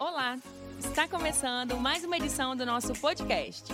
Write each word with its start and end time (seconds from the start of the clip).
Olá! 0.00 0.38
Está 0.78 1.06
começando 1.06 1.76
mais 1.76 2.02
uma 2.04 2.16
edição 2.16 2.56
do 2.56 2.64
nosso 2.64 2.94
podcast. 2.94 3.70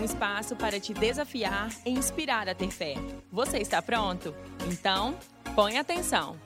Um 0.00 0.04
espaço 0.04 0.56
para 0.56 0.80
te 0.80 0.94
desafiar 0.94 1.68
e 1.84 1.90
inspirar 1.90 2.48
a 2.48 2.54
ter 2.54 2.70
fé. 2.70 2.94
Você 3.30 3.58
está 3.58 3.82
pronto? 3.82 4.34
Então, 4.72 5.18
põe 5.54 5.76
atenção. 5.76 6.40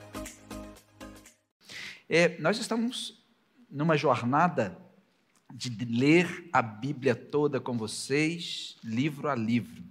É, 2.09 2.37
nós 2.41 2.57
estamos 2.57 3.23
numa 3.69 3.95
jornada 3.95 4.77
de 5.53 5.69
ler 5.85 6.49
a 6.51 6.61
Bíblia 6.61 7.15
toda 7.15 7.61
com 7.61 7.77
vocês, 7.77 8.75
livro 8.83 9.29
a 9.29 9.33
livro. 9.33 9.81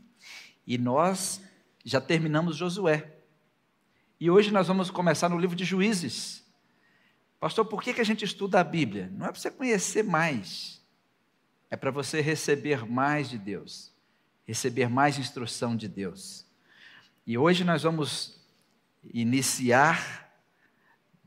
E 0.66 0.76
nós 0.76 1.40
já 1.82 1.98
terminamos 1.98 2.56
Josué. 2.56 3.10
E 4.20 4.30
hoje 4.30 4.50
nós 4.50 4.68
vamos 4.68 4.90
começar 4.90 5.30
no 5.30 5.38
livro 5.38 5.56
de 5.56 5.64
Juízes. 5.64 6.44
Pastor, 7.40 7.64
por 7.64 7.82
que, 7.82 7.94
que 7.94 8.02
a 8.02 8.04
gente 8.04 8.22
estuda 8.22 8.60
a 8.60 8.64
Bíblia? 8.64 9.10
Não 9.16 9.24
é 9.24 9.32
para 9.32 9.40
você 9.40 9.50
conhecer 9.50 10.04
mais, 10.04 10.84
é 11.70 11.76
para 11.76 11.90
você 11.90 12.20
receber 12.20 12.84
mais 12.84 13.30
de 13.30 13.38
Deus, 13.38 13.90
receber 14.46 14.90
mais 14.90 15.18
instrução 15.18 15.74
de 15.74 15.88
Deus. 15.88 16.44
E 17.26 17.38
hoje 17.38 17.64
nós 17.64 17.82
vamos 17.82 18.38
iniciar 19.14 20.30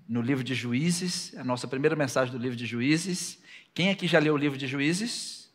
no 0.07 0.21
livro 0.21 0.43
de 0.43 0.53
Juízes, 0.53 1.35
a 1.35 1.43
nossa 1.43 1.67
primeira 1.67 1.95
mensagem 1.95 2.31
do 2.31 2.37
livro 2.37 2.55
de 2.55 2.67
Juízes. 2.67 3.41
Quem 3.73 3.89
aqui 3.89 4.07
já 4.07 4.19
leu 4.19 4.35
o 4.35 4.37
livro 4.37 4.57
de 4.57 4.67
Juízes? 4.67 5.51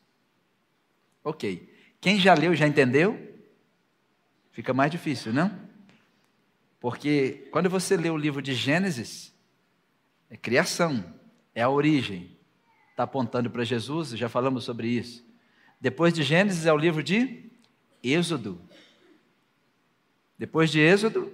Ok. 1.22 1.72
Quem 2.00 2.18
já 2.18 2.34
leu 2.34 2.52
já 2.56 2.66
entendeu? 2.66 3.38
Fica 4.50 4.74
mais 4.74 4.90
difícil, 4.90 5.32
não? 5.32 5.56
Porque 6.80 7.48
quando 7.52 7.70
você 7.70 7.96
lê 7.96 8.10
o 8.10 8.16
livro 8.16 8.42
de 8.42 8.54
Gênesis, 8.54 9.32
é 10.30 10.36
criação, 10.36 11.04
é 11.54 11.62
a 11.62 11.68
origem. 11.68 12.36
Está 12.90 13.04
apontando 13.04 13.50
para 13.50 13.64
Jesus, 13.64 14.10
já 14.10 14.28
falamos 14.28 14.64
sobre 14.64 14.88
isso. 14.88 15.24
Depois 15.80 16.12
de 16.12 16.22
Gênesis 16.22 16.66
é 16.66 16.72
o 16.72 16.76
livro 16.76 17.02
de 17.02 17.50
Êxodo. 18.02 18.60
Depois 20.36 20.70
de 20.70 20.80
Êxodo, 20.80 21.32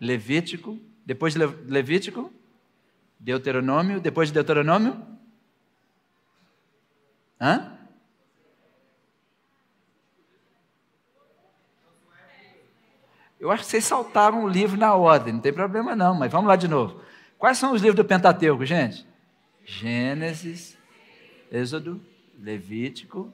Levítico. 0.00 0.78
Depois 1.04 1.34
de 1.34 1.40
Levítico, 1.40 2.32
Deuteronômio. 3.18 4.00
Depois 4.00 4.28
de 4.28 4.34
Deuteronômio, 4.34 5.00
hã? 7.40 7.79
Eu 13.40 13.50
acho 13.50 13.64
que 13.64 13.70
vocês 13.70 13.84
saltaram 13.86 14.44
o 14.44 14.48
livro 14.48 14.76
na 14.76 14.94
ordem, 14.94 15.32
não 15.32 15.40
tem 15.40 15.52
problema 15.52 15.96
não, 15.96 16.14
mas 16.14 16.30
vamos 16.30 16.46
lá 16.46 16.56
de 16.56 16.68
novo. 16.68 17.00
Quais 17.38 17.56
são 17.56 17.72
os 17.72 17.80
livros 17.80 17.96
do 17.96 18.04
Pentateuco, 18.04 18.66
gente? 18.66 19.06
Gênesis, 19.64 20.76
Êxodo, 21.50 21.98
Levítico, 22.38 23.32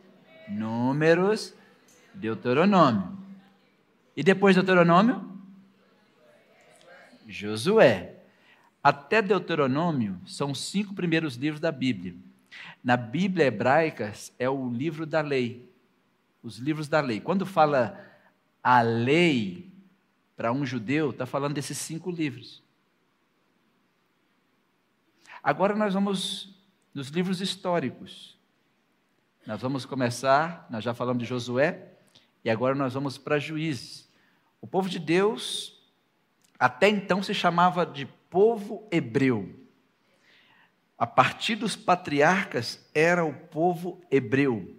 Números, 0.49 1.53
Deuteronômio. 2.15 3.19
E 4.17 4.23
depois 4.23 4.55
de 4.55 4.63
Deuteronômio? 4.63 5.29
Josué. 7.27 8.15
Até 8.83 9.21
Deuteronômio 9.21 10.21
são 10.25 10.53
os 10.53 10.61
cinco 10.71 10.95
primeiros 10.95 11.35
livros 11.35 11.61
da 11.61 11.73
Bíblia. 11.73 12.15
Na 12.83 12.97
Bíblia 12.97 13.47
hebraica 13.47 14.13
é 14.39 14.49
o 14.49 14.71
livro 14.71 15.05
da 15.05 15.21
lei. 15.21 15.69
Os 16.45 16.59
livros 16.59 16.87
da 16.87 17.01
lei. 17.01 17.21
Quando 17.21 17.45
fala 17.45 18.01
a 18.63 18.81
lei, 18.83 19.76
para 20.37 20.53
um 20.53 20.67
judeu, 20.67 21.11
está 21.11 21.25
falando 21.25 21.55
desses 21.55 21.79
cinco 21.79 22.11
livros. 22.11 22.63
Agora 25.43 25.75
nós 25.75 25.95
vamos 25.95 26.55
nos 26.93 27.09
livros 27.09 27.41
históricos. 27.41 28.37
Nós 29.47 29.61
vamos 29.63 29.87
começar, 29.87 30.67
nós 30.69 30.83
já 30.83 30.93
falamos 30.93 31.23
de 31.23 31.29
Josué, 31.29 31.93
e 32.45 32.51
agora 32.51 32.75
nós 32.75 32.95
vamos 32.95 33.17
para 33.17 33.39
Juízes. 33.39 34.09
O 34.61 34.67
povo 34.67 34.89
de 34.89 34.99
Deus, 34.99 35.81
até 36.59 36.89
então, 36.89 37.23
se 37.23 37.33
chamava 37.33 37.87
de 37.87 38.07
povo 38.29 38.87
hebreu. 38.91 39.55
A 40.99 41.07
partir 41.07 41.55
dos 41.55 41.77
patriarcas, 41.77 42.85
era 42.95 43.25
o 43.25 43.33
povo 43.33 44.03
hebreu. 44.11 44.77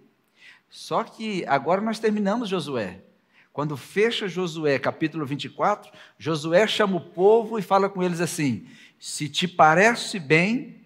Só 0.68 1.02
que 1.02 1.46
agora 1.46 1.80
nós 1.80 1.98
terminamos 1.98 2.48
Josué. 2.48 3.02
Quando 3.52 3.76
fecha 3.76 4.28
Josué 4.28 4.78
capítulo 4.78 5.26
24, 5.26 5.90
Josué 6.18 6.66
chama 6.66 6.96
o 6.96 7.00
povo 7.00 7.58
e 7.58 7.62
fala 7.62 7.88
com 7.88 8.02
eles 8.02 8.20
assim: 8.20 8.66
Se 8.98 9.28
te 9.28 9.48
parece 9.48 10.18
bem 10.18 10.76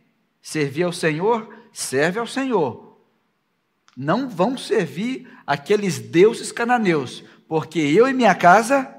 servir 0.40 0.84
ao 0.84 0.92
Senhor, 0.92 1.54
serve 1.72 2.18
ao 2.18 2.26
Senhor. 2.26 2.98
Não 3.96 4.28
vão 4.28 4.56
servir 4.56 5.28
aqueles 5.46 5.98
deuses 5.98 6.50
cananeus, 6.50 7.22
porque 7.46 7.78
eu 7.78 8.08
e 8.08 8.12
minha 8.14 8.34
casa 8.34 8.92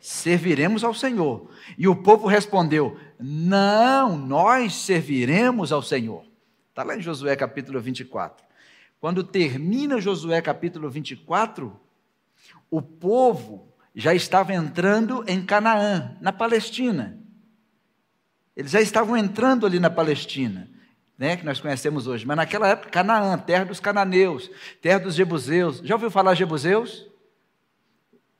serviremos 0.00 0.82
ao 0.82 0.94
Senhor. 0.94 1.48
E 1.76 1.86
o 1.86 1.96
povo 1.96 2.26
respondeu: 2.26 2.98
Não, 3.18 4.16
nós 4.16 4.74
serviremos 4.74 5.72
ao 5.72 5.82
Senhor. 5.82 6.24
Está 6.70 6.82
lá 6.82 6.96
em 6.96 7.00
Josué 7.00 7.36
capítulo 7.36 7.80
24. 7.80 8.46
Quando 9.00 9.22
termina 9.22 10.00
Josué 10.00 10.40
capítulo 10.42 10.90
24, 10.90 11.78
o 12.70 12.82
povo 12.82 13.72
já 13.94 14.14
estava 14.14 14.52
entrando 14.52 15.24
em 15.26 15.44
Canaã, 15.44 16.16
na 16.20 16.32
Palestina. 16.32 17.18
Eles 18.56 18.70
já 18.70 18.80
estavam 18.80 19.16
entrando 19.16 19.66
ali 19.66 19.78
na 19.78 19.90
Palestina, 19.90 20.68
né, 21.16 21.36
que 21.36 21.44
nós 21.44 21.60
conhecemos 21.60 22.06
hoje. 22.06 22.26
Mas 22.26 22.36
naquela 22.36 22.68
época, 22.68 22.90
Canaã, 22.90 23.38
terra 23.38 23.64
dos 23.64 23.80
cananeus, 23.80 24.50
terra 24.80 25.00
dos 25.00 25.14
jebuseus. 25.14 25.78
Já 25.78 25.94
ouviu 25.94 26.10
falar 26.10 26.34
jebuseus? 26.34 27.06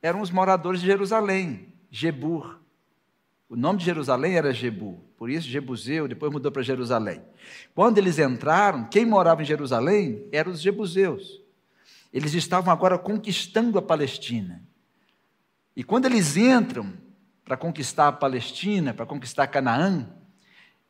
Eram 0.00 0.20
os 0.20 0.30
moradores 0.30 0.80
de 0.80 0.86
Jerusalém, 0.86 1.72
Jebur. 1.90 2.58
O 3.48 3.56
nome 3.56 3.78
de 3.78 3.86
Jerusalém 3.86 4.36
era 4.36 4.52
Jebu, 4.52 5.02
por 5.16 5.30
isso 5.30 5.48
Jebuseu, 5.48 6.06
depois 6.06 6.30
mudou 6.30 6.52
para 6.52 6.62
Jerusalém. 6.62 7.22
Quando 7.74 7.96
eles 7.96 8.18
entraram, 8.18 8.84
quem 8.84 9.06
morava 9.06 9.40
em 9.40 9.46
Jerusalém 9.46 10.28
eram 10.30 10.52
os 10.52 10.60
jebuseus. 10.60 11.40
Eles 12.12 12.34
estavam 12.34 12.72
agora 12.72 12.98
conquistando 12.98 13.78
a 13.78 13.82
Palestina. 13.82 14.62
E 15.76 15.84
quando 15.84 16.06
eles 16.06 16.36
entram 16.36 16.92
para 17.44 17.56
conquistar 17.56 18.08
a 18.08 18.12
Palestina, 18.12 18.92
para 18.92 19.06
conquistar 19.06 19.46
Canaã, 19.46 20.08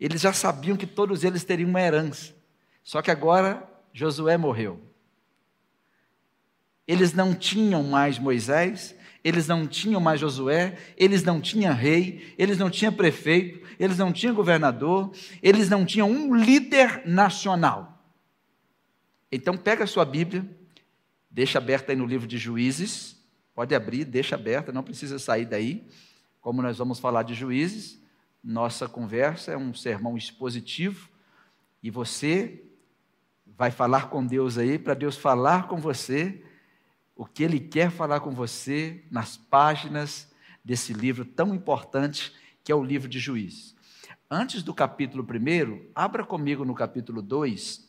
eles 0.00 0.20
já 0.20 0.32
sabiam 0.32 0.76
que 0.76 0.86
todos 0.86 1.24
eles 1.24 1.44
teriam 1.44 1.68
uma 1.68 1.80
herança. 1.80 2.34
Só 2.82 3.02
que 3.02 3.10
agora 3.10 3.68
Josué 3.92 4.36
morreu. 4.36 4.80
Eles 6.86 7.12
não 7.12 7.34
tinham 7.34 7.82
mais 7.82 8.18
Moisés, 8.18 8.94
eles 9.22 9.46
não 9.46 9.66
tinham 9.66 10.00
mais 10.00 10.20
Josué, 10.20 10.78
eles 10.96 11.22
não 11.22 11.40
tinham 11.40 11.74
rei, 11.74 12.34
eles 12.38 12.56
não 12.56 12.70
tinham 12.70 12.92
prefeito, 12.92 13.66
eles 13.78 13.98
não 13.98 14.12
tinham 14.12 14.34
governador, 14.34 15.12
eles 15.42 15.68
não 15.68 15.84
tinham 15.84 16.10
um 16.10 16.34
líder 16.34 17.02
nacional. 17.06 18.02
Então 19.30 19.56
pega 19.56 19.84
a 19.84 19.86
sua 19.86 20.04
Bíblia, 20.04 20.48
Deixa 21.38 21.58
aberta 21.58 21.92
aí 21.92 21.96
no 21.96 22.04
livro 22.04 22.26
de 22.26 22.36
Juízes. 22.36 23.16
Pode 23.54 23.72
abrir, 23.72 24.04
deixa 24.04 24.34
aberta, 24.34 24.72
não 24.72 24.82
precisa 24.82 25.20
sair 25.20 25.44
daí. 25.44 25.86
Como 26.40 26.60
nós 26.60 26.78
vamos 26.78 26.98
falar 26.98 27.22
de 27.22 27.32
Juízes, 27.32 28.02
nossa 28.42 28.88
conversa 28.88 29.52
é 29.52 29.56
um 29.56 29.72
sermão 29.72 30.18
expositivo 30.18 31.08
e 31.80 31.92
você 31.92 32.64
vai 33.56 33.70
falar 33.70 34.10
com 34.10 34.26
Deus 34.26 34.58
aí 34.58 34.80
para 34.80 34.94
Deus 34.94 35.16
falar 35.16 35.68
com 35.68 35.76
você 35.76 36.42
o 37.14 37.24
que 37.24 37.44
Ele 37.44 37.60
quer 37.60 37.92
falar 37.92 38.18
com 38.18 38.32
você 38.32 39.04
nas 39.08 39.36
páginas 39.36 40.28
desse 40.64 40.92
livro 40.92 41.24
tão 41.24 41.54
importante 41.54 42.34
que 42.64 42.72
é 42.72 42.74
o 42.74 42.82
livro 42.82 43.08
de 43.08 43.20
Juízes. 43.20 43.76
Antes 44.28 44.60
do 44.60 44.74
capítulo 44.74 45.24
1, 45.24 45.92
abra 45.94 46.24
comigo 46.24 46.64
no 46.64 46.74
capítulo 46.74 47.22
2, 47.22 47.88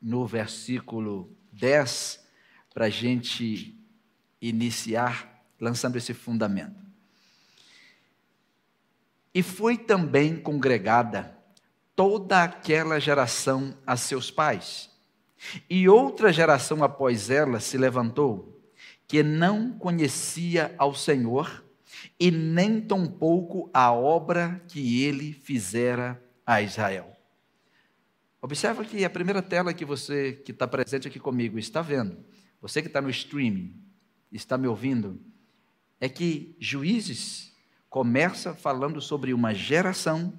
no 0.00 0.26
versículo 0.26 1.30
10 1.52 2.26
para 2.72 2.86
a 2.86 2.90
gente 2.90 3.74
iniciar 4.40 5.44
lançando 5.60 5.96
esse 5.96 6.14
fundamento. 6.14 6.86
E 9.34 9.42
foi 9.42 9.76
também 9.76 10.36
congregada 10.36 11.36
toda 11.94 12.42
aquela 12.42 13.00
geração 13.00 13.76
a 13.86 13.96
seus 13.96 14.30
pais. 14.30 14.90
E 15.68 15.88
outra 15.88 16.32
geração 16.32 16.82
após 16.82 17.30
ela 17.30 17.60
se 17.60 17.76
levantou, 17.76 18.60
que 19.06 19.22
não 19.22 19.72
conhecia 19.72 20.74
ao 20.78 20.94
Senhor 20.94 21.64
e 22.18 22.30
nem 22.30 22.80
tampouco 22.80 23.70
a 23.72 23.92
obra 23.92 24.62
que 24.68 25.04
ele 25.04 25.32
fizera 25.32 26.22
a 26.44 26.60
Israel. 26.60 27.16
Observa 28.40 28.84
que 28.84 29.04
a 29.04 29.10
primeira 29.10 29.42
tela 29.42 29.74
que 29.74 29.84
você 29.84 30.32
que 30.32 30.52
está 30.52 30.66
presente 30.66 31.08
aqui 31.08 31.18
comigo 31.18 31.58
está 31.58 31.82
vendo 31.82 32.27
você 32.60 32.82
que 32.82 32.88
está 32.88 33.00
no 33.00 33.10
streaming, 33.10 33.74
está 34.32 34.58
me 34.58 34.66
ouvindo, 34.66 35.20
é 36.00 36.08
que 36.08 36.56
Juízes 36.58 37.52
começa 37.88 38.54
falando 38.54 39.00
sobre 39.00 39.32
uma 39.32 39.54
geração 39.54 40.38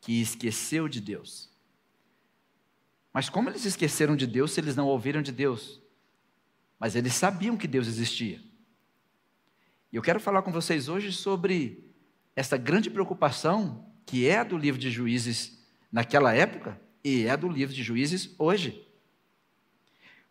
que 0.00 0.20
esqueceu 0.20 0.88
de 0.88 1.00
Deus. 1.00 1.50
Mas 3.12 3.28
como 3.28 3.48
eles 3.48 3.64
esqueceram 3.64 4.16
de 4.16 4.26
Deus 4.26 4.52
se 4.52 4.60
eles 4.60 4.76
não 4.76 4.86
ouviram 4.86 5.22
de 5.22 5.32
Deus? 5.32 5.80
Mas 6.78 6.96
eles 6.96 7.14
sabiam 7.14 7.56
que 7.56 7.68
Deus 7.68 7.86
existia. 7.86 8.42
E 9.92 9.96
eu 9.96 10.02
quero 10.02 10.20
falar 10.20 10.42
com 10.42 10.50
vocês 10.50 10.88
hoje 10.88 11.12
sobre 11.12 11.94
essa 12.34 12.56
grande 12.56 12.90
preocupação 12.90 13.88
que 14.04 14.26
é 14.28 14.44
do 14.44 14.58
livro 14.58 14.80
de 14.80 14.90
Juízes 14.90 15.64
naquela 15.90 16.34
época 16.34 16.80
e 17.02 17.24
é 17.26 17.36
do 17.36 17.48
livro 17.48 17.74
de 17.74 17.82
Juízes 17.82 18.34
hoje. 18.38 18.86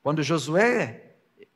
Quando 0.01 0.21
Josué 0.21 1.12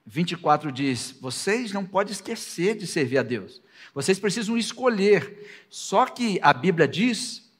24 0.08 0.72
diz: 0.72 1.16
Vocês 1.20 1.74
não 1.74 1.86
podem 1.86 2.14
esquecer 2.14 2.76
de 2.76 2.88
servir 2.88 3.18
a 3.18 3.24
Deus, 3.24 3.62
vocês 3.94 4.18
precisam 4.18 4.58
escolher. 4.58 5.66
Só 5.70 6.06
que 6.06 6.40
a 6.42 6.54
Bíblia 6.54 6.88
diz 6.88 7.52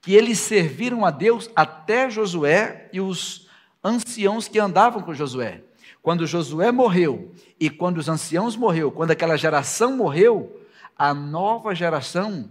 que 0.00 0.12
eles 0.12 0.38
serviram 0.38 1.04
a 1.04 1.10
Deus 1.10 1.48
até 1.54 2.10
Josué 2.10 2.90
e 2.92 3.00
os 3.00 3.48
anciãos 3.82 4.48
que 4.48 4.58
andavam 4.58 5.02
com 5.02 5.14
Josué. 5.14 5.62
Quando 6.02 6.26
Josué 6.26 6.70
morreu 6.70 7.32
e 7.58 7.70
quando 7.70 7.98
os 7.98 8.08
anciãos 8.08 8.56
morreu, 8.56 8.90
quando 8.90 9.12
aquela 9.12 9.36
geração 9.36 9.96
morreu, 9.96 10.60
a 10.98 11.14
nova 11.14 11.74
geração, 11.74 12.50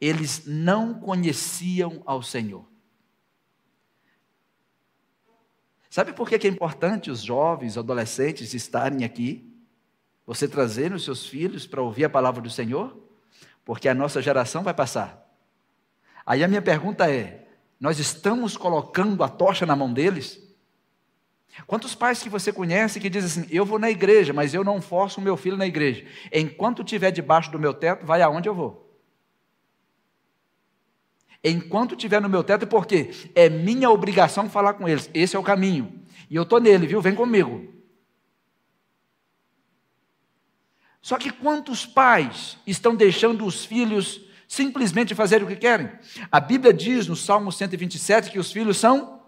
eles 0.00 0.42
não 0.46 0.94
conheciam 0.94 2.02
ao 2.04 2.22
Senhor. 2.22 2.64
Sabe 5.94 6.12
por 6.12 6.28
que 6.28 6.44
é 6.44 6.50
importante 6.50 7.08
os 7.08 7.22
jovens, 7.22 7.78
adolescentes 7.78 8.52
estarem 8.52 9.04
aqui? 9.04 9.48
Você 10.26 10.48
trazer 10.48 10.92
os 10.92 11.04
seus 11.04 11.24
filhos 11.24 11.68
para 11.68 11.80
ouvir 11.80 12.04
a 12.04 12.10
palavra 12.10 12.42
do 12.42 12.50
Senhor? 12.50 13.00
Porque 13.64 13.88
a 13.88 13.94
nossa 13.94 14.20
geração 14.20 14.64
vai 14.64 14.74
passar. 14.74 15.24
Aí 16.26 16.42
a 16.42 16.48
minha 16.48 16.60
pergunta 16.60 17.08
é: 17.08 17.46
nós 17.78 18.00
estamos 18.00 18.56
colocando 18.56 19.22
a 19.22 19.28
tocha 19.28 19.64
na 19.64 19.76
mão 19.76 19.92
deles? 19.92 20.42
Quantos 21.64 21.94
pais 21.94 22.20
que 22.20 22.28
você 22.28 22.52
conhece 22.52 22.98
que 22.98 23.08
dizem 23.08 23.44
assim: 23.44 23.54
eu 23.54 23.64
vou 23.64 23.78
na 23.78 23.88
igreja, 23.88 24.32
mas 24.32 24.52
eu 24.52 24.64
não 24.64 24.82
forço 24.82 25.20
o 25.20 25.22
meu 25.22 25.36
filho 25.36 25.56
na 25.56 25.64
igreja. 25.64 26.04
Enquanto 26.32 26.82
estiver 26.82 27.12
debaixo 27.12 27.52
do 27.52 27.58
meu 27.60 27.72
teto, 27.72 28.04
vai 28.04 28.20
aonde 28.20 28.48
eu 28.48 28.54
vou. 28.56 28.83
Enquanto 31.44 31.94
estiver 31.94 32.22
no 32.22 32.28
meu 32.28 32.42
teto, 32.42 32.66
porque 32.66 33.10
é 33.34 33.50
minha 33.50 33.90
obrigação 33.90 34.48
falar 34.48 34.74
com 34.74 34.88
eles. 34.88 35.10
Esse 35.12 35.36
é 35.36 35.38
o 35.38 35.42
caminho. 35.42 36.02
E 36.30 36.36
eu 36.36 36.42
estou 36.42 36.58
nele, 36.58 36.86
viu? 36.86 37.02
Vem 37.02 37.14
comigo. 37.14 37.70
Só 41.02 41.18
que 41.18 41.30
quantos 41.30 41.84
pais 41.84 42.56
estão 42.66 42.96
deixando 42.96 43.44
os 43.44 43.62
filhos 43.62 44.22
simplesmente 44.48 45.14
fazer 45.14 45.42
o 45.42 45.46
que 45.46 45.56
querem. 45.56 45.90
A 46.32 46.40
Bíblia 46.40 46.72
diz 46.72 47.06
no 47.06 47.14
Salmo 47.14 47.52
127 47.52 48.30
que 48.30 48.38
os 48.38 48.50
filhos 48.50 48.78
são. 48.78 49.22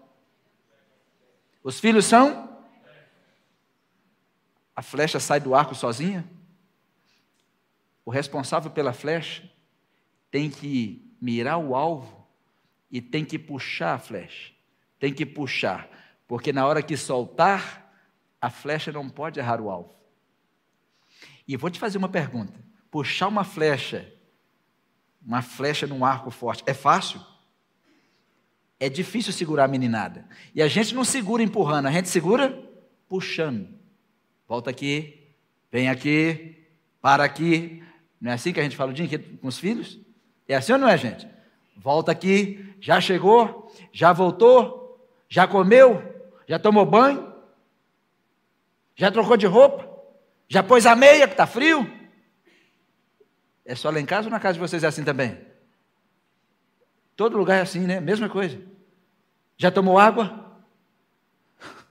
Os 1.63 1.79
filhos 1.79 2.05
são. 2.05 2.57
A 4.75 4.81
flecha 4.81 5.19
sai 5.19 5.39
do 5.39 5.53
arco 5.53 5.75
sozinha. 5.75 6.27
O 8.03 8.09
responsável 8.09 8.71
pela 8.71 8.91
flecha 8.91 9.47
tem 10.31 10.49
que 10.49 11.06
mirar 11.21 11.57
o 11.57 11.75
alvo 11.75 12.27
e 12.91 13.01
tem 13.01 13.25
que 13.25 13.37
puxar 13.37 13.95
a 13.95 13.99
flecha. 13.99 14.53
Tem 14.99 15.13
que 15.13 15.25
puxar, 15.25 15.87
porque 16.27 16.51
na 16.51 16.65
hora 16.65 16.81
que 16.81 16.97
soltar, 16.97 17.93
a 18.41 18.49
flecha 18.49 18.91
não 18.91 19.09
pode 19.09 19.39
errar 19.39 19.61
o 19.61 19.69
alvo. 19.69 19.95
E 21.47 21.55
vou 21.55 21.69
te 21.69 21.79
fazer 21.79 21.97
uma 21.97 22.09
pergunta: 22.09 22.59
puxar 22.89 23.27
uma 23.27 23.43
flecha 23.43 24.11
uma 25.27 25.41
flecha 25.41 25.85
num 25.85 26.05
arco 26.05 26.31
forte. 26.31 26.63
É 26.65 26.73
fácil? 26.73 27.19
É 28.79 28.87
difícil 28.87 29.33
segurar 29.33 29.65
a 29.65 29.67
meninada. 29.67 30.25
E 30.55 30.61
a 30.61 30.69
gente 30.69 30.95
não 30.95 31.03
segura 31.03 31.43
empurrando, 31.43 31.87
a 31.87 31.91
gente 31.91 32.07
segura 32.07 32.57
puxando. 33.09 33.67
Volta 34.47 34.69
aqui, 34.69 35.27
vem 35.69 35.89
aqui, 35.89 36.55
para 37.01 37.25
aqui. 37.25 37.83
Não 38.21 38.31
é 38.31 38.35
assim 38.35 38.53
que 38.53 38.59
a 38.61 38.63
gente 38.63 38.77
fala 38.77 38.91
o 38.91 38.93
dia 38.93 39.19
com 39.41 39.47
os 39.47 39.59
filhos? 39.59 39.99
É 40.47 40.55
assim 40.55 40.73
ou 40.73 40.79
não 40.79 40.87
é, 40.87 40.97
gente? 40.97 41.27
Volta 41.75 42.11
aqui, 42.11 42.75
já 42.79 43.01
chegou, 43.01 43.71
já 43.91 44.13
voltou, 44.13 45.07
já 45.27 45.47
comeu, 45.47 46.31
já 46.47 46.57
tomou 46.57 46.85
banho, 46.85 47.33
já 48.95 49.11
trocou 49.11 49.37
de 49.37 49.45
roupa, 49.45 49.87
já 50.47 50.63
pôs 50.63 50.85
a 50.85 50.95
meia 50.95 51.27
que 51.27 51.33
está 51.33 51.45
frio. 51.45 51.91
É 53.65 53.75
só 53.75 53.89
lá 53.89 53.99
em 53.99 54.05
casa 54.05 54.27
ou 54.27 54.31
na 54.31 54.39
casa 54.39 54.53
de 54.53 54.59
vocês 54.59 54.83
é 54.83 54.87
assim 54.87 55.03
também? 55.03 55.45
Todo 57.15 57.37
lugar 57.37 57.57
é 57.57 57.61
assim, 57.61 57.81
né? 57.81 57.99
Mesma 57.99 58.29
coisa. 58.29 58.61
Já 59.57 59.69
tomou 59.69 59.99
água? 59.99 60.63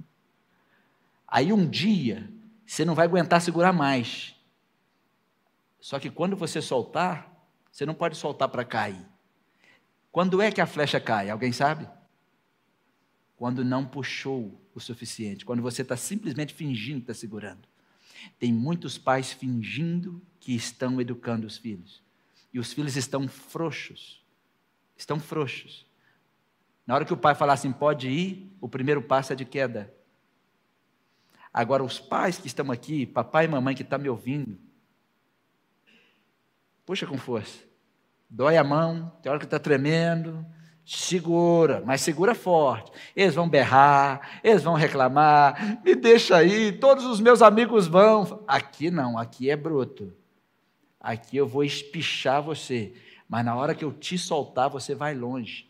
Aí 1.29 1.53
um 1.53 1.69
dia 1.69 2.31
você 2.64 2.85
não 2.85 2.94
vai 2.94 3.06
aguentar 3.06 3.41
segurar 3.41 3.73
mais. 3.73 4.35
Só 5.79 5.99
que 6.00 6.11
quando 6.11 6.37
você 6.37 6.62
soltar, 6.62 7.36
você 7.76 7.84
não 7.84 7.93
pode 7.93 8.17
soltar 8.17 8.49
para 8.49 8.64
cair. 8.64 9.06
Quando 10.11 10.40
é 10.40 10.50
que 10.50 10.62
a 10.62 10.67
flecha 10.67 10.99
cai? 10.99 11.28
Alguém 11.28 11.52
sabe? 11.52 11.87
Quando 13.37 13.62
não 13.62 13.84
puxou 13.84 14.58
o 14.75 14.81
suficiente. 14.81 15.44
Quando 15.44 15.61
você 15.61 15.82
está 15.82 15.94
simplesmente 15.94 16.55
fingindo 16.55 17.00
que 17.05 17.11
está 17.11 17.12
segurando. 17.12 17.69
Tem 18.38 18.50
muitos 18.50 18.96
pais 18.96 19.31
fingindo 19.31 20.23
que 20.40 20.55
estão 20.55 20.99
educando 21.02 21.46
os 21.46 21.58
filhos. 21.58 22.02
E 22.50 22.58
os 22.58 22.73
filhos 22.73 22.96
estão 22.96 23.28
frouxos. 23.28 24.25
Estão 24.96 25.20
frouxos. 25.20 25.84
Na 26.87 26.94
hora 26.94 27.05
que 27.05 27.12
o 27.12 27.17
pai 27.17 27.34
falar 27.34 27.52
assim, 27.52 27.72
pode 27.72 28.08
ir, 28.08 28.56
o 28.58 28.70
primeiro 28.70 29.02
passo 29.02 29.34
é 29.34 29.37
de 29.37 29.44
queda. 29.44 29.94
Agora, 31.52 31.84
os 31.84 32.00
pais 32.00 32.38
que 32.38 32.46
estão 32.46 32.72
aqui, 32.72 33.05
papai 33.05 33.44
e 33.44 33.49
mamãe 33.49 33.75
que 33.75 33.82
estão 33.82 33.99
tá 33.99 34.02
me 34.02 34.08
ouvindo, 34.08 34.58
puxa 36.87 37.06
com 37.06 37.19
força. 37.19 37.59
Dói 38.31 38.56
a 38.56 38.65
mão, 38.65 39.12
tem 39.21 39.31
hora 39.31 39.38
que 39.38 39.44
está 39.44 39.59
tremendo, 39.59 40.47
Segura, 40.87 41.83
mas 41.85 42.00
segura 42.00 42.33
forte. 42.33 42.93
Eles 43.17 43.35
vão 43.35 43.49
berrar, 43.49 44.41
eles 44.44 44.62
vão 44.62 44.75
reclamar, 44.75 45.83
me 45.85 45.97
deixa 45.97 46.37
aí, 46.37 46.71
todos 46.71 47.05
os 47.05 47.19
meus 47.19 47.43
amigos 47.43 47.88
vão. 47.88 48.44
Aqui 48.47 48.88
não, 48.88 49.19
aqui 49.19 49.50
é 49.50 49.56
bruto. 49.56 50.17
Aqui 51.00 51.37
eu 51.37 51.47
vou 51.47 51.65
espichar 51.65 52.41
você, 52.41 52.94
mas 53.29 53.44
na 53.44 53.56
hora 53.56 53.75
que 53.75 53.85
eu 53.85 53.93
te 53.93 54.17
soltar, 54.17 54.71
você 54.71 54.94
vai 54.94 55.12
longe. 55.12 55.69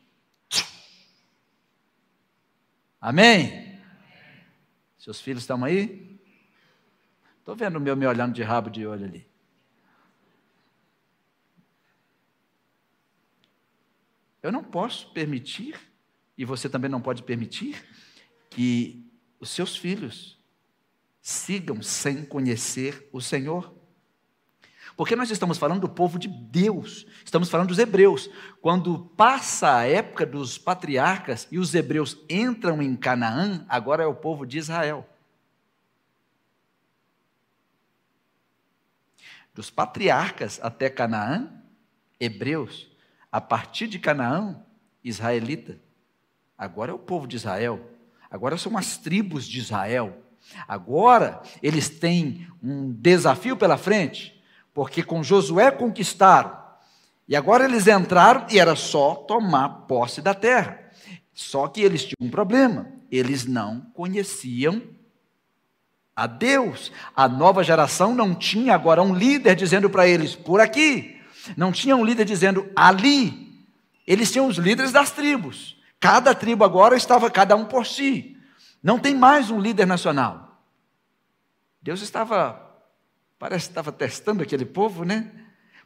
Amém? 3.00 3.80
Seus 4.98 5.18
filhos 5.18 5.44
estão 5.44 5.64
aí? 5.64 6.20
Estou 7.38 7.56
vendo 7.56 7.76
o 7.76 7.80
meu 7.80 7.96
me 7.96 8.06
olhando 8.06 8.34
de 8.34 8.42
rabo 8.42 8.68
de 8.68 8.86
olho 8.86 9.06
ali. 9.06 9.26
Eu 14.46 14.52
não 14.52 14.62
posso 14.62 15.10
permitir, 15.12 15.76
e 16.38 16.44
você 16.44 16.68
também 16.68 16.88
não 16.88 17.00
pode 17.00 17.24
permitir, 17.24 17.84
que 18.48 19.10
os 19.40 19.50
seus 19.50 19.76
filhos 19.76 20.38
sigam 21.20 21.82
sem 21.82 22.24
conhecer 22.24 23.08
o 23.12 23.20
Senhor. 23.20 23.74
Porque 24.96 25.16
nós 25.16 25.32
estamos 25.32 25.58
falando 25.58 25.80
do 25.80 25.88
povo 25.88 26.16
de 26.16 26.28
Deus, 26.28 27.08
estamos 27.24 27.50
falando 27.50 27.70
dos 27.70 27.80
hebreus. 27.80 28.30
Quando 28.60 29.00
passa 29.16 29.78
a 29.78 29.84
época 29.84 30.24
dos 30.24 30.56
patriarcas 30.56 31.48
e 31.50 31.58
os 31.58 31.74
hebreus 31.74 32.16
entram 32.30 32.80
em 32.80 32.94
Canaã, 32.94 33.66
agora 33.68 34.04
é 34.04 34.06
o 34.06 34.14
povo 34.14 34.46
de 34.46 34.58
Israel. 34.58 35.04
Dos 39.52 39.70
patriarcas 39.70 40.60
até 40.62 40.88
Canaã, 40.88 41.50
hebreus. 42.20 42.94
A 43.36 43.40
partir 43.42 43.86
de 43.86 43.98
Canaã, 43.98 44.56
israelita. 45.04 45.78
Agora 46.56 46.90
é 46.90 46.94
o 46.94 46.98
povo 46.98 47.26
de 47.26 47.36
Israel. 47.36 47.78
Agora 48.30 48.56
são 48.56 48.78
as 48.78 48.96
tribos 48.96 49.46
de 49.46 49.58
Israel. 49.58 50.22
Agora 50.66 51.42
eles 51.62 51.90
têm 51.90 52.48
um 52.62 52.90
desafio 52.90 53.54
pela 53.54 53.76
frente, 53.76 54.42
porque 54.72 55.02
com 55.02 55.22
Josué 55.22 55.70
conquistaram. 55.70 56.56
E 57.28 57.36
agora 57.36 57.66
eles 57.66 57.86
entraram 57.86 58.46
e 58.50 58.58
era 58.58 58.74
só 58.74 59.14
tomar 59.14 59.68
posse 59.86 60.22
da 60.22 60.32
terra. 60.32 60.80
Só 61.34 61.68
que 61.68 61.82
eles 61.82 62.04
tinham 62.04 62.26
um 62.26 62.30
problema. 62.30 62.90
Eles 63.10 63.44
não 63.44 63.82
conheciam 63.92 64.80
a 66.16 66.26
Deus. 66.26 66.90
A 67.14 67.28
nova 67.28 67.62
geração 67.62 68.14
não 68.14 68.34
tinha 68.34 68.74
agora 68.74 69.02
um 69.02 69.14
líder 69.14 69.54
dizendo 69.54 69.90
para 69.90 70.08
eles: 70.08 70.34
por 70.34 70.58
aqui, 70.58 71.15
não 71.56 71.70
tinha 71.72 71.96
um 71.96 72.04
líder 72.04 72.24
dizendo 72.24 72.70
ali. 72.74 73.64
Eles 74.06 74.30
tinham 74.30 74.46
os 74.46 74.56
líderes 74.56 74.92
das 74.92 75.10
tribos. 75.10 75.76
Cada 76.00 76.34
tribo 76.34 76.64
agora 76.64 76.96
estava 76.96 77.30
cada 77.30 77.56
um 77.56 77.64
por 77.64 77.84
si. 77.84 78.36
Não 78.82 78.98
tem 78.98 79.14
mais 79.14 79.50
um 79.50 79.60
líder 79.60 79.86
nacional. 79.86 80.62
Deus 81.82 82.02
estava, 82.02 82.60
parece 83.38 83.66
que 83.66 83.72
estava 83.72 83.92
testando 83.92 84.42
aquele 84.42 84.64
povo, 84.64 85.04
né? 85.04 85.30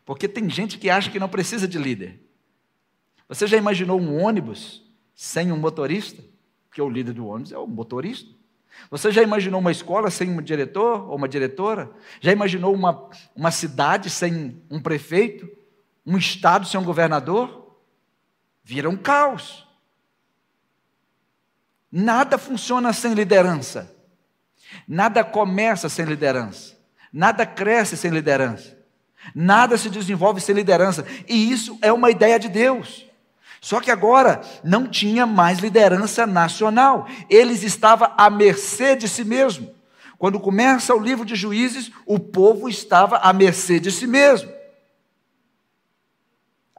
Porque 0.05 0.29
tem 0.29 0.49
gente 0.49 0.79
que 0.79 0.91
acha 0.91 1.11
que 1.11 1.19
não 1.19 1.29
precisa 1.29 1.67
de 1.69 1.79
líder. 1.79 2.21
Você 3.29 3.47
já 3.47 3.57
imaginou 3.57 4.01
um 4.01 4.23
ônibus 4.23 4.83
sem 5.15 5.53
um 5.53 5.57
motorista? 5.57 6.23
Porque 6.69 6.83
o 6.83 6.89
líder 6.89 7.13
do 7.13 7.27
ônibus 7.27 7.53
é 7.53 7.59
o 7.59 7.67
motorista. 7.67 8.40
Você 8.91 9.11
já 9.13 9.23
imaginou 9.23 9.61
uma 9.61 9.71
escola 9.71 10.11
sem 10.11 10.31
um 10.31 10.43
diretor 10.43 11.09
ou 11.09 11.17
uma 11.17 11.29
diretora? 11.29 11.91
Já 12.21 12.33
imaginou 12.33 12.75
uma, 12.75 13.11
uma 13.35 13.51
cidade 13.51 14.11
sem 14.11 14.63
um 14.71 14.81
prefeito? 14.81 15.49
Um 16.07 16.17
estado 16.17 16.67
sem 16.67 16.79
um 16.79 16.85
governador? 16.85 17.77
Vira 18.65 18.89
um 18.89 18.97
caos. 18.97 19.67
Nada 21.91 22.39
funciona 22.39 22.93
sem 22.93 23.15
liderança. 23.15 23.95
Nada 24.87 25.25
começa 25.25 25.89
sem 25.89 26.05
liderança. 26.05 26.79
Nada 27.13 27.45
cresce 27.45 27.97
sem 27.97 28.11
liderança. 28.11 28.79
Nada 29.35 29.77
se 29.77 29.91
desenvolve 29.91 30.41
sem 30.41 30.55
liderança. 30.55 31.05
E 31.29 31.51
isso 31.51 31.79
é 31.83 31.93
uma 31.93 32.11
ideia 32.11 32.39
de 32.39 32.49
Deus. 32.49 33.10
Só 33.61 33.81
que 33.81 33.91
agora 33.91 34.41
não 34.65 34.89
tinha 34.89 35.27
mais 35.27 35.59
liderança 35.59 36.27
nacional. 36.27 37.07
Eles 37.29 37.63
estavam 37.63 38.13
à 38.17 38.31
mercê 38.31 38.97
de 38.97 39.07
si 39.09 39.25
mesmo. 39.25 39.75
Quando 40.17 40.41
começa 40.41 40.95
o 40.95 40.99
livro 40.99 41.25
de 41.25 41.35
Juízes, 41.35 41.91
o 42.07 42.19
povo 42.19 42.69
estava 42.69 43.19
à 43.19 43.33
mercê 43.33 43.79
de 43.79 43.91
si 43.91 44.07
mesmo. 44.07 44.51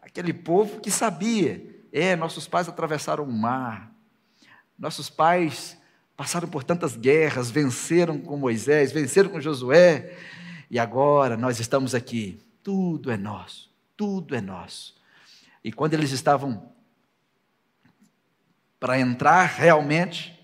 Aquele 0.01 0.33
povo 0.33 0.79
que 0.79 0.91
sabia, 0.91 1.83
é, 1.91 2.15
nossos 2.15 2.47
pais 2.47 2.67
atravessaram 2.67 3.23
o 3.23 3.31
mar. 3.31 3.91
Nossos 4.77 5.09
pais 5.09 5.77
passaram 6.17 6.47
por 6.47 6.63
tantas 6.63 6.95
guerras, 6.95 7.49
venceram 7.49 8.19
com 8.19 8.37
Moisés, 8.37 8.91
venceram 8.91 9.29
com 9.29 9.41
Josué, 9.41 10.15
e 10.69 10.77
agora 10.77 11.35
nós 11.35 11.59
estamos 11.59 11.95
aqui. 11.95 12.39
Tudo 12.61 13.11
é 13.11 13.17
nosso, 13.17 13.71
tudo 13.97 14.35
é 14.35 14.41
nosso. 14.41 14.95
E 15.63 15.71
quando 15.71 15.93
eles 15.93 16.11
estavam 16.11 16.70
para 18.81 18.99
entrar 18.99 19.45
realmente, 19.45 20.35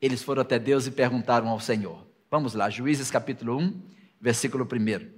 eles 0.00 0.24
foram 0.24 0.42
até 0.42 0.58
Deus 0.58 0.88
e 0.88 0.90
perguntaram 0.90 1.46
ao 1.48 1.60
Senhor. 1.60 2.04
Vamos 2.28 2.52
lá, 2.52 2.68
Juízes 2.68 3.12
capítulo 3.12 3.56
1, 3.56 3.80
versículo 4.20 4.66
1. 4.66 5.08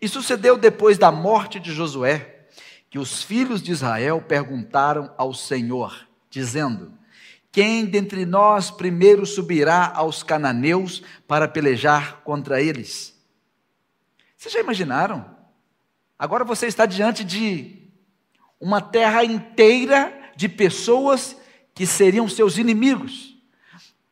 E 0.00 0.06
sucedeu 0.06 0.56
depois 0.56 0.96
da 0.96 1.10
morte 1.10 1.58
de 1.58 1.72
Josué, 1.72 2.46
que 2.88 2.96
os 2.96 3.24
filhos 3.24 3.60
de 3.60 3.72
Israel 3.72 4.22
perguntaram 4.22 5.12
ao 5.18 5.34
Senhor, 5.34 6.06
dizendo: 6.30 6.96
Quem 7.50 7.84
dentre 7.84 8.24
nós 8.24 8.70
primeiro 8.70 9.26
subirá 9.26 9.92
aos 9.92 10.22
cananeus 10.22 11.02
para 11.26 11.48
pelejar 11.48 12.20
contra 12.22 12.62
eles? 12.62 13.20
Vocês 14.36 14.54
já 14.54 14.60
imaginaram? 14.60 15.36
Agora 16.16 16.44
você 16.44 16.68
está 16.68 16.86
diante 16.86 17.24
de 17.24 17.79
uma 18.60 18.80
terra 18.80 19.24
inteira 19.24 20.12
de 20.36 20.48
pessoas 20.48 21.36
que 21.74 21.86
seriam 21.86 22.28
seus 22.28 22.58
inimigos. 22.58 23.36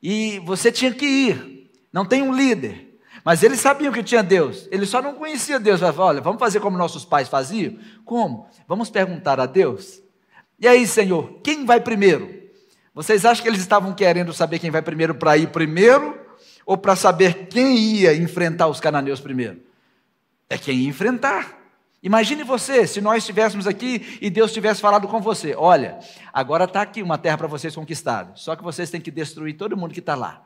E 0.03 0.39
você 0.41 0.73
tinha 0.73 0.93
que 0.93 1.05
ir. 1.05 1.71
Não 1.93 2.05
tem 2.05 2.23
um 2.23 2.35
líder. 2.35 2.99
Mas 3.25 3.43
eles 3.43 3.61
sabiam 3.61 3.93
que 3.93 4.03
tinha 4.03 4.23
Deus. 4.23 4.69
Eles 4.71 4.89
só 4.89 5.03
não 5.03 5.15
conheciam 5.15 5.61
Deus. 5.61 5.83
Olha, 5.83 6.21
vamos 6.21 6.39
fazer 6.39 6.61
como 6.61 6.79
nossos 6.79 7.05
pais 7.05 7.29
faziam? 7.29 7.79
Como? 8.05 8.49
Vamos 8.67 8.89
perguntar 8.89 9.39
a 9.39 9.47
Deus. 9.47 10.01
E 10.59 10.67
aí, 10.67 10.87
Senhor, 10.87 11.41
quem 11.43 11.65
vai 11.65 11.81
primeiro? 11.81 12.39
Vocês 12.95 13.25
acham 13.25 13.43
que 13.43 13.49
eles 13.49 13.61
estavam 13.61 13.95
querendo 13.95 14.33
saber 14.33 14.59
quem 14.59 14.71
vai 14.71 14.83
primeiro 14.83 15.15
para 15.15 15.37
ir 15.37 15.49
primeiro? 15.49 16.19
Ou 16.65 16.77
para 16.77 16.97
saber 16.97 17.49
quem 17.49 17.77
ia 17.77 18.15
enfrentar 18.15 18.67
os 18.67 18.81
cananeus 18.81 19.21
primeiro? 19.21 19.61
É 20.49 20.57
quem 20.57 20.79
ia 20.81 20.89
enfrentar. 20.89 21.58
Imagine 22.03 22.45
você, 22.45 22.87
se 22.87 23.01
nós 23.01 23.19
estivéssemos 23.19 23.67
aqui 23.67 24.19
e 24.21 24.31
Deus 24.31 24.53
tivesse 24.53 24.81
falado 24.81 25.09
com 25.09 25.21
você: 25.21 25.55
olha, 25.57 25.99
agora 26.33 26.65
está 26.65 26.83
aqui 26.83 27.03
uma 27.03 27.19
terra 27.19 27.39
para 27.39 27.49
vocês 27.49 27.75
conquistar, 27.75 28.31
só 28.37 28.55
que 28.55 28.63
vocês 28.63 28.91
têm 28.91 29.01
que 29.01 29.11
destruir 29.11 29.57
todo 29.57 29.77
mundo 29.77 29.93
que 29.93 30.01
está 30.01 30.15
lá. 30.15 30.43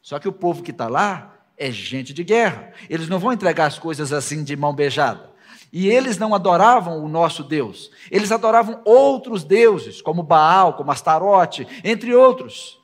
Só 0.00 0.18
que 0.18 0.28
o 0.28 0.32
povo 0.32 0.62
que 0.62 0.70
está 0.70 0.88
lá 0.88 1.34
é 1.56 1.70
gente 1.70 2.12
de 2.12 2.22
guerra, 2.22 2.72
eles 2.88 3.08
não 3.08 3.18
vão 3.18 3.32
entregar 3.32 3.66
as 3.66 3.78
coisas 3.78 4.12
assim 4.12 4.44
de 4.44 4.56
mão 4.56 4.72
beijada. 4.72 5.30
E 5.72 5.88
eles 5.88 6.18
não 6.18 6.34
adoravam 6.34 7.02
o 7.02 7.08
nosso 7.08 7.42
Deus, 7.42 7.90
eles 8.10 8.30
adoravam 8.30 8.80
outros 8.84 9.42
deuses, 9.42 10.00
como 10.00 10.22
Baal, 10.22 10.74
como 10.74 10.92
Astarote, 10.92 11.66
entre 11.82 12.14
outros. 12.14 12.78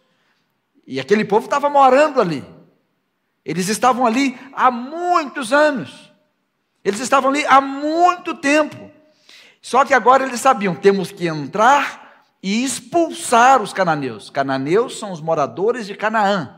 E 0.87 0.99
aquele 0.99 1.25
povo 1.25 1.45
estava 1.47 1.69
morando 1.69 2.21
ali, 2.21 2.45
eles 3.45 3.69
estavam 3.69 4.07
ali 4.07 4.39
há 4.53 4.71
muitos 4.71 5.53
anos. 5.53 6.08
Eles 6.85 7.01
estavam 7.01 7.31
ali 7.31 7.45
há 7.47 7.61
muito 7.61 8.35
tempo. 8.35 8.91
Só 9.61 9.85
que 9.85 9.95
agora 9.95 10.25
eles 10.25 10.41
sabiam: 10.41 10.75
temos 10.75 11.11
que 11.11 11.27
entrar 11.27 12.25
e 12.43 12.65
expulsar 12.65 13.61
os 13.61 13.73
cananeus. 13.73 14.31
Cananeus 14.31 14.99
são 14.99 15.13
os 15.13 15.21
moradores 15.21 15.87
de 15.87 15.95
Canaã. 15.95 16.55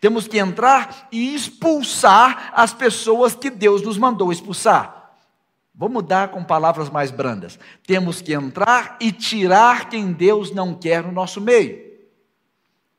Temos 0.00 0.26
que 0.26 0.38
entrar 0.38 1.08
e 1.10 1.34
expulsar 1.34 2.52
as 2.54 2.72
pessoas 2.72 3.34
que 3.34 3.50
Deus 3.50 3.82
nos 3.82 3.98
mandou 3.98 4.32
expulsar. 4.32 5.14
Vou 5.74 5.88
mudar 5.88 6.28
com 6.28 6.44
palavras 6.44 6.90
mais 6.90 7.10
brandas. 7.10 7.58
Temos 7.86 8.20
que 8.20 8.34
entrar 8.34 8.96
e 9.00 9.10
tirar 9.12 9.88
quem 9.88 10.12
Deus 10.12 10.52
não 10.52 10.74
quer 10.74 11.02
no 11.02 11.12
nosso 11.12 11.40
meio. 11.40 11.90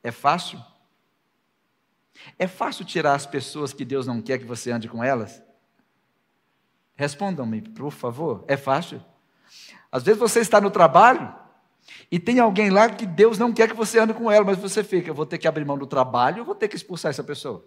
É 0.02 0.10
fácil? 0.10 0.60
É 2.38 2.46
fácil 2.46 2.84
tirar 2.84 3.14
as 3.14 3.26
pessoas 3.26 3.72
que 3.72 3.84
Deus 3.84 4.06
não 4.06 4.20
quer 4.20 4.38
que 4.38 4.44
você 4.44 4.72
ande 4.72 4.88
com 4.88 5.02
elas? 5.02 5.40
Respondam-me, 6.94 7.62
por 7.62 7.90
favor. 7.90 8.44
É 8.46 8.56
fácil. 8.56 9.02
Às 9.90 10.02
vezes 10.02 10.18
você 10.18 10.40
está 10.40 10.60
no 10.60 10.70
trabalho 10.70 11.34
e 12.10 12.18
tem 12.18 12.38
alguém 12.38 12.70
lá 12.70 12.88
que 12.88 13.04
Deus 13.04 13.38
não 13.38 13.52
quer 13.52 13.68
que 13.68 13.74
você 13.74 13.98
ande 13.98 14.14
com 14.14 14.30
ela, 14.30 14.44
mas 14.44 14.58
você 14.58 14.82
fica, 14.84 15.10
eu 15.10 15.14
vou 15.14 15.26
ter 15.26 15.38
que 15.38 15.48
abrir 15.48 15.64
mão 15.64 15.76
do 15.76 15.86
trabalho, 15.86 16.38
eu 16.38 16.44
vou 16.44 16.54
ter 16.54 16.68
que 16.68 16.76
expulsar 16.76 17.10
essa 17.10 17.24
pessoa. 17.24 17.66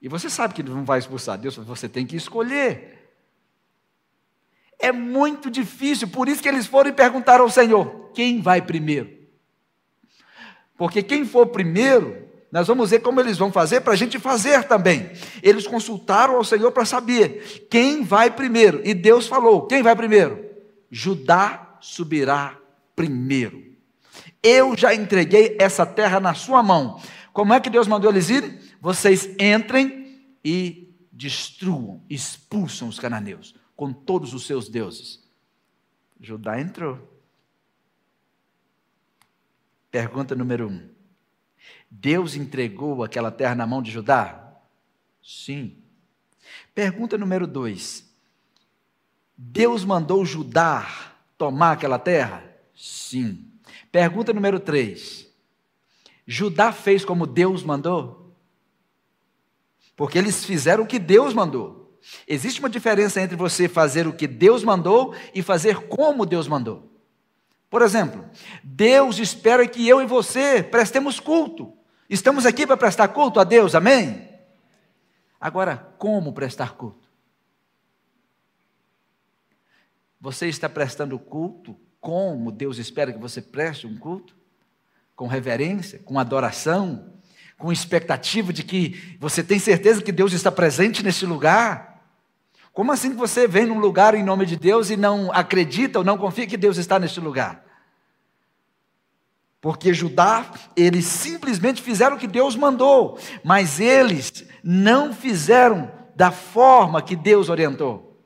E 0.00 0.08
você 0.08 0.28
sabe 0.28 0.54
que 0.54 0.62
não 0.62 0.84
vai 0.84 0.98
expulsar 0.98 1.38
Deus, 1.38 1.56
você 1.56 1.88
tem 1.88 2.06
que 2.06 2.16
escolher. 2.16 3.14
É 4.78 4.92
muito 4.92 5.50
difícil, 5.50 6.08
por 6.08 6.28
isso 6.28 6.42
que 6.42 6.48
eles 6.48 6.66
foram 6.66 6.90
e 6.90 6.92
perguntaram 6.92 7.44
ao 7.44 7.50
Senhor: 7.50 8.10
quem 8.12 8.42
vai 8.42 8.60
primeiro? 8.60 9.16
Porque 10.76 11.02
quem 11.02 11.24
for 11.24 11.46
primeiro 11.46 12.28
nós 12.56 12.66
vamos 12.66 12.88
ver 12.88 13.00
como 13.00 13.20
eles 13.20 13.36
vão 13.36 13.52
fazer 13.52 13.82
para 13.82 13.92
a 13.92 13.96
gente 13.96 14.18
fazer 14.18 14.64
também. 14.64 15.10
Eles 15.42 15.66
consultaram 15.66 16.36
ao 16.36 16.42
Senhor 16.42 16.72
para 16.72 16.86
saber 16.86 17.66
quem 17.70 18.02
vai 18.02 18.30
primeiro. 18.30 18.80
E 18.82 18.94
Deus 18.94 19.26
falou: 19.26 19.66
quem 19.66 19.82
vai 19.82 19.94
primeiro? 19.94 20.42
Judá 20.90 21.76
subirá 21.82 22.58
primeiro. 22.94 23.62
Eu 24.42 24.74
já 24.74 24.94
entreguei 24.94 25.58
essa 25.60 25.84
terra 25.84 26.18
na 26.18 26.32
sua 26.32 26.62
mão. 26.62 26.98
Como 27.30 27.52
é 27.52 27.60
que 27.60 27.68
Deus 27.68 27.86
mandou 27.86 28.10
eles 28.10 28.30
irem? 28.30 28.58
Vocês 28.80 29.28
entrem 29.38 30.18
e 30.42 30.96
destruam, 31.12 32.02
expulsam 32.08 32.88
os 32.88 32.98
cananeus 32.98 33.54
com 33.76 33.92
todos 33.92 34.32
os 34.32 34.46
seus 34.46 34.66
deuses. 34.66 35.22
Judá 36.18 36.58
entrou. 36.58 36.98
Pergunta 39.90 40.34
número 40.34 40.70
um. 40.70 40.95
Deus 41.98 42.34
entregou 42.34 43.02
aquela 43.02 43.30
terra 43.30 43.54
na 43.54 43.66
mão 43.66 43.80
de 43.82 43.90
Judá? 43.90 44.52
Sim. 45.22 45.76
Pergunta 46.74 47.16
número 47.16 47.46
dois: 47.46 48.04
Deus 49.36 49.84
mandou 49.84 50.24
Judá 50.24 51.14
tomar 51.38 51.72
aquela 51.72 51.98
terra? 51.98 52.44
Sim. 52.74 53.50
Pergunta 53.90 54.32
número 54.32 54.60
três: 54.60 55.26
Judá 56.26 56.70
fez 56.70 57.04
como 57.04 57.26
Deus 57.26 57.62
mandou? 57.62 58.36
Porque 59.96 60.18
eles 60.18 60.44
fizeram 60.44 60.84
o 60.84 60.86
que 60.86 60.98
Deus 60.98 61.32
mandou. 61.32 61.98
Existe 62.28 62.60
uma 62.60 62.68
diferença 62.68 63.22
entre 63.22 63.36
você 63.36 63.68
fazer 63.68 64.06
o 64.06 64.12
que 64.12 64.26
Deus 64.26 64.62
mandou 64.62 65.14
e 65.34 65.42
fazer 65.42 65.88
como 65.88 66.26
Deus 66.26 66.46
mandou. 66.46 66.92
Por 67.70 67.80
exemplo, 67.80 68.24
Deus 68.62 69.18
espera 69.18 69.66
que 69.66 69.88
eu 69.88 70.02
e 70.02 70.06
você 70.06 70.62
prestemos 70.62 71.18
culto. 71.18 71.72
Estamos 72.08 72.46
aqui 72.46 72.66
para 72.66 72.76
prestar 72.76 73.08
culto 73.08 73.40
a 73.40 73.44
Deus, 73.44 73.74
amém? 73.74 74.28
Agora, 75.40 75.76
como 75.98 76.32
prestar 76.32 76.74
culto? 76.74 77.08
Você 80.20 80.46
está 80.46 80.68
prestando 80.68 81.18
culto 81.18 81.76
como 82.00 82.52
Deus 82.52 82.78
espera 82.78 83.12
que 83.12 83.18
você 83.18 83.42
preste 83.42 83.86
um 83.86 83.98
culto? 83.98 84.36
Com 85.16 85.26
reverência, 85.26 85.98
com 85.98 86.18
adoração, 86.18 87.12
com 87.58 87.72
expectativa 87.72 88.52
de 88.52 88.62
que 88.62 89.16
você 89.18 89.42
tem 89.42 89.58
certeza 89.58 90.02
que 90.02 90.12
Deus 90.12 90.32
está 90.32 90.52
presente 90.52 91.02
nesse 91.02 91.26
lugar? 91.26 92.04
Como 92.72 92.92
assim 92.92 93.10
que 93.10 93.16
você 93.16 93.48
vem 93.48 93.66
num 93.66 93.80
lugar 93.80 94.14
em 94.14 94.22
nome 94.22 94.46
de 94.46 94.56
Deus 94.56 94.90
e 94.90 94.96
não 94.96 95.32
acredita 95.32 95.98
ou 95.98 96.04
não 96.04 96.16
confia 96.16 96.46
que 96.46 96.56
Deus 96.56 96.76
está 96.76 96.98
neste 96.98 97.18
lugar? 97.18 97.65
Porque 99.66 99.92
Judá, 99.92 100.48
eles 100.76 101.06
simplesmente 101.06 101.82
fizeram 101.82 102.14
o 102.14 102.18
que 102.20 102.28
Deus 102.28 102.54
mandou, 102.54 103.18
mas 103.42 103.80
eles 103.80 104.46
não 104.62 105.12
fizeram 105.12 105.90
da 106.14 106.30
forma 106.30 107.02
que 107.02 107.16
Deus 107.16 107.48
orientou. 107.48 108.24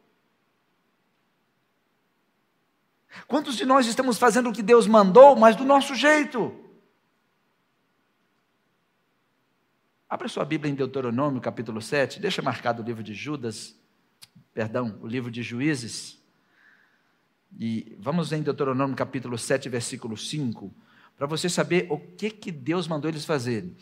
Quantos 3.27 3.57
de 3.57 3.65
nós 3.65 3.87
estamos 3.87 4.19
fazendo 4.19 4.51
o 4.51 4.53
que 4.53 4.63
Deus 4.63 4.87
mandou, 4.87 5.35
mas 5.35 5.57
do 5.57 5.65
nosso 5.65 5.95
jeito? 5.95 6.55
Abra 10.11 10.29
sua 10.29 10.45
Bíblia 10.45 10.71
em 10.71 10.75
Deuteronômio, 10.75 11.41
capítulo 11.41 11.81
7, 11.81 12.21
deixa 12.21 12.43
marcado 12.43 12.83
o 12.83 12.85
livro 12.85 13.03
de 13.03 13.15
Judas, 13.15 13.75
perdão, 14.53 14.99
o 15.01 15.07
livro 15.07 15.31
de 15.31 15.43
Juízes. 15.43 16.23
E 17.59 17.97
vamos 17.99 18.31
em 18.31 18.43
Deuteronômio, 18.43 18.95
capítulo 18.95 19.39
7, 19.39 19.71
versículo 19.71 20.19
5, 20.19 20.71
para 21.21 21.27
você 21.27 21.51
saber 21.51 21.87
o 21.91 21.99
que, 21.99 22.31
que 22.31 22.51
Deus 22.51 22.89
mandou 22.89 23.11
eles 23.11 23.27
fazerem. 23.27 23.77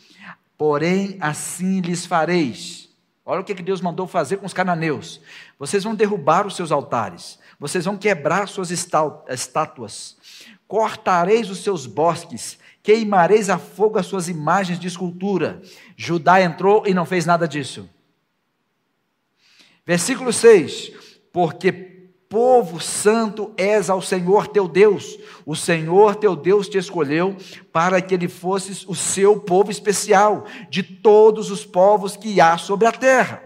Porém, 0.57 1.15
assim 1.21 1.79
lhes 1.79 2.05
fareis 2.05 2.89
Olha 3.29 3.41
o 3.41 3.43
que 3.43 3.53
Deus 3.53 3.79
mandou 3.79 4.07
fazer 4.07 4.37
com 4.37 4.47
os 4.47 4.53
cananeus. 4.53 5.21
Vocês 5.59 5.83
vão 5.83 5.93
derrubar 5.93 6.47
os 6.47 6.55
seus 6.55 6.71
altares, 6.71 7.37
vocês 7.59 7.85
vão 7.85 7.95
quebrar 7.95 8.47
suas 8.47 8.71
estátuas, 8.71 10.17
cortareis 10.67 11.47
os 11.51 11.59
seus 11.59 11.85
bosques, 11.85 12.57
queimareis 12.81 13.47
a 13.47 13.59
fogo 13.59 13.99
as 13.99 14.07
suas 14.07 14.29
imagens 14.29 14.79
de 14.79 14.87
escultura. 14.87 15.61
Judá 15.95 16.41
entrou 16.41 16.87
e 16.87 16.93
não 16.95 17.05
fez 17.05 17.23
nada 17.23 17.47
disso. 17.47 17.87
Versículo 19.85 20.33
6: 20.33 20.91
Porque 21.31 21.98
povo 22.29 22.79
santo 22.79 23.51
és 23.57 23.89
ao 23.89 24.01
Senhor 24.01 24.47
teu 24.47 24.67
Deus. 24.67 25.17
O 25.45 25.55
Senhor 25.55 26.15
teu 26.15 26.35
Deus 26.35 26.69
te 26.69 26.77
escolheu 26.77 27.35
para 27.73 27.99
que 28.01 28.13
ele 28.13 28.27
fosses 28.27 28.87
o 28.87 28.93
seu 28.93 29.39
povo 29.39 29.71
especial 29.71 30.45
de 30.69 30.83
todos 30.83 31.49
os 31.49 31.65
povos 31.65 32.15
que 32.15 32.39
há 32.39 32.55
sobre 32.57 32.87
a 32.87 32.91
terra. 32.91 33.43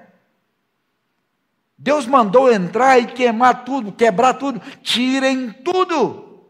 Deus 1.78 2.06
mandou 2.06 2.52
entrar 2.52 3.00
e 3.00 3.08
queimar 3.08 3.64
tudo, 3.64 3.92
quebrar 3.92 4.34
tudo, 4.34 4.62
tirem 4.82 5.52
tudo. 5.52 6.44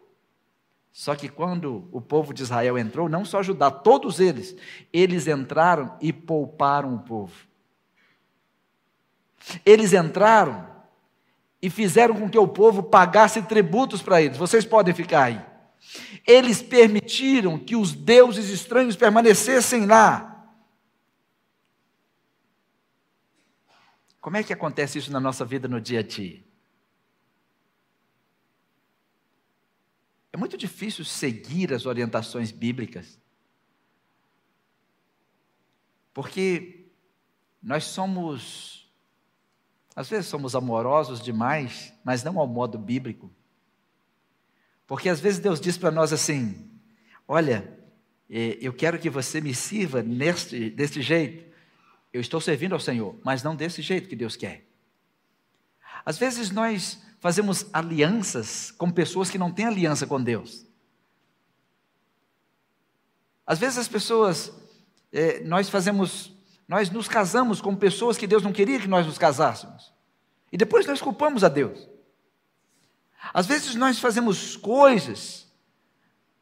Só 0.91 1.15
que 1.15 1.29
quando 1.29 1.87
o 1.91 2.01
povo 2.01 2.33
de 2.33 2.43
Israel 2.43 2.77
entrou, 2.77 3.07
não 3.07 3.25
só 3.25 3.41
Judá, 3.41 3.69
todos 3.71 4.19
eles, 4.19 4.55
eles 4.91 5.27
entraram 5.27 5.95
e 6.01 6.11
pouparam 6.11 6.95
o 6.95 6.99
povo. 6.99 7.33
Eles 9.65 9.93
entraram 9.93 10.72
e 11.63 11.69
fizeram 11.69 12.19
com 12.19 12.29
que 12.29 12.37
o 12.37 12.45
povo 12.45 12.83
pagasse 12.83 13.41
tributos 13.41 14.01
para 14.01 14.21
eles. 14.21 14.37
Vocês 14.37 14.65
podem 14.65 14.93
ficar 14.93 15.23
aí. 15.23 15.41
Eles 16.27 16.61
permitiram 16.61 17.57
que 17.57 17.73
os 17.73 17.93
deuses 17.93 18.49
estranhos 18.49 18.97
permanecessem 18.97 19.85
lá. 19.85 20.45
Como 24.19 24.35
é 24.35 24.43
que 24.43 24.51
acontece 24.51 24.97
isso 24.97 25.09
na 25.09 25.21
nossa 25.21 25.45
vida 25.45 25.69
no 25.69 25.79
dia 25.79 26.01
a 26.01 26.03
dia? 26.03 26.43
É 30.33 30.37
muito 30.37 30.57
difícil 30.57 31.05
seguir 31.05 31.73
as 31.73 31.85
orientações 31.85 32.51
bíblicas. 32.51 33.17
Porque 36.13 36.87
nós 37.61 37.85
somos 37.85 38.82
às 39.95 40.09
vezes 40.09 40.27
somos 40.27 40.55
amorosos 40.55 41.21
demais, 41.21 41.93
mas 42.03 42.23
não 42.23 42.39
ao 42.39 42.47
modo 42.47 42.77
bíblico. 42.77 43.31
Porque 44.87 45.07
às 45.07 45.19
vezes 45.19 45.39
Deus 45.39 45.61
diz 45.61 45.77
para 45.77 45.91
nós 45.91 46.11
assim: 46.11 46.69
Olha, 47.27 47.79
é, 48.29 48.57
eu 48.59 48.73
quero 48.73 48.99
que 48.99 49.09
você 49.09 49.39
me 49.39 49.53
sirva 49.53 50.01
neste, 50.01 50.69
deste 50.71 51.01
jeito. 51.01 51.51
Eu 52.11 52.21
estou 52.21 52.41
servindo 52.41 52.73
ao 52.73 52.79
Senhor, 52.79 53.15
mas 53.23 53.43
não 53.43 53.55
desse 53.55 53.81
jeito 53.81 54.09
que 54.09 54.15
Deus 54.15 54.35
quer. 54.35 54.65
Às 56.05 56.17
vezes 56.17 56.51
nós 56.51 57.01
fazemos 57.19 57.65
alianças 57.71 58.71
com 58.71 58.91
pessoas 58.91 59.29
que 59.29 59.37
não 59.37 59.51
têm 59.51 59.65
aliança 59.65 60.05
com 60.05 60.21
Deus. 60.21 60.65
Às 63.45 63.59
vezes 63.59 63.77
as 63.77 63.87
pessoas, 63.87 64.51
é, 65.11 65.41
nós 65.43 65.69
fazemos 65.69 66.32
nós 66.67 66.89
nos 66.89 67.07
casamos 67.07 67.61
com 67.61 67.75
pessoas 67.75 68.17
que 68.17 68.27
Deus 68.27 68.43
não 68.43 68.53
queria 68.53 68.79
que 68.79 68.87
nós 68.87 69.05
nos 69.05 69.17
casássemos. 69.17 69.93
E 70.51 70.57
depois 70.57 70.85
nós 70.85 71.01
culpamos 71.01 71.43
a 71.43 71.49
Deus. 71.49 71.87
Às 73.33 73.47
vezes 73.47 73.75
nós 73.75 73.99
fazemos 73.99 74.55
coisas 74.55 75.51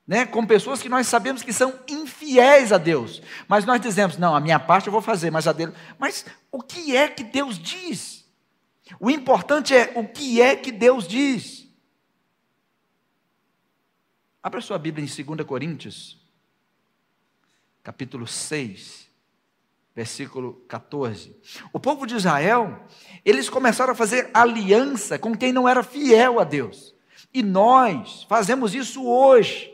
né, 0.05 0.25
com 0.25 0.45
pessoas 0.45 0.81
que 0.81 0.89
nós 0.89 1.07
sabemos 1.07 1.41
que 1.41 1.53
são 1.53 1.79
infiéis 1.87 2.71
a 2.71 2.77
Deus. 2.77 3.21
Mas 3.47 3.65
nós 3.65 3.79
dizemos, 3.81 4.17
não, 4.17 4.35
a 4.35 4.39
minha 4.39 4.59
parte 4.59 4.87
eu 4.87 4.91
vou 4.93 5.01
fazer, 5.01 5.31
mas 5.31 5.47
a 5.47 5.53
dele. 5.53 5.73
Mas 5.97 6.25
o 6.51 6.61
que 6.61 6.95
é 6.95 7.07
que 7.07 7.23
Deus 7.23 7.57
diz? 7.57 8.25
O 8.99 9.09
importante 9.09 9.73
é 9.73 9.93
o 9.95 10.07
que 10.07 10.41
é 10.41 10.55
que 10.55 10.71
Deus 10.71 11.07
diz. 11.07 11.67
Abra 14.43 14.59
sua 14.59 14.77
Bíblia 14.77 15.05
em 15.05 15.23
2 15.23 15.47
Coríntios, 15.47 16.19
capítulo 17.83 18.27
6 18.27 19.10
versículo 19.95 20.53
14. 20.67 21.35
O 21.73 21.79
povo 21.79 22.05
de 22.05 22.15
Israel, 22.15 22.85
eles 23.25 23.49
começaram 23.49 23.93
a 23.93 23.95
fazer 23.95 24.29
aliança 24.33 25.19
com 25.19 25.35
quem 25.35 25.51
não 25.51 25.67
era 25.67 25.83
fiel 25.83 26.39
a 26.39 26.43
Deus. 26.43 26.95
E 27.33 27.43
nós 27.43 28.23
fazemos 28.27 28.73
isso 28.73 29.05
hoje. 29.05 29.71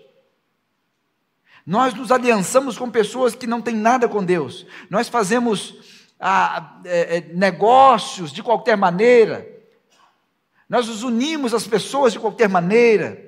Nós 1.65 1.93
nos 1.93 2.11
aliançamos 2.11 2.77
com 2.77 2.89
pessoas 2.89 3.35
que 3.35 3.45
não 3.45 3.61
têm 3.61 3.75
nada 3.75 4.07
com 4.07 4.23
Deus. 4.23 4.65
Nós 4.89 5.09
fazemos 5.09 5.75
ah, 6.19 6.81
é, 6.85 7.17
é, 7.17 7.21
negócios 7.33 8.31
de 8.31 8.41
qualquer 8.41 8.77
maneira. 8.77 9.47
Nós 10.69 10.87
nos 10.87 11.03
unimos 11.03 11.53
às 11.53 11.67
pessoas 11.67 12.13
de 12.13 12.19
qualquer 12.19 12.49
maneira. 12.49 13.25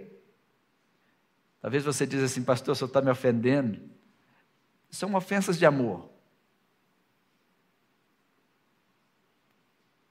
Talvez 1.61 1.83
você 1.83 2.07
diz 2.07 2.23
assim, 2.23 2.41
pastor, 2.41 2.75
senhor 2.75 2.87
está 2.87 3.01
me 3.01 3.11
ofendendo. 3.11 3.79
São 4.89 5.13
ofensas 5.15 5.57
de 5.57 5.65
amor. 5.65 6.09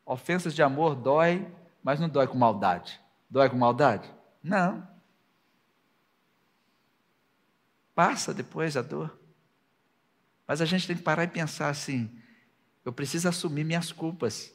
Ofensas 0.08 0.54
de 0.54 0.62
amor 0.62 0.94
dói, 0.94 1.46
mas 1.82 2.00
não 2.00 2.08
dói 2.08 2.26
com 2.26 2.38
maldade. 2.38 2.98
Dói 3.28 3.50
com 3.50 3.58
maldade? 3.58 4.10
Não. 4.42 4.88
Passa 7.94 8.32
depois 8.32 8.74
a 8.74 8.80
dor. 8.80 9.20
Mas 10.46 10.62
a 10.62 10.64
gente 10.64 10.86
tem 10.86 10.96
que 10.96 11.02
parar 11.02 11.24
e 11.24 11.28
pensar 11.28 11.68
assim: 11.68 12.10
eu 12.86 12.90
preciso 12.90 13.28
assumir 13.28 13.64
minhas 13.64 13.92
culpas. 13.92 14.50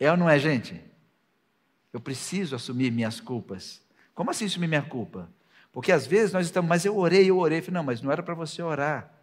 É 0.00 0.10
ou 0.10 0.16
não 0.16 0.28
é, 0.28 0.36
gente? 0.36 0.82
Eu 1.92 2.00
preciso 2.00 2.56
assumir 2.56 2.90
minhas 2.90 3.20
culpas. 3.20 3.80
Como 4.16 4.32
assim 4.32 4.46
assumir 4.46 4.66
minha 4.66 4.82
culpa? 4.82 5.30
Porque 5.70 5.92
às 5.92 6.08
vezes 6.08 6.32
nós 6.32 6.46
estamos, 6.46 6.68
mas 6.68 6.84
eu 6.84 6.98
orei, 6.98 7.30
eu 7.30 7.38
orei. 7.38 7.60
falei, 7.60 7.74
não, 7.74 7.84
mas 7.84 8.02
não 8.02 8.10
era 8.10 8.20
para 8.20 8.34
você 8.34 8.60
orar. 8.60 9.14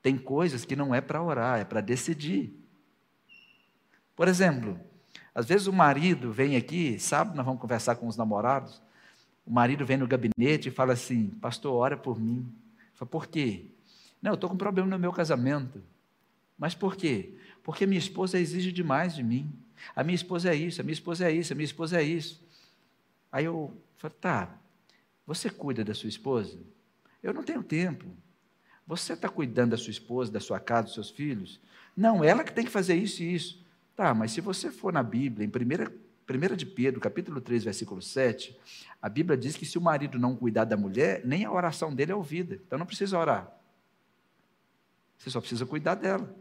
Tem 0.00 0.16
coisas 0.16 0.64
que 0.64 0.74
não 0.74 0.94
é 0.94 1.02
para 1.02 1.22
orar, 1.22 1.60
é 1.60 1.64
para 1.64 1.82
decidir. 1.82 2.67
Por 4.18 4.26
exemplo, 4.26 4.76
às 5.32 5.46
vezes 5.46 5.68
o 5.68 5.72
marido 5.72 6.32
vem 6.32 6.56
aqui, 6.56 6.98
sabe, 6.98 7.36
nós 7.36 7.46
vamos 7.46 7.60
conversar 7.60 7.94
com 7.94 8.08
os 8.08 8.16
namorados. 8.16 8.82
O 9.46 9.52
marido 9.52 9.86
vem 9.86 9.96
no 9.96 10.08
gabinete 10.08 10.68
e 10.68 10.72
fala 10.72 10.94
assim: 10.94 11.28
Pastor, 11.40 11.72
ora 11.72 11.96
por 11.96 12.18
mim. 12.18 12.52
Fala, 12.94 13.08
por 13.08 13.28
quê? 13.28 13.66
Não, 14.20 14.32
eu 14.32 14.34
estou 14.34 14.50
com 14.50 14.56
um 14.56 14.58
problema 14.58 14.88
no 14.88 14.98
meu 14.98 15.12
casamento. 15.12 15.80
Mas 16.58 16.74
por 16.74 16.96
quê? 16.96 17.36
Porque 17.62 17.86
minha 17.86 18.00
esposa 18.00 18.40
exige 18.40 18.72
demais 18.72 19.14
de 19.14 19.22
mim. 19.22 19.52
A 19.94 20.02
minha 20.02 20.16
esposa 20.16 20.50
é 20.50 20.54
isso, 20.56 20.80
a 20.80 20.84
minha 20.84 20.94
esposa 20.94 21.24
é 21.24 21.30
isso, 21.30 21.52
a 21.52 21.54
minha 21.54 21.64
esposa 21.64 22.00
é 22.00 22.02
isso. 22.02 22.44
Aí 23.30 23.44
eu 23.44 23.80
falo: 23.98 24.14
Tá, 24.14 24.58
você 25.24 25.48
cuida 25.48 25.84
da 25.84 25.94
sua 25.94 26.08
esposa? 26.08 26.58
Eu 27.22 27.32
não 27.32 27.44
tenho 27.44 27.62
tempo. 27.62 28.04
Você 28.84 29.12
está 29.12 29.28
cuidando 29.28 29.70
da 29.70 29.76
sua 29.76 29.92
esposa, 29.92 30.32
da 30.32 30.40
sua 30.40 30.58
casa, 30.58 30.86
dos 30.86 30.94
seus 30.94 31.08
filhos? 31.08 31.60
Não, 31.96 32.24
ela 32.24 32.42
que 32.42 32.52
tem 32.52 32.64
que 32.64 32.70
fazer 32.72 32.96
isso 32.96 33.22
e 33.22 33.32
isso. 33.32 33.67
Tá, 33.98 34.14
mas 34.14 34.30
se 34.30 34.40
você 34.40 34.70
for 34.70 34.92
na 34.92 35.02
Bíblia, 35.02 35.44
em 35.44 35.48
1, 35.50 36.52
1 36.52 36.54
de 36.54 36.64
Pedro, 36.64 37.00
capítulo 37.00 37.40
3, 37.40 37.64
versículo 37.64 38.00
7, 38.00 38.56
a 39.02 39.08
Bíblia 39.08 39.36
diz 39.36 39.56
que 39.56 39.66
se 39.66 39.76
o 39.76 39.80
marido 39.80 40.20
não 40.20 40.36
cuidar 40.36 40.62
da 40.62 40.76
mulher, 40.76 41.26
nem 41.26 41.44
a 41.44 41.50
oração 41.50 41.92
dele 41.92 42.12
é 42.12 42.14
ouvida. 42.14 42.60
Então 42.64 42.78
não 42.78 42.86
precisa 42.86 43.18
orar. 43.18 43.52
Você 45.18 45.30
só 45.30 45.40
precisa 45.40 45.66
cuidar 45.66 45.96
dela. 45.96 46.32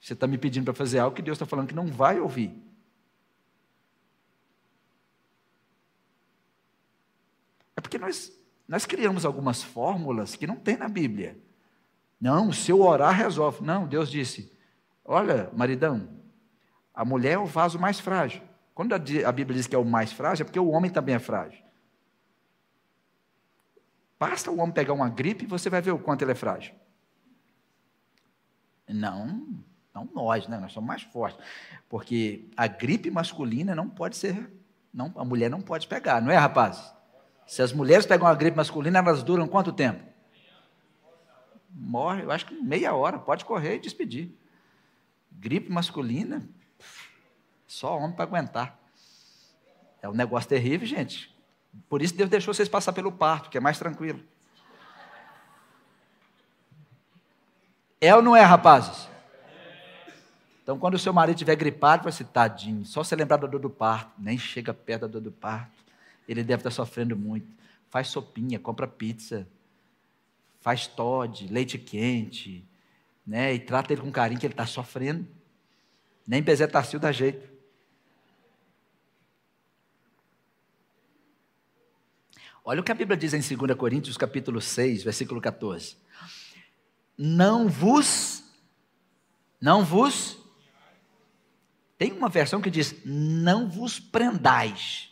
Você 0.00 0.14
está 0.14 0.26
me 0.26 0.36
pedindo 0.36 0.64
para 0.64 0.74
fazer 0.74 0.98
algo 0.98 1.14
que 1.14 1.22
Deus 1.22 1.36
está 1.36 1.46
falando 1.46 1.68
que 1.68 1.74
não 1.74 1.86
vai 1.86 2.18
ouvir. 2.18 2.60
É 7.76 7.80
porque 7.80 7.96
nós, 7.96 8.36
nós 8.66 8.84
criamos 8.84 9.24
algumas 9.24 9.62
fórmulas 9.62 10.34
que 10.34 10.48
não 10.48 10.56
tem 10.56 10.76
na 10.76 10.88
Bíblia. 10.88 11.38
Não, 12.20 12.52
se 12.52 12.72
eu 12.72 12.80
orar, 12.80 13.14
resolve. 13.14 13.64
Não, 13.64 13.86
Deus 13.86 14.10
disse: 14.10 14.58
Olha, 15.12 15.50
maridão, 15.52 16.08
a 16.94 17.04
mulher 17.04 17.32
é 17.32 17.38
o 17.38 17.44
vaso 17.44 17.80
mais 17.80 17.98
frágil. 17.98 18.42
Quando 18.72 18.92
a 18.92 18.98
Bíblia 19.32 19.56
diz 19.56 19.66
que 19.66 19.74
é 19.74 19.78
o 19.78 19.84
mais 19.84 20.12
frágil, 20.12 20.44
é 20.44 20.46
porque 20.46 20.60
o 20.60 20.68
homem 20.68 20.88
também 20.88 21.16
é 21.16 21.18
frágil. 21.18 21.60
Basta 24.16 24.52
o 24.52 24.60
homem 24.60 24.72
pegar 24.72 24.92
uma 24.92 25.08
gripe 25.08 25.42
e 25.44 25.48
você 25.48 25.68
vai 25.68 25.82
ver 25.82 25.90
o 25.90 25.98
quanto 25.98 26.22
ele 26.22 26.30
é 26.30 26.36
frágil. 26.36 26.72
Não, 28.88 29.48
Não 29.92 30.08
nós, 30.14 30.46
né? 30.46 30.60
Nós 30.60 30.70
somos 30.70 30.86
mais 30.86 31.02
fortes. 31.02 31.44
Porque 31.88 32.48
a 32.56 32.68
gripe 32.68 33.10
masculina 33.10 33.74
não 33.74 33.88
pode 33.88 34.16
ser, 34.16 34.48
não, 34.94 35.12
a 35.16 35.24
mulher 35.24 35.50
não 35.50 35.60
pode 35.60 35.88
pegar, 35.88 36.22
não 36.22 36.30
é, 36.30 36.36
rapazes? 36.36 36.94
Se 37.48 37.62
as 37.62 37.72
mulheres 37.72 38.06
pegam 38.06 38.28
a 38.28 38.34
gripe 38.36 38.56
masculina, 38.56 39.00
elas 39.00 39.24
duram 39.24 39.48
quanto 39.48 39.72
tempo? 39.72 40.04
Morre, 41.68 42.22
eu 42.22 42.30
acho 42.30 42.46
que 42.46 42.54
meia 42.54 42.94
hora, 42.94 43.18
pode 43.18 43.44
correr 43.44 43.74
e 43.74 43.80
despedir. 43.80 44.38
Gripe 45.30 45.70
masculina, 45.70 46.46
só 47.66 47.96
homem 47.96 48.12
para 48.12 48.24
aguentar. 48.24 48.78
É 50.02 50.08
um 50.08 50.12
negócio 50.12 50.48
terrível, 50.48 50.86
gente. 50.86 51.34
Por 51.88 52.02
isso 52.02 52.14
Deus 52.14 52.28
deixou 52.28 52.52
vocês 52.52 52.68
passar 52.68 52.92
pelo 52.92 53.12
parto, 53.12 53.48
que 53.48 53.56
é 53.56 53.60
mais 53.60 53.78
tranquilo. 53.78 54.20
É 58.00 58.14
ou 58.14 58.22
não 58.22 58.34
é, 58.34 58.42
rapazes? 58.42 59.08
Então, 60.62 60.78
quando 60.78 60.94
o 60.94 60.98
seu 60.98 61.12
marido 61.12 61.36
estiver 61.36 61.56
gripado, 61.56 62.04
vai 62.04 62.12
ser 62.12 62.24
tadinho, 62.24 62.84
só 62.86 63.02
se 63.02 63.14
lembrar 63.14 63.36
da 63.36 63.46
dor 63.46 63.60
do 63.60 63.68
parto, 63.68 64.12
nem 64.18 64.38
chega 64.38 64.72
perto 64.72 65.02
da 65.02 65.06
dor 65.08 65.20
do 65.20 65.32
parto. 65.32 65.84
Ele 66.28 66.42
deve 66.42 66.60
estar 66.60 66.70
sofrendo 66.70 67.16
muito. 67.16 67.46
Faz 67.88 68.08
sopinha, 68.08 68.58
compra 68.58 68.86
pizza, 68.86 69.48
faz 70.60 70.86
Todd, 70.86 71.48
leite 71.48 71.76
quente, 71.76 72.64
né? 73.30 73.54
E 73.54 73.60
trata 73.60 73.92
ele 73.92 74.02
com 74.02 74.10
carinho 74.10 74.40
que 74.40 74.46
ele 74.46 74.52
está 74.52 74.66
sofrendo. 74.66 75.24
Nem 76.26 76.42
bezetacil 76.42 76.98
dá 76.98 77.12
jeito. 77.12 77.48
Olha 82.64 82.80
o 82.80 82.84
que 82.84 82.90
a 82.90 82.94
Bíblia 82.94 83.16
diz 83.16 83.32
em 83.32 83.56
2 83.56 83.78
Coríntios, 83.78 84.16
capítulo 84.16 84.60
6, 84.60 85.04
versículo 85.04 85.40
14. 85.40 85.96
Não 87.16 87.68
vos, 87.68 88.42
não 89.60 89.84
vos, 89.84 90.36
tem 91.96 92.10
uma 92.10 92.28
versão 92.28 92.60
que 92.60 92.68
diz, 92.68 92.96
não 93.04 93.68
vos 93.68 94.00
prendais. 94.00 95.08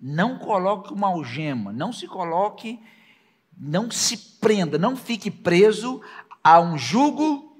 Não 0.00 0.38
coloque 0.38 0.92
uma 0.92 1.08
algema, 1.08 1.72
não 1.72 1.92
se 1.92 2.06
coloque, 2.06 2.80
não 3.58 3.90
se 3.90 4.16
prenda, 4.38 4.78
não 4.78 4.96
fique 4.96 5.28
preso 5.28 6.00
a 6.42 6.60
um 6.60 6.76
jugo 6.76 7.56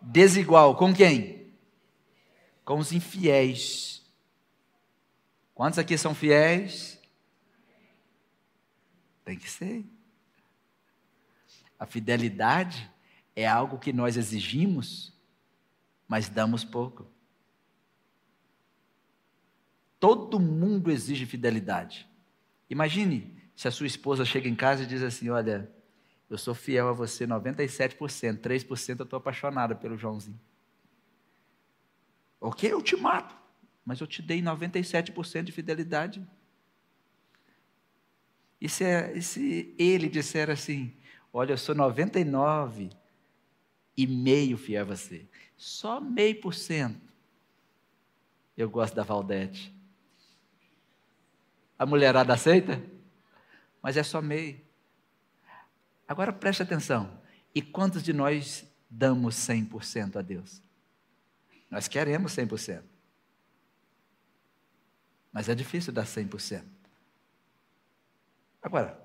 desigual. 0.00 0.76
Com 0.76 0.94
quem? 0.94 1.52
Com 2.64 2.78
os 2.78 2.92
infiéis. 2.92 4.02
Quantos 5.54 5.78
aqui 5.78 5.96
são 5.98 6.14
fiéis? 6.14 6.98
Tem 9.24 9.36
que 9.36 9.50
ser. 9.50 9.84
A 11.78 11.86
fidelidade 11.86 12.90
é 13.34 13.46
algo 13.46 13.78
que 13.78 13.92
nós 13.92 14.16
exigimos, 14.16 15.12
mas 16.06 16.28
damos 16.28 16.64
pouco. 16.64 17.06
Todo 19.98 20.40
mundo 20.40 20.90
exige 20.90 21.26
fidelidade. 21.26 22.08
Imagine 22.68 23.36
se 23.54 23.68
a 23.68 23.70
sua 23.70 23.86
esposa 23.86 24.24
chega 24.24 24.48
em 24.48 24.54
casa 24.54 24.82
e 24.82 24.86
diz 24.86 25.02
assim: 25.02 25.28
Olha, 25.28 25.70
eu 26.30 26.38
sou 26.38 26.54
fiel 26.54 26.88
a 26.88 26.92
você 26.92 27.26
97%, 27.26 28.38
3% 28.38 29.00
eu 29.00 29.04
estou 29.04 29.16
apaixonada 29.16 29.74
pelo 29.74 29.98
Joãozinho. 29.98 30.40
Ok, 32.40 32.72
eu 32.72 32.80
te 32.80 32.96
mato, 32.96 33.34
mas 33.84 34.00
eu 34.00 34.06
te 34.06 34.22
dei 34.22 34.40
97% 34.40 35.42
de 35.42 35.52
fidelidade. 35.52 36.24
E 38.60 38.68
se, 38.68 38.84
é, 38.84 39.12
e 39.16 39.20
se 39.20 39.74
ele 39.76 40.08
disser 40.08 40.48
assim: 40.48 40.96
Olha, 41.32 41.52
eu 41.52 41.58
sou 41.58 41.74
99 41.74 42.90
e 43.96 44.06
meio 44.06 44.56
fiel 44.56 44.82
a 44.82 44.84
você, 44.84 45.28
só 45.56 46.00
meio 46.00 46.40
por 46.40 46.54
cento. 46.54 47.10
Eu 48.56 48.70
gosto 48.70 48.94
da 48.94 49.02
Valdete. 49.02 49.74
A 51.78 51.84
mulherada 51.84 52.34
aceita? 52.34 52.80
Mas 53.82 53.96
é 53.96 54.02
só 54.02 54.22
meio. 54.22 54.60
Agora 56.10 56.32
preste 56.32 56.60
atenção. 56.60 57.08
E 57.54 57.62
quantos 57.62 58.02
de 58.02 58.12
nós 58.12 58.66
damos 58.90 59.36
100% 59.36 60.16
a 60.16 60.22
Deus? 60.22 60.60
Nós 61.70 61.86
queremos 61.86 62.34
100%. 62.34 62.82
Mas 65.32 65.48
é 65.48 65.54
difícil 65.54 65.92
dar 65.92 66.04
100%. 66.04 66.64
Agora, 68.60 69.00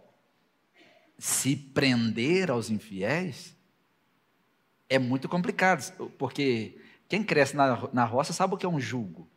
se 1.15 1.55
prender 1.55 2.49
aos 2.49 2.71
infiéis 2.71 3.55
é 4.89 4.97
muito 4.97 5.29
complicado, 5.29 5.91
porque 6.17 6.81
quem 7.07 7.23
cresce 7.23 7.55
na, 7.55 7.87
na 7.93 8.03
roça 8.03 8.33
sabe 8.33 8.55
o 8.55 8.57
que 8.57 8.65
é 8.65 8.69
um 8.69 8.79
jugo. 8.79 9.29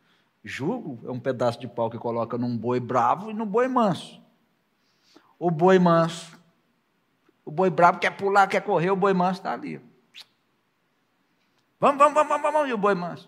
Jugo 0.43 1.07
é 1.07 1.11
um 1.11 1.19
pedaço 1.19 1.59
de 1.59 1.67
pau 1.67 1.87
que 1.87 1.99
coloca 1.99 2.35
num 2.35 2.57
boi 2.57 2.79
bravo 2.79 3.29
e 3.29 3.33
num 3.35 3.45
boi 3.45 3.67
manso. 3.67 4.19
O 5.37 5.51
boi 5.51 5.77
manso, 5.77 6.38
o 7.49 7.51
boi 7.51 7.71
bravo 7.71 7.97
quer 7.97 8.11
pular, 8.11 8.45
quer 8.45 8.61
correr, 8.61 8.91
o 8.91 8.95
boi 8.95 9.11
manso 9.11 9.39
está 9.39 9.53
ali. 9.53 9.81
Vamos, 11.79 11.97
vamos, 11.97 12.13
vamos, 12.13 12.41
vamos, 12.43 12.69
e 12.69 12.73
o 12.73 12.77
boi 12.77 12.93
manso. 12.93 13.27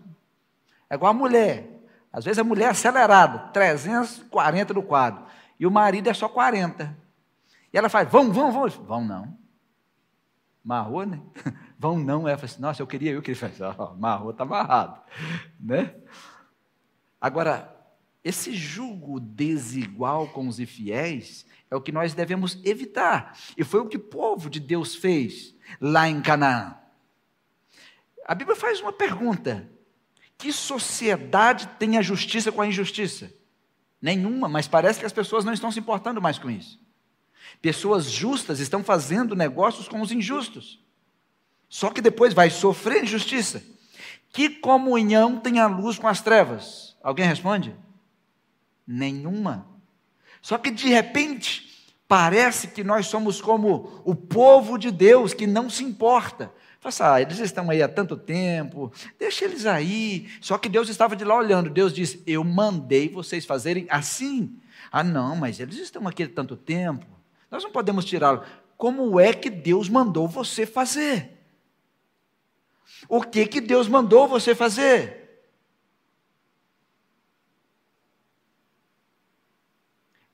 É 0.88 0.94
igual 0.94 1.10
a 1.10 1.14
mulher. 1.14 1.68
Às 2.14 2.24
vezes 2.24 2.38
a 2.38 2.44
mulher 2.44 2.66
é 2.66 2.70
acelerada, 2.70 3.50
340 3.52 4.76
no 4.76 4.84
quadro 4.84 5.26
e 5.60 5.66
o 5.66 5.72
marido 5.72 6.08
é 6.08 6.14
só 6.14 6.30
40. 6.30 6.96
E 7.74 7.76
ela 7.76 7.90
faz, 7.90 8.08
vão, 8.08 8.32
vão, 8.32 8.52
vão. 8.52 8.70
Vão 8.70 9.04
não. 9.04 9.36
Marrou, 10.64 11.04
né? 11.04 11.20
Vão 11.80 11.98
não. 11.98 12.28
Ela 12.28 12.38
fala 12.38 12.46
assim, 12.46 12.62
nossa, 12.62 12.80
eu 12.84 12.86
queria 12.86 13.14
eu 13.14 13.24
que 13.24 13.32
ele 13.32 13.40
faz. 13.40 13.60
Oh, 13.60 13.96
marrou, 13.96 14.30
está 14.30 14.44
amarrado. 14.44 15.02
Né? 15.60 15.96
Agora, 17.20 17.76
esse 18.24 18.54
julgo 18.54 19.20
desigual 19.20 20.28
com 20.28 20.48
os 20.48 20.60
infiéis 20.60 21.46
é 21.70 21.76
o 21.76 21.82
que 21.82 21.92
nós 21.92 22.14
devemos 22.14 22.60
evitar. 22.64 23.38
E 23.58 23.64
foi 23.64 23.80
o 23.80 23.88
que 23.88 23.98
o 23.98 24.02
povo 24.02 24.50
de 24.50 24.60
Deus 24.60 24.96
fez 24.96 25.56
lá 25.80 26.08
em 26.08 26.22
Canaã. 26.22 26.76
A 28.26 28.36
Bíblia 28.36 28.56
faz 28.56 28.80
uma 28.80 28.94
pergunta: 28.94 29.68
que 30.38 30.54
sociedade 30.54 31.68
tem 31.80 31.98
a 31.98 32.02
justiça 32.02 32.52
com 32.52 32.62
a 32.62 32.68
injustiça? 32.68 33.34
Nenhuma, 34.00 34.48
mas 34.48 34.68
parece 34.68 35.00
que 35.00 35.06
as 35.06 35.14
pessoas 35.14 35.44
não 35.44 35.54
estão 35.54 35.72
se 35.72 35.80
importando 35.80 36.22
mais 36.22 36.38
com 36.38 36.50
isso. 36.50 36.80
Pessoas 37.62 38.06
justas 38.06 38.60
estão 38.60 38.84
fazendo 38.84 39.36
negócios 39.36 39.88
com 39.88 40.02
os 40.02 40.12
injustos. 40.12 40.80
Só 41.68 41.90
que 41.90 42.02
depois 42.02 42.34
vai 42.34 42.50
sofrer 42.50 43.04
injustiça. 43.04 43.64
Que 44.30 44.50
comunhão 44.50 45.40
tem 45.40 45.60
a 45.60 45.68
luz 45.68 45.98
com 45.98 46.08
as 46.08 46.22
trevas? 46.22 46.98
Alguém 47.04 47.26
responde? 47.26 47.76
Nenhuma. 48.86 49.68
Só 50.42 50.58
que 50.58 50.72
de 50.72 50.88
repente, 50.88 51.86
parece 52.08 52.68
que 52.68 52.84
nós 52.84 53.08
somos 53.08 53.40
como 53.40 54.02
o 54.04 54.16
povo 54.16 54.78
de 54.78 54.92
Deus 54.92 55.34
que 55.34 55.46
não 55.46 55.70
se 55.70 55.84
importa. 55.84 56.52
Fala 56.80 57.14
ah, 57.14 57.22
eles 57.22 57.38
estão 57.38 57.70
aí 57.70 57.84
há 57.84 57.88
tanto 57.88 58.18
tempo, 58.18 58.92
deixa 59.20 59.46
eles 59.46 59.68
aí. 59.68 60.28
Só 60.42 60.58
que 60.58 60.68
Deus 60.68 60.90
estava 60.90 61.16
de 61.16 61.24
lá 61.24 61.36
olhando. 61.36 61.70
Deus 61.70 61.94
disse: 61.94 62.24
Eu 62.26 62.44
mandei 62.44 63.08
vocês 63.08 63.46
fazerem 63.46 63.86
assim. 63.88 64.58
Ah, 64.92 65.04
não, 65.04 65.36
mas 65.36 65.60
eles 65.60 65.78
estão 65.78 66.08
aqui 66.08 66.24
há 66.24 66.28
tanto 66.28 66.58
tempo. 66.58 67.06
Nós 67.52 67.64
não 67.64 67.72
podemos 67.72 68.04
tirá-lo. 68.04 68.44
Como 68.78 69.20
é 69.20 69.32
que 69.32 69.50
Deus 69.50 69.88
mandou 69.88 70.28
você 70.28 70.66
fazer? 70.66 71.38
O 73.08 73.22
que 73.22 73.46
que 73.46 73.62
Deus 73.62 73.88
mandou 73.88 74.28
você 74.28 74.56
fazer? 74.56 75.21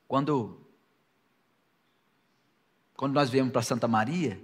Quando 0.07 0.67
quando 2.97 3.13
nós 3.13 3.29
viemos 3.29 3.53
para 3.53 3.61
Santa 3.61 3.87
Maria, 3.87 4.41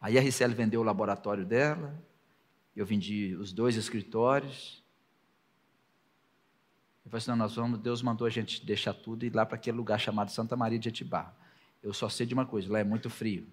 a 0.00 0.08
RCL 0.08 0.52
vendeu 0.54 0.80
o 0.80 0.84
laboratório 0.84 1.46
dela, 1.46 1.96
eu 2.74 2.84
vendi 2.84 3.36
os 3.36 3.52
dois 3.52 3.76
escritórios. 3.76 4.82
Eu 7.04 7.10
falei 7.12 7.18
assim, 7.22 7.30
não, 7.30 7.36
nós 7.36 7.54
vamos, 7.54 7.78
Deus 7.78 8.02
mandou 8.02 8.26
a 8.26 8.30
gente 8.30 8.66
deixar 8.66 8.92
tudo 8.92 9.22
e 9.22 9.28
ir 9.28 9.34
lá 9.34 9.46
para 9.46 9.54
aquele 9.54 9.76
lugar 9.76 10.00
chamado 10.00 10.32
Santa 10.32 10.56
Maria 10.56 10.80
de 10.80 10.88
Etibá. 10.88 11.32
Eu 11.80 11.94
só 11.94 12.08
sei 12.08 12.26
de 12.26 12.34
uma 12.34 12.44
coisa, 12.44 12.72
lá 12.72 12.80
é 12.80 12.84
muito 12.84 13.08
frio. 13.08 13.46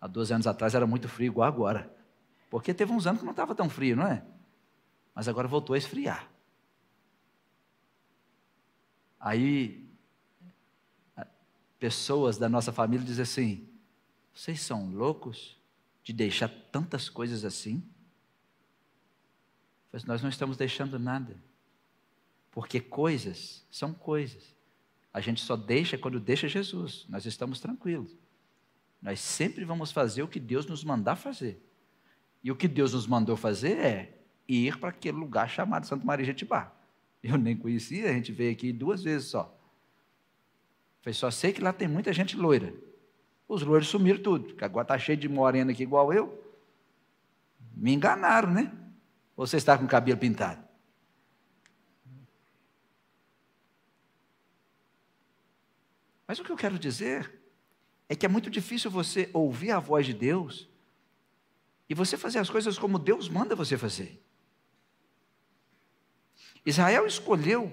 Há 0.00 0.08
12 0.08 0.34
anos 0.34 0.46
atrás 0.48 0.74
era 0.74 0.86
muito 0.86 1.08
frio, 1.08 1.26
igual 1.26 1.46
agora. 1.46 1.94
Porque 2.50 2.74
teve 2.74 2.92
uns 2.92 3.06
anos 3.06 3.20
que 3.20 3.24
não 3.24 3.30
estava 3.30 3.54
tão 3.54 3.70
frio, 3.70 3.94
não 3.94 4.06
é? 4.06 4.24
Mas 5.14 5.28
agora 5.28 5.46
voltou 5.46 5.74
a 5.74 5.78
esfriar. 5.78 6.31
Aí, 9.24 9.88
pessoas 11.78 12.38
da 12.38 12.48
nossa 12.48 12.72
família 12.72 13.06
dizem 13.06 13.22
assim: 13.22 13.68
vocês 14.34 14.60
são 14.60 14.90
loucos 14.90 15.56
de 16.02 16.12
deixar 16.12 16.48
tantas 16.48 17.08
coisas 17.08 17.44
assim? 17.44 17.88
Mas 19.92 20.04
nós 20.04 20.20
não 20.22 20.28
estamos 20.28 20.56
deixando 20.56 20.98
nada. 20.98 21.40
Porque 22.50 22.80
coisas 22.80 23.64
são 23.70 23.94
coisas. 23.94 24.56
A 25.14 25.20
gente 25.20 25.40
só 25.40 25.54
deixa 25.54 25.96
quando 25.96 26.18
deixa 26.18 26.48
Jesus. 26.48 27.06
Nós 27.08 27.24
estamos 27.24 27.60
tranquilos. 27.60 28.10
Nós 29.00 29.20
sempre 29.20 29.64
vamos 29.64 29.92
fazer 29.92 30.22
o 30.22 30.28
que 30.28 30.40
Deus 30.40 30.66
nos 30.66 30.82
mandar 30.82 31.14
fazer. 31.14 31.62
E 32.42 32.50
o 32.50 32.56
que 32.56 32.66
Deus 32.66 32.92
nos 32.92 33.06
mandou 33.06 33.36
fazer 33.36 33.78
é 33.78 34.24
ir 34.48 34.78
para 34.78 34.88
aquele 34.88 35.16
lugar 35.16 35.48
chamado 35.48 35.86
Santa 35.86 36.04
Maria 36.04 36.26
Jetibá. 36.26 36.74
Eu 37.22 37.38
nem 37.38 37.56
conhecia, 37.56 38.10
a 38.10 38.12
gente 38.12 38.32
veio 38.32 38.52
aqui 38.52 38.72
duas 38.72 39.02
vezes 39.02 39.28
só. 39.28 39.56
Falei, 41.00 41.14
só 41.14 41.30
sei 41.30 41.52
que 41.52 41.60
lá 41.60 41.72
tem 41.72 41.86
muita 41.86 42.12
gente 42.12 42.36
loira. 42.36 42.74
Os 43.46 43.62
loiros 43.62 43.88
sumiram 43.88 44.22
tudo, 44.22 44.46
porque 44.46 44.64
agora 44.64 44.84
está 44.84 44.98
cheio 44.98 45.18
de 45.18 45.28
morena 45.28 45.72
aqui 45.72 45.82
igual 45.82 46.12
eu. 46.12 46.42
Me 47.74 47.92
enganaram, 47.92 48.50
né? 48.50 48.72
Você 49.36 49.56
está 49.56 49.76
com 49.76 49.84
o 49.84 49.88
cabelo 49.88 50.18
pintado? 50.18 50.62
Mas 56.26 56.38
o 56.38 56.44
que 56.44 56.50
eu 56.50 56.56
quero 56.56 56.78
dizer 56.78 57.40
é 58.08 58.16
que 58.16 58.24
é 58.24 58.28
muito 58.28 58.48
difícil 58.48 58.90
você 58.90 59.28
ouvir 59.32 59.70
a 59.70 59.78
voz 59.78 60.06
de 60.06 60.14
Deus 60.14 60.68
e 61.88 61.94
você 61.94 62.16
fazer 62.16 62.38
as 62.38 62.48
coisas 62.48 62.78
como 62.78 62.98
Deus 62.98 63.28
manda 63.28 63.54
você 63.54 63.76
fazer. 63.76 64.22
Israel 66.64 67.06
escolheu 67.06 67.72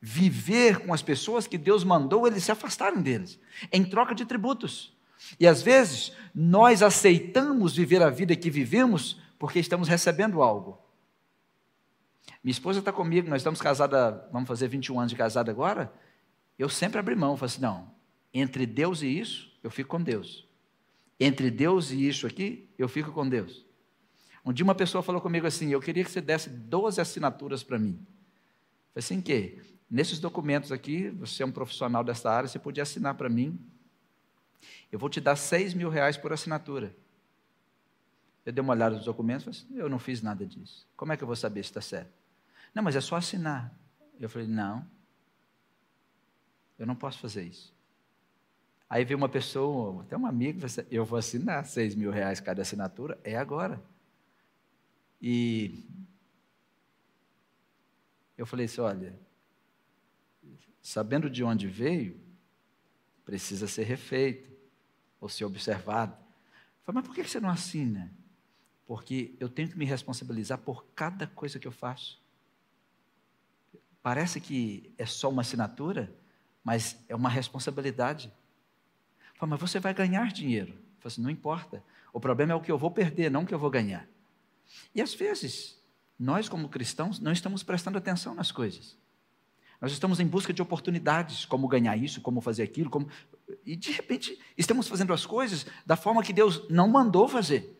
viver 0.00 0.80
com 0.80 0.92
as 0.92 1.02
pessoas 1.02 1.46
que 1.46 1.58
Deus 1.58 1.82
mandou 1.82 2.26
eles 2.26 2.44
se 2.44 2.52
afastarem 2.52 3.00
deles, 3.00 3.38
em 3.72 3.84
troca 3.84 4.14
de 4.14 4.24
tributos. 4.24 4.94
E 5.40 5.46
às 5.46 5.62
vezes 5.62 6.12
nós 6.34 6.82
aceitamos 6.82 7.74
viver 7.74 8.02
a 8.02 8.10
vida 8.10 8.36
que 8.36 8.50
vivemos 8.50 9.20
porque 9.38 9.58
estamos 9.58 9.88
recebendo 9.88 10.42
algo. 10.42 10.78
Minha 12.42 12.52
esposa 12.52 12.78
está 12.78 12.92
comigo, 12.92 13.28
nós 13.28 13.40
estamos 13.40 13.60
casados, 13.60 13.98
vamos 14.30 14.46
fazer 14.46 14.68
21 14.68 14.98
anos 15.00 15.10
de 15.10 15.16
casada 15.16 15.50
agora. 15.50 15.92
Eu 16.58 16.68
sempre 16.68 17.00
abri 17.00 17.16
mão, 17.16 17.36
falei 17.36 17.52
assim: 17.52 17.62
não, 17.62 17.90
entre 18.32 18.66
Deus 18.66 19.02
e 19.02 19.08
isso, 19.08 19.50
eu 19.62 19.70
fico 19.70 19.90
com 19.90 20.02
Deus. 20.02 20.46
Entre 21.18 21.50
Deus 21.50 21.90
e 21.90 22.06
isso 22.06 22.26
aqui, 22.26 22.68
eu 22.78 22.88
fico 22.88 23.10
com 23.10 23.28
Deus. 23.28 23.64
Um 24.44 24.52
dia 24.52 24.62
uma 24.62 24.74
pessoa 24.74 25.02
falou 25.02 25.20
comigo 25.20 25.46
assim: 25.46 25.70
eu 25.70 25.80
queria 25.80 26.04
que 26.04 26.10
você 26.10 26.20
desse 26.20 26.48
12 26.48 27.00
assinaturas 27.00 27.64
para 27.64 27.78
mim. 27.78 27.98
Assim: 28.96 29.20
que? 29.20 29.60
Nesses 29.88 30.18
documentos 30.18 30.72
aqui, 30.72 31.10
você 31.10 31.42
é 31.42 31.46
um 31.46 31.52
profissional 31.52 32.02
dessa 32.02 32.30
área, 32.30 32.48
você 32.48 32.58
podia 32.58 32.82
assinar 32.82 33.14
para 33.14 33.28
mim. 33.28 33.58
Eu 34.90 34.98
vou 34.98 35.08
te 35.08 35.20
dar 35.20 35.36
6 35.36 35.74
mil 35.74 35.88
reais 35.88 36.16
por 36.16 36.32
assinatura. 36.32 36.94
Eu 38.44 38.52
dei 38.52 38.62
uma 38.62 38.72
olhada 38.72 38.96
nos 38.96 39.04
documentos 39.04 39.42
e 39.42 39.44
falei 39.44 39.60
assim, 39.60 39.78
eu 39.80 39.88
não 39.88 39.98
fiz 39.98 40.22
nada 40.22 40.46
disso. 40.46 40.86
Como 40.96 41.12
é 41.12 41.16
que 41.16 41.22
eu 41.22 41.26
vou 41.26 41.36
saber 41.36 41.62
se 41.62 41.70
está 41.70 41.80
certo? 41.80 42.10
Não, 42.74 42.82
mas 42.82 42.96
é 42.96 43.00
só 43.00 43.16
assinar. 43.16 43.72
Eu 44.18 44.28
falei, 44.28 44.46
não, 44.46 44.86
eu 46.78 46.86
não 46.86 46.94
posso 46.94 47.18
fazer 47.18 47.44
isso. 47.44 47.74
Aí 48.88 49.04
veio 49.04 49.18
uma 49.18 49.28
pessoa, 49.28 50.02
até 50.02 50.16
um 50.16 50.26
amigo, 50.26 50.64
assim, 50.64 50.82
eu 50.90 51.04
vou 51.04 51.18
assinar 51.18 51.64
6 51.64 51.96
mil 51.96 52.10
reais 52.10 52.38
cada 52.38 52.62
assinatura, 52.62 53.18
é 53.24 53.36
agora. 53.36 53.82
E 55.20 55.84
eu 58.36 58.46
falei 58.46 58.66
assim, 58.66 58.80
olha, 58.80 59.18
sabendo 60.82 61.28
de 61.28 61.42
onde 61.42 61.66
veio, 61.66 62.20
precisa 63.24 63.66
ser 63.66 63.84
refeito 63.84 64.50
ou 65.20 65.28
ser 65.28 65.44
observado. 65.44 66.12
Eu 66.14 66.84
falei, 66.84 67.00
mas 67.00 67.06
por 67.06 67.14
que 67.14 67.24
você 67.24 67.40
não 67.40 67.50
assina? 67.50 68.12
Porque 68.86 69.34
eu 69.40 69.48
tenho 69.48 69.68
que 69.68 69.76
me 69.76 69.84
responsabilizar 69.84 70.58
por 70.58 70.84
cada 70.94 71.26
coisa 71.26 71.58
que 71.58 71.66
eu 71.66 71.72
faço. 71.72 72.20
Parece 74.02 74.40
que 74.40 74.92
é 74.96 75.04
só 75.04 75.28
uma 75.28 75.42
assinatura, 75.42 76.14
mas 76.62 76.96
é 77.08 77.16
uma 77.16 77.28
responsabilidade. 77.28 78.32
Fala, 79.34 79.50
mas 79.50 79.60
você 79.60 79.80
vai 79.80 79.92
ganhar 79.92 80.30
dinheiro. 80.30 80.72
Fala 81.00 81.06
assim, 81.06 81.22
não 81.22 81.30
importa. 81.30 81.82
O 82.12 82.20
problema 82.20 82.52
é 82.52 82.54
o 82.54 82.60
que 82.60 82.70
eu 82.70 82.78
vou 82.78 82.90
perder, 82.90 83.30
não 83.30 83.42
o 83.42 83.46
que 83.46 83.52
eu 83.52 83.58
vou 83.58 83.70
ganhar. 83.70 84.08
E 84.94 85.02
às 85.02 85.12
vezes, 85.14 85.82
nós 86.18 86.48
como 86.48 86.68
cristãos 86.68 87.20
não 87.20 87.32
estamos 87.32 87.62
prestando 87.62 87.98
atenção 87.98 88.34
nas 88.34 88.50
coisas. 88.50 88.96
Nós 89.80 89.92
estamos 89.92 90.20
em 90.20 90.26
busca 90.26 90.52
de 90.52 90.62
oportunidades, 90.62 91.44
como 91.44 91.68
ganhar 91.68 91.96
isso, 91.96 92.20
como 92.20 92.40
fazer 92.40 92.62
aquilo, 92.62 92.88
como... 92.88 93.08
e 93.64 93.76
de 93.76 93.92
repente 93.92 94.38
estamos 94.56 94.88
fazendo 94.88 95.12
as 95.12 95.26
coisas 95.26 95.66
da 95.84 95.96
forma 95.96 96.22
que 96.22 96.32
Deus 96.32 96.66
não 96.70 96.88
mandou 96.88 97.28
fazer. 97.28 97.74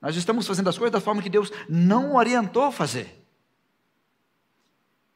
Nós 0.00 0.16
estamos 0.16 0.46
fazendo 0.46 0.68
as 0.68 0.78
coisas 0.78 0.92
da 0.92 1.00
forma 1.00 1.22
que 1.22 1.28
Deus 1.28 1.52
não 1.68 2.16
orientou 2.16 2.72
fazer. 2.72 3.21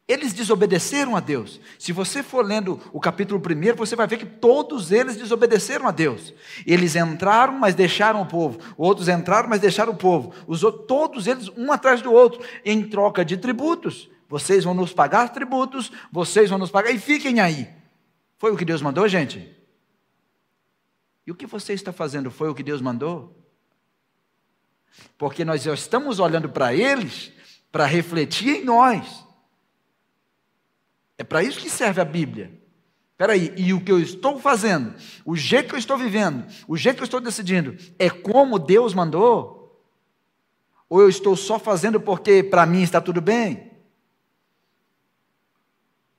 Eles 0.08 0.32
desobedeceram 0.32 1.16
a 1.16 1.20
Deus. 1.20 1.60
Se 1.78 1.92
você 1.92 2.22
for 2.22 2.44
lendo 2.44 2.80
o 2.92 3.00
capítulo 3.00 3.40
1, 3.40 3.74
você 3.74 3.96
vai 3.96 4.06
ver 4.06 4.18
que 4.18 4.26
todos 4.26 4.92
eles 4.92 5.16
desobedeceram 5.16 5.88
a 5.88 5.90
Deus. 5.90 6.32
Eles 6.64 6.94
entraram, 6.94 7.54
mas 7.54 7.74
deixaram 7.74 8.22
o 8.22 8.26
povo. 8.26 8.60
Outros 8.76 9.08
entraram, 9.08 9.48
mas 9.48 9.60
deixaram 9.60 9.92
o 9.92 9.96
povo. 9.96 10.32
Os 10.46 10.62
outros, 10.62 10.86
todos 10.86 11.26
eles, 11.26 11.48
um 11.56 11.72
atrás 11.72 12.02
do 12.02 12.12
outro, 12.12 12.40
em 12.64 12.88
troca 12.88 13.24
de 13.24 13.36
tributos. 13.36 14.08
Vocês 14.28 14.62
vão 14.62 14.74
nos 14.74 14.92
pagar 14.92 15.32
tributos, 15.32 15.90
vocês 16.12 16.50
vão 16.50 16.58
nos 16.58 16.70
pagar, 16.70 16.92
e 16.92 16.98
fiquem 16.98 17.40
aí. 17.40 17.68
Foi 18.38 18.52
o 18.52 18.56
que 18.56 18.64
Deus 18.64 18.82
mandou, 18.82 19.08
gente? 19.08 19.52
E 21.26 21.32
o 21.32 21.34
que 21.34 21.46
você 21.46 21.72
está 21.72 21.92
fazendo 21.92 22.30
foi 22.30 22.48
o 22.48 22.54
que 22.54 22.62
Deus 22.62 22.80
mandou? 22.80 23.36
Porque 25.18 25.44
nós 25.44 25.64
já 25.64 25.74
estamos 25.74 26.20
olhando 26.20 26.48
para 26.48 26.72
eles 26.72 27.32
para 27.72 27.86
refletir 27.86 28.60
em 28.60 28.64
nós. 28.64 29.25
É 31.18 31.24
para 31.24 31.42
isso 31.42 31.60
que 31.60 31.70
serve 31.70 32.00
a 32.00 32.04
Bíblia. 32.04 32.60
Espera 33.12 33.32
aí, 33.32 33.54
e 33.56 33.72
o 33.72 33.82
que 33.82 33.90
eu 33.90 33.98
estou 33.98 34.38
fazendo, 34.38 34.94
o 35.24 35.34
jeito 35.34 35.70
que 35.70 35.74
eu 35.74 35.78
estou 35.78 35.96
vivendo, 35.96 36.46
o 36.68 36.76
jeito 36.76 36.96
que 36.96 37.02
eu 37.02 37.06
estou 37.06 37.20
decidindo, 37.20 37.74
é 37.98 38.10
como 38.10 38.58
Deus 38.58 38.92
mandou? 38.92 39.82
Ou 40.86 41.00
eu 41.00 41.08
estou 41.08 41.34
só 41.34 41.58
fazendo 41.58 41.98
porque 41.98 42.42
para 42.42 42.66
mim 42.66 42.82
está 42.82 43.00
tudo 43.00 43.22
bem? 43.22 43.72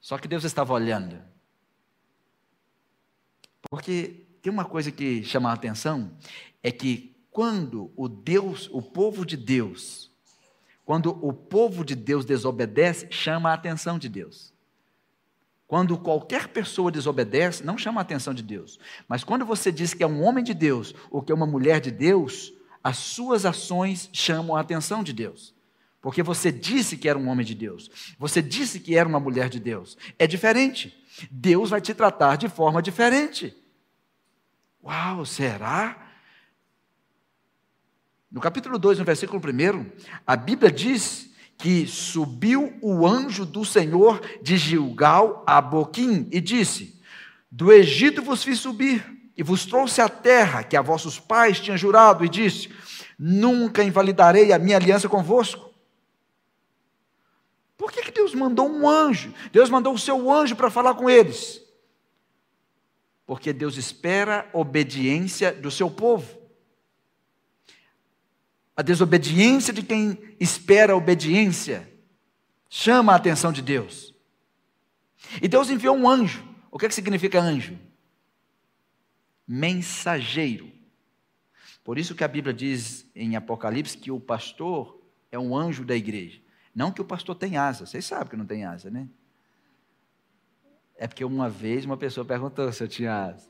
Só 0.01 0.17
que 0.17 0.27
Deus 0.27 0.43
estava 0.43 0.73
olhando. 0.73 1.21
Porque 3.69 4.25
tem 4.41 4.51
uma 4.51 4.65
coisa 4.65 4.91
que 4.91 5.23
chama 5.23 5.51
a 5.51 5.53
atenção, 5.53 6.17
é 6.63 6.71
que 6.71 7.15
quando 7.29 7.91
o 7.95 8.07
Deus, 8.07 8.69
o 8.71 8.81
povo 8.81 9.23
de 9.23 9.37
Deus, 9.37 10.09
quando 10.83 11.09
o 11.23 11.31
povo 11.31 11.85
de 11.85 11.93
Deus 11.93 12.25
desobedece, 12.25 13.07
chama 13.11 13.51
a 13.51 13.53
atenção 13.53 13.99
de 13.99 14.09
Deus. 14.09 14.56
Quando 15.67 15.97
qualquer 15.97 16.47
pessoa 16.47 16.89
desobedece, 16.89 17.63
não 17.63 17.77
chama 17.77 17.99
a 17.99 18.03
atenção 18.03 18.33
de 18.33 18.41
Deus. 18.41 18.79
Mas 19.07 19.23
quando 19.23 19.45
você 19.45 19.69
diz 19.69 19.93
que 19.93 20.01
é 20.01 20.07
um 20.07 20.23
homem 20.23 20.43
de 20.43 20.53
Deus 20.53 20.95
ou 21.11 21.21
que 21.21 21.31
é 21.31 21.35
uma 21.35 21.45
mulher 21.45 21.81
de 21.81 21.91
Deus, 21.91 22.53
as 22.81 22.97
suas 22.97 23.45
ações 23.45 24.09
chamam 24.13 24.55
a 24.55 24.61
atenção 24.61 25.03
de 25.03 25.11
Deus. 25.11 25.53
Porque 26.01 26.23
você 26.23 26.53
disse 26.53 26.95
que 26.95 27.09
era 27.09 27.19
um 27.19 27.27
homem 27.27 27.45
de 27.45 27.53
Deus. 27.53 28.15
Você 28.17 28.41
disse 28.41 28.79
que 28.79 28.95
era 28.95 29.09
uma 29.09 29.19
mulher 29.19 29.49
de 29.49 29.59
Deus. 29.59 29.97
É 30.17 30.25
diferente. 30.25 30.97
Deus 31.29 31.69
vai 31.69 31.81
te 31.81 31.93
tratar 31.93 32.37
de 32.37 32.47
forma 32.47 32.81
diferente. 32.81 33.53
Uau, 34.81 35.25
será? 35.25 36.11
No 38.31 38.39
capítulo 38.39 38.79
2, 38.79 38.99
no 38.99 39.05
versículo 39.05 39.41
1, 39.41 39.91
a 40.25 40.35
Bíblia 40.37 40.71
diz 40.71 41.26
que 41.57 41.87
subiu 41.87 42.77
o 42.81 43.05
anjo 43.07 43.45
do 43.45 43.65
Senhor 43.65 44.21
de 44.41 44.57
Gilgal 44.57 45.43
a 45.47 45.59
Boquim 45.59 46.27
e 46.31 46.39
disse: 46.39 47.01
Do 47.51 47.71
Egito 47.71 48.21
vos 48.21 48.43
fiz 48.43 48.59
subir 48.59 49.03
e 49.35 49.43
vos 49.43 49.65
trouxe 49.65 50.01
a 50.01 50.09
terra 50.09 50.63
que 50.63 50.75
a 50.75 50.81
vossos 50.81 51.19
pais 51.19 51.59
tinham 51.59 51.77
jurado, 51.77 52.23
e 52.23 52.29
disse: 52.29 52.69
Nunca 53.17 53.83
invalidarei 53.83 54.53
a 54.53 54.59
minha 54.59 54.77
aliança 54.77 55.09
convosco. 55.09 55.67
Por 57.75 57.91
que, 57.91 58.01
que 58.01 58.11
Deus 58.11 58.33
mandou 58.33 58.67
um 58.67 58.89
anjo? 58.89 59.33
Deus 59.51 59.69
mandou 59.69 59.93
o 59.93 59.99
seu 59.99 60.31
anjo 60.31 60.55
para 60.55 60.71
falar 60.71 60.95
com 60.95 61.09
eles. 61.09 61.61
Porque 63.25 63.53
Deus 63.53 63.77
espera 63.77 64.49
obediência 64.53 65.53
do 65.53 65.69
seu 65.69 65.89
povo. 65.89 66.36
A 68.77 68.83
desobediência 68.83 69.73
de 69.73 69.81
quem 69.81 70.35
espera 70.39 70.93
a 70.93 70.95
obediência 70.95 71.91
chama 72.69 73.11
a 73.11 73.15
atenção 73.15 73.51
de 73.51 73.63
Deus. 73.63 74.13
E 75.41 75.47
Deus 75.47 75.71
enviou 75.71 75.97
um 75.97 76.07
anjo. 76.07 76.47
O 76.69 76.77
que, 76.77 76.85
é 76.85 76.89
que 76.89 76.93
significa 76.93 77.41
anjo? 77.41 77.75
Mensageiro. 79.47 80.71
Por 81.83 81.97
isso 81.97 82.13
que 82.13 82.23
a 82.23 82.27
Bíblia 82.27 82.53
diz 82.53 83.09
em 83.15 83.35
Apocalipse 83.35 83.97
que 83.97 84.11
o 84.11 84.19
pastor 84.19 85.01
é 85.31 85.39
um 85.39 85.57
anjo 85.57 85.83
da 85.83 85.95
igreja. 85.95 86.39
Não 86.75 86.91
que 86.91 87.01
o 87.01 87.05
pastor 87.05 87.33
tem 87.33 87.57
asa. 87.57 87.87
Vocês 87.87 88.05
sabem 88.05 88.27
que 88.27 88.37
não 88.37 88.45
tem 88.45 88.63
asa, 88.63 88.91
né? 88.91 89.09
É 90.95 91.07
porque 91.07 91.25
uma 91.25 91.49
vez 91.49 91.83
uma 91.83 91.97
pessoa 91.97 92.23
perguntou 92.23 92.71
se 92.71 92.83
eu 92.83 92.87
tinha 92.87 93.25
asa. 93.25 93.49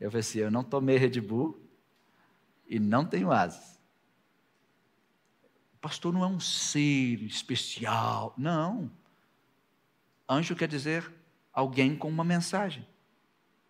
Eu 0.00 0.10
falei 0.10 0.20
assim: 0.20 0.38
eu 0.38 0.50
não 0.50 0.64
tomei 0.64 0.96
Red 0.96 1.20
Bull 1.20 1.60
e 2.66 2.78
não 2.78 3.04
tenho 3.04 3.30
asas. 3.30 3.73
Pastor 5.84 6.14
não 6.14 6.24
é 6.24 6.26
um 6.26 6.40
ser 6.40 7.22
especial. 7.24 8.32
Não. 8.38 8.90
Anjo 10.26 10.56
quer 10.56 10.66
dizer 10.66 11.12
alguém 11.52 11.94
com 11.94 12.08
uma 12.08 12.24
mensagem. 12.24 12.86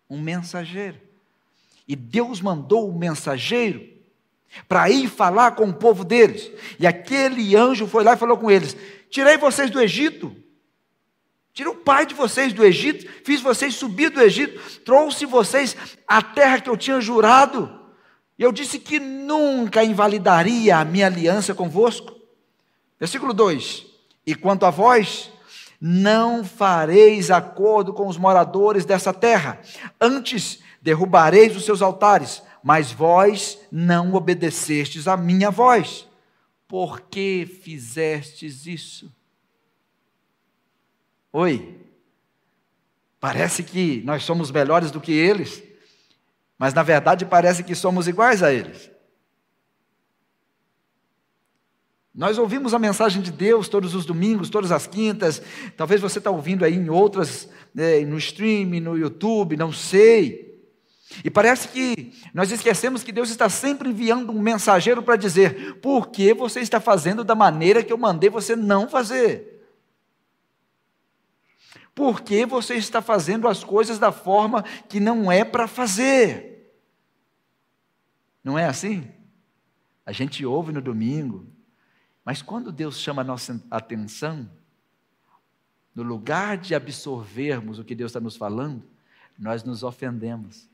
Um 0.08 0.20
mensageiro. 0.20 1.00
E 1.88 1.96
Deus 1.96 2.40
mandou 2.40 2.88
o 2.88 2.96
mensageiro 2.96 3.84
para 4.68 4.88
ir 4.88 5.08
falar 5.08 5.56
com 5.56 5.68
o 5.68 5.74
povo 5.74 6.04
deles. 6.04 6.52
E 6.78 6.86
aquele 6.86 7.56
anjo 7.56 7.88
foi 7.88 8.04
lá 8.04 8.12
e 8.12 8.16
falou 8.16 8.38
com 8.38 8.48
eles: 8.48 8.76
Tirei 9.10 9.36
vocês 9.36 9.68
do 9.68 9.80
Egito. 9.80 10.36
Tirei 11.52 11.72
o 11.72 11.78
pai 11.78 12.06
de 12.06 12.14
vocês 12.14 12.52
do 12.52 12.64
Egito, 12.64 13.10
fiz 13.24 13.40
vocês 13.40 13.74
subir 13.74 14.10
do 14.10 14.22
Egito, 14.22 14.80
trouxe 14.82 15.26
vocês 15.26 15.76
à 16.06 16.22
terra 16.22 16.60
que 16.60 16.70
eu 16.70 16.76
tinha 16.76 17.00
jurado. 17.00 17.83
E 18.38 18.42
eu 18.42 18.50
disse 18.50 18.78
que 18.78 18.98
nunca 18.98 19.84
invalidaria 19.84 20.78
a 20.78 20.84
minha 20.84 21.06
aliança 21.06 21.54
convosco. 21.54 22.14
Versículo 22.98 23.32
2: 23.32 23.86
E 24.26 24.34
quanto 24.34 24.66
a 24.66 24.70
vós, 24.70 25.30
não 25.80 26.44
fareis 26.44 27.30
acordo 27.30 27.92
com 27.92 28.08
os 28.08 28.16
moradores 28.16 28.84
dessa 28.84 29.12
terra, 29.12 29.60
antes 30.00 30.60
derrubareis 30.80 31.56
os 31.56 31.64
seus 31.64 31.80
altares, 31.80 32.42
mas 32.62 32.90
vós 32.90 33.58
não 33.70 34.14
obedecestes 34.14 35.06
a 35.06 35.16
minha 35.16 35.50
voz. 35.50 36.08
Por 36.66 37.02
que 37.02 37.46
fizestes 37.46 38.66
isso? 38.66 39.12
Oi, 41.32 41.80
parece 43.20 43.62
que 43.62 44.02
nós 44.04 44.24
somos 44.24 44.50
melhores 44.50 44.90
do 44.90 45.00
que 45.00 45.12
eles, 45.12 45.62
mas 46.58 46.72
na 46.74 46.82
verdade 46.82 47.24
parece 47.24 47.62
que 47.62 47.74
somos 47.74 48.08
iguais 48.08 48.42
a 48.42 48.52
eles. 48.52 48.90
Nós 52.14 52.38
ouvimos 52.38 52.72
a 52.72 52.78
mensagem 52.78 53.20
de 53.20 53.32
Deus 53.32 53.68
todos 53.68 53.92
os 53.92 54.06
domingos, 54.06 54.48
todas 54.48 54.70
as 54.70 54.86
quintas. 54.86 55.42
Talvez 55.76 56.00
você 56.00 56.18
está 56.18 56.30
ouvindo 56.30 56.64
aí 56.64 56.74
em 56.74 56.88
outras, 56.88 57.48
né, 57.74 58.00
no 58.00 58.16
stream, 58.18 58.80
no 58.80 58.96
YouTube, 58.96 59.56
não 59.56 59.72
sei. 59.72 60.44
E 61.24 61.30
parece 61.30 61.68
que 61.68 62.12
nós 62.32 62.52
esquecemos 62.52 63.02
que 63.02 63.10
Deus 63.10 63.30
está 63.30 63.48
sempre 63.48 63.88
enviando 63.88 64.32
um 64.32 64.40
mensageiro 64.40 65.02
para 65.02 65.16
dizer: 65.16 65.74
por 65.80 66.08
que 66.08 66.32
você 66.32 66.60
está 66.60 66.80
fazendo 66.80 67.24
da 67.24 67.34
maneira 67.34 67.82
que 67.82 67.92
eu 67.92 67.98
mandei 67.98 68.30
você 68.30 68.54
não 68.54 68.88
fazer? 68.88 69.53
Por 71.94 72.22
que 72.22 72.44
você 72.44 72.74
está 72.74 73.00
fazendo 73.00 73.46
as 73.46 73.62
coisas 73.62 73.98
da 73.98 74.10
forma 74.10 74.62
que 74.88 74.98
não 74.98 75.30
é 75.30 75.44
para 75.44 75.68
fazer? 75.68 76.74
Não 78.42 78.58
é 78.58 78.66
assim? 78.66 79.08
A 80.04 80.12
gente 80.12 80.44
ouve 80.44 80.72
no 80.72 80.82
domingo, 80.82 81.46
mas 82.24 82.42
quando 82.42 82.72
Deus 82.72 82.98
chama 82.98 83.22
a 83.22 83.24
nossa 83.24 83.62
atenção, 83.70 84.50
no 85.94 86.02
lugar 86.02 86.58
de 86.58 86.74
absorvermos 86.74 87.78
o 87.78 87.84
que 87.84 87.94
Deus 87.94 88.10
está 88.10 88.20
nos 88.20 88.36
falando, 88.36 88.82
nós 89.38 89.62
nos 89.62 89.82
ofendemos. 89.82 90.68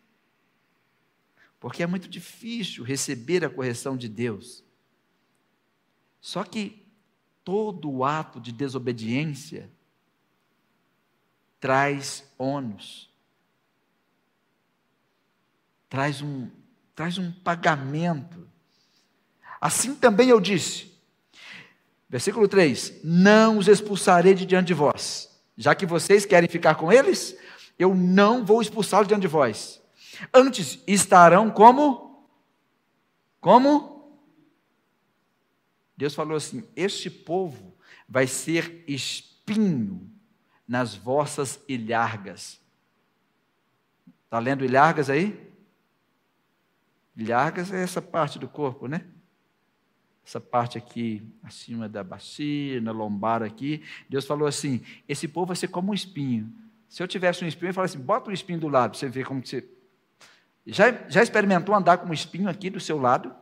Porque 1.61 1.83
é 1.83 1.87
muito 1.87 2.09
difícil 2.09 2.83
receber 2.83 3.45
a 3.45 3.51
correção 3.51 3.97
de 3.97 4.09
Deus. 4.09 4.65
Só 6.21 6.43
que 6.43 6.87
todo 7.45 8.03
ato 8.03 8.41
de 8.41 8.51
desobediência 8.51 9.71
traz 11.61 12.25
ônus, 12.39 13.11
traz 15.89 16.23
um, 16.23 16.51
traz 16.95 17.19
um 17.19 17.31
pagamento. 17.31 18.49
Assim 19.61 19.95
também 19.95 20.31
eu 20.31 20.41
disse, 20.41 20.91
Versículo 22.11 22.49
3: 22.49 23.01
Não 23.05 23.57
os 23.57 23.69
expulsarei 23.69 24.35
de 24.35 24.45
diante 24.45 24.67
de 24.67 24.75
vós. 24.75 25.31
Já 25.57 25.77
que 25.77 25.87
vocês 25.87 26.27
querem 26.27 26.49
ficar 26.49 26.75
com 26.75 26.93
eles, 26.93 27.39
eu 27.79 27.95
não 27.95 28.45
vou 28.45 28.61
expulsá-los 28.61 29.07
diante 29.07 29.23
de 29.23 29.29
vós. 29.29 29.81
Antes 30.35 30.83
estarão 30.89 31.51
como? 31.51 32.27
Como? 33.41 34.19
Deus 35.97 36.13
falou 36.13 36.37
assim: 36.37 36.65
Este 36.75 37.09
povo 37.09 37.73
vai 38.09 38.27
ser 38.27 38.83
espinho 38.89 40.11
nas 40.71 40.95
vossas 40.95 41.61
ilhargas. 41.69 42.61
Está 44.25 44.39
lendo 44.39 44.65
ilhargas 44.65 45.11
aí? 45.11 45.53
Ilhargas 47.17 47.73
é 47.73 47.83
essa 47.83 48.01
parte 48.01 48.39
do 48.39 48.49
corpo, 48.49 48.87
né? 48.87 49.05
essa 50.25 50.41
parte 50.41 50.79
aqui 50.79 51.29
acima 51.43 51.89
da 51.89 52.05
bacia, 52.05 52.81
na 52.81 52.93
lombar 52.93 53.43
aqui, 53.43 53.83
Deus 54.09 54.25
falou 54.25 54.47
assim: 54.47 54.81
esse 55.09 55.27
povo 55.27 55.47
vai 55.47 55.57
ser 55.57 55.67
como 55.67 55.91
um 55.91 55.95
espinho. 55.95 56.55
Se 56.89 57.03
eu 57.03 57.09
tivesse 57.09 57.45
um 57.45 57.49
espinho, 57.49 57.71
eu 57.71 57.75
falaria 57.75 57.93
assim: 57.93 58.05
bota 58.05 58.29
o 58.29 58.31
um 58.31 58.35
espinho 58.35 58.61
do 58.61 58.69
lado, 58.69 58.93
para 58.93 59.01
você 59.01 59.09
ver 59.09 59.27
como 59.27 59.43
que 59.43 59.49
você. 59.49 59.69
Já, 60.65 60.93
já 61.09 61.21
experimentou 61.21 61.75
andar 61.75 61.99
com 61.99 62.09
um 62.09 62.13
espinho 62.13 62.49
aqui 62.49 62.71
do 62.71 62.79
seu 62.79 62.97
lado? 62.97 63.35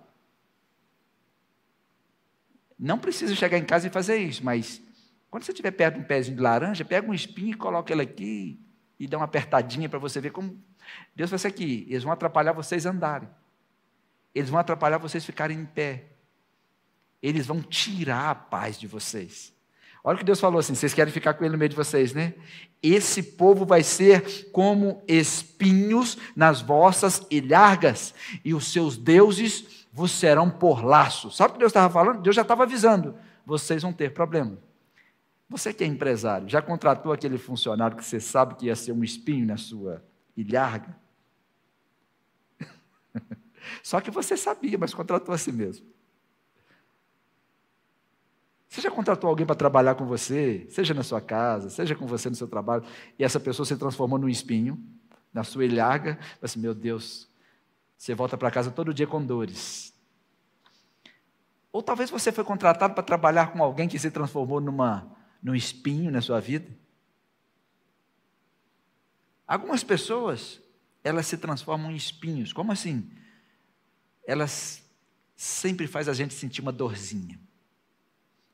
Não 2.78 2.98
precisa 2.98 3.34
chegar 3.34 3.58
em 3.58 3.64
casa 3.66 3.86
e 3.86 3.90
fazer 3.90 4.16
isso, 4.16 4.42
mas 4.42 4.80
quando 5.30 5.44
você 5.44 5.52
estiver 5.52 5.70
perto 5.70 5.94
de 5.94 6.00
um 6.00 6.04
pezinho 6.04 6.36
de 6.36 6.42
laranja, 6.42 6.84
pega 6.84 7.08
um 7.08 7.14
espinho 7.14 7.50
e 7.50 7.54
coloca 7.54 7.92
ele 7.92 8.02
aqui 8.02 8.60
e 8.98 9.06
dá 9.06 9.16
uma 9.16 9.24
apertadinha 9.24 9.88
para 9.88 9.98
você 9.98 10.20
ver 10.20 10.30
como. 10.30 10.58
Deus 11.14 11.30
vai 11.30 11.38
ser 11.38 11.48
aqui, 11.48 11.86
eles 11.88 12.02
vão 12.02 12.12
atrapalhar 12.12 12.52
vocês 12.52 12.86
andarem. 12.86 13.28
Eles 14.34 14.50
vão 14.50 14.58
atrapalhar 14.58 14.98
vocês 14.98 15.24
ficarem 15.24 15.58
em 15.58 15.64
pé 15.64 16.18
eles 17.22 17.46
vão 17.46 17.60
tirar 17.60 18.30
a 18.30 18.34
paz 18.34 18.78
de 18.78 18.86
vocês. 18.86 19.52
Olha 20.02 20.16
o 20.16 20.18
que 20.18 20.24
Deus 20.24 20.40
falou 20.40 20.58
assim: 20.58 20.74
vocês 20.74 20.94
querem 20.94 21.12
ficar 21.12 21.34
com 21.34 21.44
ele 21.44 21.52
no 21.52 21.58
meio 21.58 21.68
de 21.68 21.76
vocês, 21.76 22.12
né? 22.12 22.34
Esse 22.82 23.22
povo 23.22 23.66
vai 23.66 23.82
ser 23.82 24.50
como 24.52 25.02
espinhos 25.08 26.16
nas 26.36 26.60
vossas 26.60 27.26
ilhargas, 27.30 28.14
e 28.44 28.54
os 28.54 28.72
seus 28.72 28.96
deuses 28.96 29.86
vos 29.92 30.12
serão 30.12 30.48
por 30.48 30.84
laço. 30.84 31.30
Sabe 31.30 31.50
o 31.50 31.52
que 31.54 31.58
Deus 31.58 31.70
estava 31.70 31.92
falando? 31.92 32.22
Deus 32.22 32.36
já 32.36 32.42
estava 32.42 32.62
avisando: 32.62 33.16
vocês 33.44 33.82
vão 33.82 33.92
ter 33.92 34.12
problema. 34.12 34.56
Você 35.48 35.72
que 35.72 35.82
é 35.82 35.86
empresário, 35.86 36.48
já 36.48 36.60
contratou 36.60 37.12
aquele 37.12 37.38
funcionário 37.38 37.96
que 37.96 38.04
você 38.04 38.20
sabe 38.20 38.54
que 38.54 38.66
ia 38.66 38.76
ser 38.76 38.92
um 38.92 39.02
espinho 39.02 39.46
na 39.46 39.56
sua 39.56 40.04
ilharga? 40.36 40.94
Só 43.82 44.00
que 44.00 44.10
você 44.10 44.36
sabia, 44.36 44.76
mas 44.76 44.92
contratou 44.92 45.34
a 45.34 45.38
si 45.38 45.50
mesmo. 45.50 45.86
Você 48.68 48.82
já 48.82 48.90
contratou 48.90 49.30
alguém 49.30 49.46
para 49.46 49.56
trabalhar 49.56 49.94
com 49.94 50.04
você, 50.04 50.66
seja 50.68 50.92
na 50.92 51.02
sua 51.02 51.22
casa, 51.22 51.70
seja 51.70 51.94
com 51.94 52.06
você 52.06 52.28
no 52.28 52.36
seu 52.36 52.46
trabalho, 52.46 52.84
e 53.18 53.24
essa 53.24 53.40
pessoa 53.40 53.64
se 53.64 53.76
transformou 53.76 54.18
num 54.18 54.28
espinho, 54.28 54.78
na 55.32 55.42
sua 55.42 55.64
ilhaga, 55.64 56.18
assim, 56.42 56.60
meu 56.60 56.74
Deus, 56.74 57.28
você 57.96 58.14
volta 58.14 58.36
para 58.36 58.50
casa 58.50 58.70
todo 58.70 58.92
dia 58.92 59.06
com 59.06 59.24
dores. 59.24 59.94
Ou 61.72 61.82
talvez 61.82 62.10
você 62.10 62.30
foi 62.30 62.44
contratado 62.44 62.92
para 62.92 63.02
trabalhar 63.02 63.52
com 63.52 63.62
alguém 63.62 63.88
que 63.88 63.98
se 63.98 64.10
transformou 64.10 64.60
numa, 64.60 65.10
num 65.42 65.54
espinho 65.54 66.10
na 66.10 66.20
sua 66.20 66.40
vida. 66.40 66.70
Algumas 69.46 69.82
pessoas, 69.82 70.60
elas 71.02 71.26
se 71.26 71.38
transformam 71.38 71.90
em 71.90 71.96
espinhos. 71.96 72.52
Como 72.52 72.70
assim? 72.70 73.10
Elas 74.26 74.82
sempre 75.34 75.86
faz 75.86 76.08
a 76.08 76.12
gente 76.12 76.34
sentir 76.34 76.60
uma 76.60 76.72
dorzinha 76.72 77.40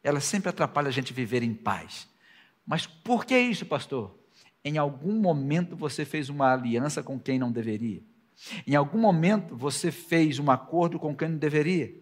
ela 0.04 0.20
sempre 0.20 0.50
atrapalha 0.50 0.88
a 0.88 0.92
gente 0.92 1.14
viver 1.14 1.42
em 1.42 1.54
paz. 1.54 2.06
Mas 2.66 2.86
por 2.86 3.24
que 3.24 3.36
isso, 3.36 3.64
pastor? 3.64 4.14
Em 4.62 4.76
algum 4.76 5.14
momento 5.14 5.74
você 5.74 6.04
fez 6.04 6.28
uma 6.28 6.52
aliança 6.52 7.02
com 7.02 7.18
quem 7.18 7.38
não 7.38 7.50
deveria. 7.50 8.02
Em 8.66 8.74
algum 8.74 8.98
momento 8.98 9.56
você 9.56 9.90
fez 9.90 10.38
um 10.38 10.50
acordo 10.50 10.98
com 10.98 11.16
quem 11.16 11.30
não 11.30 11.38
deveria. 11.38 11.94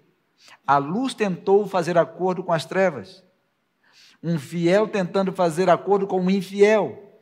A 0.66 0.78
luz 0.78 1.14
tentou 1.14 1.66
fazer 1.68 1.96
acordo 1.96 2.42
com 2.42 2.52
as 2.52 2.64
trevas. 2.64 3.24
Um 4.22 4.38
fiel 4.38 4.86
tentando 4.86 5.32
fazer 5.32 5.68
acordo 5.68 6.06
com 6.06 6.20
um 6.20 6.30
infiel. 6.30 7.20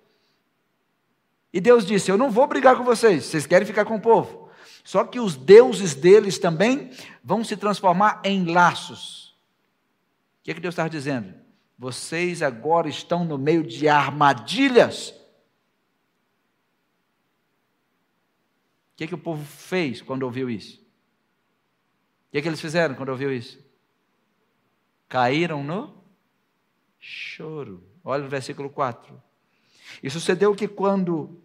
E 1.52 1.60
Deus 1.60 1.86
disse: 1.86 2.10
Eu 2.10 2.18
não 2.18 2.30
vou 2.30 2.46
brigar 2.46 2.76
com 2.76 2.84
vocês, 2.84 3.24
vocês 3.24 3.46
querem 3.46 3.66
ficar 3.66 3.84
com 3.84 3.96
o 3.96 4.00
povo. 4.00 4.50
Só 4.84 5.04
que 5.04 5.20
os 5.20 5.36
deuses 5.36 5.94
deles 5.94 6.38
também 6.38 6.90
vão 7.22 7.44
se 7.44 7.56
transformar 7.56 8.20
em 8.24 8.44
laços. 8.44 9.36
O 10.40 10.42
que, 10.42 10.50
é 10.50 10.54
que 10.54 10.60
Deus 10.60 10.72
estava 10.72 10.90
dizendo? 10.90 11.34
Vocês 11.78 12.42
agora 12.42 12.88
estão 12.88 13.24
no 13.24 13.38
meio 13.38 13.62
de 13.62 13.88
armadilhas. 13.88 15.10
O 18.92 18.96
que, 18.96 19.04
é 19.04 19.06
que 19.06 19.14
o 19.14 19.18
povo 19.18 19.44
fez 19.44 20.02
quando 20.02 20.24
ouviu 20.24 20.50
isso? 20.50 20.78
O 22.28 22.32
que, 22.32 22.38
é 22.38 22.42
que 22.42 22.48
eles 22.48 22.60
fizeram 22.60 22.94
quando 22.94 23.08
ouviu 23.08 23.32
isso? 23.32 23.58
Caíram 25.08 25.64
no 25.64 25.99
choro. 27.00 27.82
Olha 28.04 28.24
o 28.24 28.28
versículo 28.28 28.68
4. 28.68 29.20
E 30.02 30.10
sucedeu 30.10 30.54
que 30.54 30.68
quando, 30.68 31.42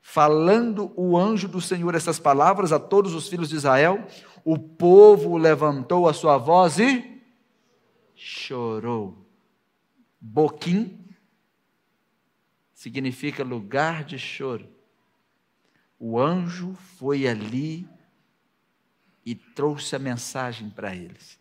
falando 0.00 0.92
o 0.96 1.18
anjo 1.18 1.48
do 1.48 1.60
Senhor 1.60 1.94
essas 1.94 2.18
palavras 2.18 2.72
a 2.72 2.78
todos 2.78 3.12
os 3.14 3.28
filhos 3.28 3.48
de 3.48 3.56
Israel, 3.56 4.06
o 4.44 4.58
povo 4.58 5.36
levantou 5.36 6.08
a 6.08 6.14
sua 6.14 6.38
voz 6.38 6.78
e 6.78 7.20
chorou. 8.14 9.26
Boquim 10.20 11.04
significa 12.72 13.42
lugar 13.42 14.04
de 14.04 14.18
choro. 14.18 14.68
O 15.98 16.18
anjo 16.18 16.74
foi 16.98 17.26
ali 17.26 17.88
e 19.24 19.34
trouxe 19.34 19.96
a 19.96 19.98
mensagem 19.98 20.68
para 20.68 20.94
eles. 20.94 21.38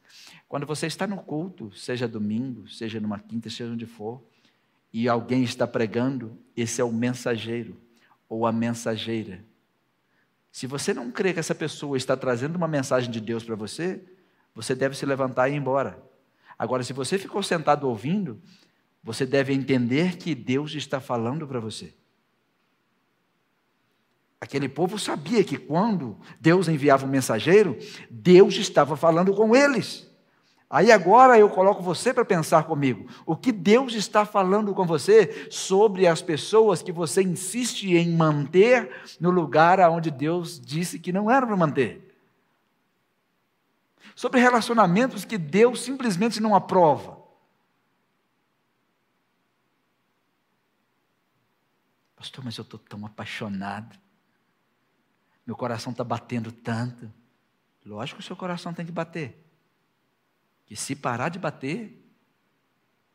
Quando 0.53 0.67
você 0.67 0.85
está 0.85 1.07
no 1.07 1.17
culto, 1.17 1.71
seja 1.75 2.07
domingo, 2.07 2.69
seja 2.69 2.99
numa 2.99 3.17
quinta, 3.17 3.49
seja 3.49 3.71
onde 3.71 3.87
for, 3.87 4.23
e 4.93 5.09
alguém 5.09 5.43
está 5.43 5.65
pregando, 5.65 6.37
esse 6.55 6.79
é 6.79 6.83
o 6.83 6.91
mensageiro 6.91 7.75
ou 8.29 8.45
a 8.45 8.51
mensageira. 8.51 9.43
Se 10.51 10.67
você 10.67 10.93
não 10.93 11.09
crê 11.09 11.33
que 11.33 11.39
essa 11.39 11.55
pessoa 11.55 11.97
está 11.97 12.15
trazendo 12.15 12.55
uma 12.55 12.67
mensagem 12.67 13.09
de 13.09 13.19
Deus 13.19 13.43
para 13.43 13.55
você, 13.55 14.03
você 14.53 14.75
deve 14.75 14.95
se 14.95 15.07
levantar 15.07 15.49
e 15.49 15.53
ir 15.53 15.55
embora. 15.55 15.99
Agora, 16.55 16.83
se 16.83 16.93
você 16.93 17.17
ficou 17.17 17.41
sentado 17.41 17.89
ouvindo, 17.89 18.39
você 19.03 19.25
deve 19.25 19.53
entender 19.53 20.17
que 20.17 20.35
Deus 20.35 20.75
está 20.75 21.01
falando 21.01 21.47
para 21.47 21.59
você. 21.59 21.95
Aquele 24.39 24.69
povo 24.69 24.99
sabia 24.99 25.43
que 25.43 25.57
quando 25.57 26.15
Deus 26.39 26.67
enviava 26.67 27.07
um 27.07 27.09
mensageiro, 27.09 27.75
Deus 28.07 28.53
estava 28.53 28.95
falando 28.95 29.33
com 29.33 29.55
eles. 29.55 30.12
Aí 30.73 30.91
agora 30.91 31.37
eu 31.37 31.47
coloco 31.51 31.83
você 31.83 32.11
para 32.11 32.25
pensar 32.25 32.63
comigo. 32.63 33.07
O 33.27 33.35
que 33.35 33.51
Deus 33.51 33.93
está 33.93 34.25
falando 34.25 34.73
com 34.73 34.87
você 34.87 35.47
sobre 35.51 36.07
as 36.07 36.19
pessoas 36.19 36.81
que 36.81 36.91
você 36.91 37.21
insiste 37.21 37.95
em 37.95 38.09
manter 38.09 38.91
no 39.19 39.29
lugar 39.29 39.79
onde 39.91 40.09
Deus 40.09 40.59
disse 40.59 40.97
que 40.97 41.13
não 41.13 41.29
era 41.29 41.45
para 41.45 41.55
manter? 41.55 42.17
Sobre 44.15 44.39
relacionamentos 44.39 45.23
que 45.23 45.37
Deus 45.37 45.79
simplesmente 45.79 46.41
não 46.41 46.55
aprova. 46.55 47.21
Pastor, 52.15 52.43
mas 52.43 52.57
eu 52.57 52.63
estou 52.63 52.79
tão 52.79 53.05
apaixonado. 53.05 53.95
Meu 55.45 55.55
coração 55.55 55.91
está 55.91 56.03
batendo 56.03 56.51
tanto. 56.51 57.13
Lógico 57.85 58.17
que 58.17 58.23
o 58.23 58.27
seu 58.27 58.35
coração 58.35 58.73
tem 58.73 58.87
que 58.87 58.91
bater. 58.91 59.42
Que 60.65 60.75
se 60.75 60.95
parar 60.95 61.29
de 61.29 61.39
bater, 61.39 62.03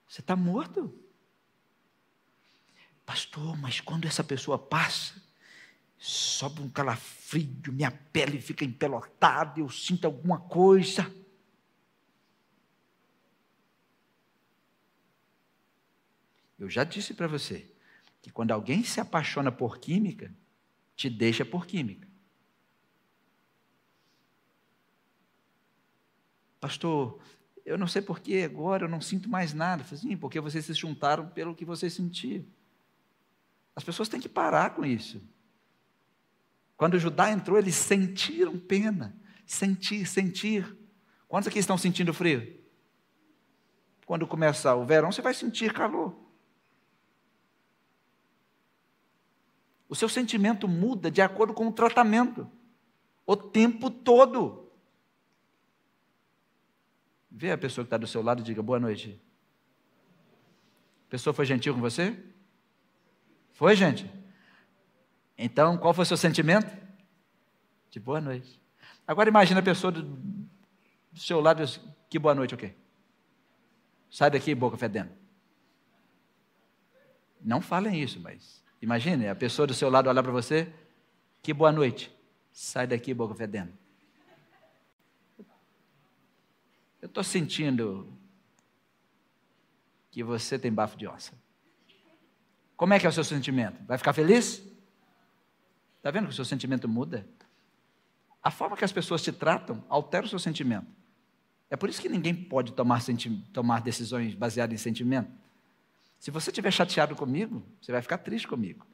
você 0.07 0.20
está 0.20 0.34
morto. 0.34 0.94
Pastor, 3.05 3.57
mas 3.57 3.80
quando 3.80 4.07
essa 4.07 4.22
pessoa 4.22 4.59
passa, 4.59 5.14
sobe 5.96 6.61
um 6.61 6.68
calafrio, 6.70 7.72
minha 7.72 7.90
pele 7.90 8.40
fica 8.40 8.64
empelotada, 8.64 9.61
eu 9.61 9.68
sinto 9.68 10.05
alguma 10.05 10.40
coisa. 10.40 11.12
Eu 16.59 16.68
já 16.68 16.84
disse 16.84 17.14
para 17.14 17.26
você 17.26 17.70
que 18.20 18.30
quando 18.30 18.51
alguém 18.51 18.82
se 18.82 19.01
apaixona 19.01 19.53
por 19.53 19.78
química, 19.78 20.34
te 20.96 21.09
deixa 21.09 21.44
por 21.44 21.66
química. 21.66 22.09
Pastor, 26.61 27.20
eu 27.68 27.76
não 27.76 27.86
sei 27.86 28.00
por 28.00 28.18
que 28.20 28.42
agora 28.42 28.86
eu 28.86 28.88
não 28.88 29.00
sinto 29.00 29.28
mais 29.28 29.52
nada. 29.52 29.84
falei, 29.84 30.00
sim, 30.00 30.16
porque 30.16 30.40
vocês 30.40 30.64
se 30.64 30.72
juntaram 30.72 31.28
pelo 31.28 31.54
que 31.54 31.66
vocês 31.66 31.92
sentiam. 31.92 32.44
As 33.76 33.84
pessoas 33.84 34.08
têm 34.08 34.18
que 34.18 34.28
parar 34.28 34.70
com 34.70 34.86
isso. 34.86 35.22
Quando 36.78 36.98
Judá 36.98 37.30
entrou, 37.30 37.58
eles 37.58 37.74
sentiram 37.74 38.58
pena. 38.58 39.14
Sentir, 39.44 40.06
sentir. 40.06 40.76
Quantos 41.28 41.48
aqui 41.48 41.58
estão 41.58 41.76
sentindo 41.76 42.14
frio? 42.14 42.58
Quando 44.06 44.26
começar 44.26 44.74
o 44.74 44.86
verão, 44.86 45.12
você 45.12 45.20
vai 45.20 45.34
sentir 45.34 45.72
calor. 45.72 46.16
O 49.86 49.94
seu 49.94 50.08
sentimento 50.08 50.66
muda 50.66 51.10
de 51.10 51.20
acordo 51.20 51.52
com 51.52 51.68
o 51.68 51.72
tratamento. 51.72 52.50
O 53.26 53.36
tempo 53.36 53.90
todo. 53.90 54.67
Vê 57.39 57.53
a 57.53 57.57
pessoa 57.57 57.84
que 57.84 57.86
está 57.86 57.97
do 57.97 58.05
seu 58.05 58.20
lado 58.20 58.41
e 58.41 58.43
diga 58.43 58.61
boa 58.61 58.80
noite. 58.80 59.16
A 61.07 61.11
pessoa 61.11 61.32
foi 61.32 61.47
gentil 61.47 61.72
com 61.72 61.80
você? 61.80 62.18
Foi, 63.53 63.76
gente? 63.76 64.11
Então, 65.39 65.78
qual 65.78 65.95
foi 65.95 66.03
o 66.03 66.07
seu 66.07 66.16
sentimento? 66.16 66.76
De 67.93 68.01
boa 68.01 68.20
noite. 68.20 68.61
Agora 69.07 69.28
imagine 69.28 69.61
a 69.61 69.62
pessoa 69.62 69.93
do, 69.93 70.03
do 70.03 71.20
seu 71.20 71.41
lado 71.41 71.62
que 72.11 72.18
boa 72.18 72.34
noite 72.34 72.57
o 72.57 72.59
quê? 72.59 72.74
Sai 74.11 74.32
daqui, 74.32 74.53
boca 74.53 74.76
fedendo. 74.76 75.12
Não 77.41 77.61
falem 77.61 78.03
isso, 78.03 78.18
mas 78.18 78.64
imagine 78.82 79.28
a 79.28 79.36
pessoa 79.36 79.64
do 79.64 79.74
seu 79.74 79.89
lado 79.89 80.11
olhar 80.11 80.24
para 80.24 80.32
você, 80.32 80.72
que 81.41 81.55
boa 81.55 81.70
noite. 81.70 82.12
Sai 82.51 82.89
daqui, 82.89 83.14
boca 83.14 83.32
fedendo. 83.32 83.72
Eu 87.01 87.07
estou 87.07 87.22
sentindo 87.22 88.12
que 90.11 90.22
você 90.22 90.59
tem 90.59 90.72
bafo 90.72 90.96
de 90.96 91.07
onça. 91.07 91.32
Como 92.76 92.94
é 92.94 92.99
que 92.99 93.07
é 93.07 93.09
o 93.09 93.12
seu 93.12 93.24
sentimento? 93.24 93.84
Vai 93.86 93.99
ficar 93.99 94.12
feliz? 94.12 94.62
Está 95.96 96.11
vendo 96.11 96.26
que 96.26 96.32
o 96.32 96.34
seu 96.34 96.44
sentimento 96.44 96.88
muda? 96.88 97.26
A 98.42 98.51
forma 98.51 98.76
que 98.76 98.84
as 98.84 98.92
pessoas 98.92 99.22
te 99.22 99.32
tratam 99.32 99.84
altera 99.88 100.26
o 100.26 100.28
seu 100.28 100.38
sentimento. 100.38 100.86
É 101.70 101.76
por 101.76 101.88
isso 101.88 102.01
que 102.01 102.09
ninguém 102.09 102.34
pode 102.34 102.72
tomar, 102.72 103.01
tomar 103.53 103.80
decisões 103.80 104.34
baseadas 104.34 104.74
em 104.74 104.82
sentimento. 104.82 105.30
Se 106.18 106.30
você 106.30 106.51
estiver 106.51 106.70
chateado 106.70 107.14
comigo, 107.14 107.62
você 107.80 107.92
vai 107.92 108.03
ficar 108.03 108.18
triste 108.18 108.49
comigo. 108.49 108.86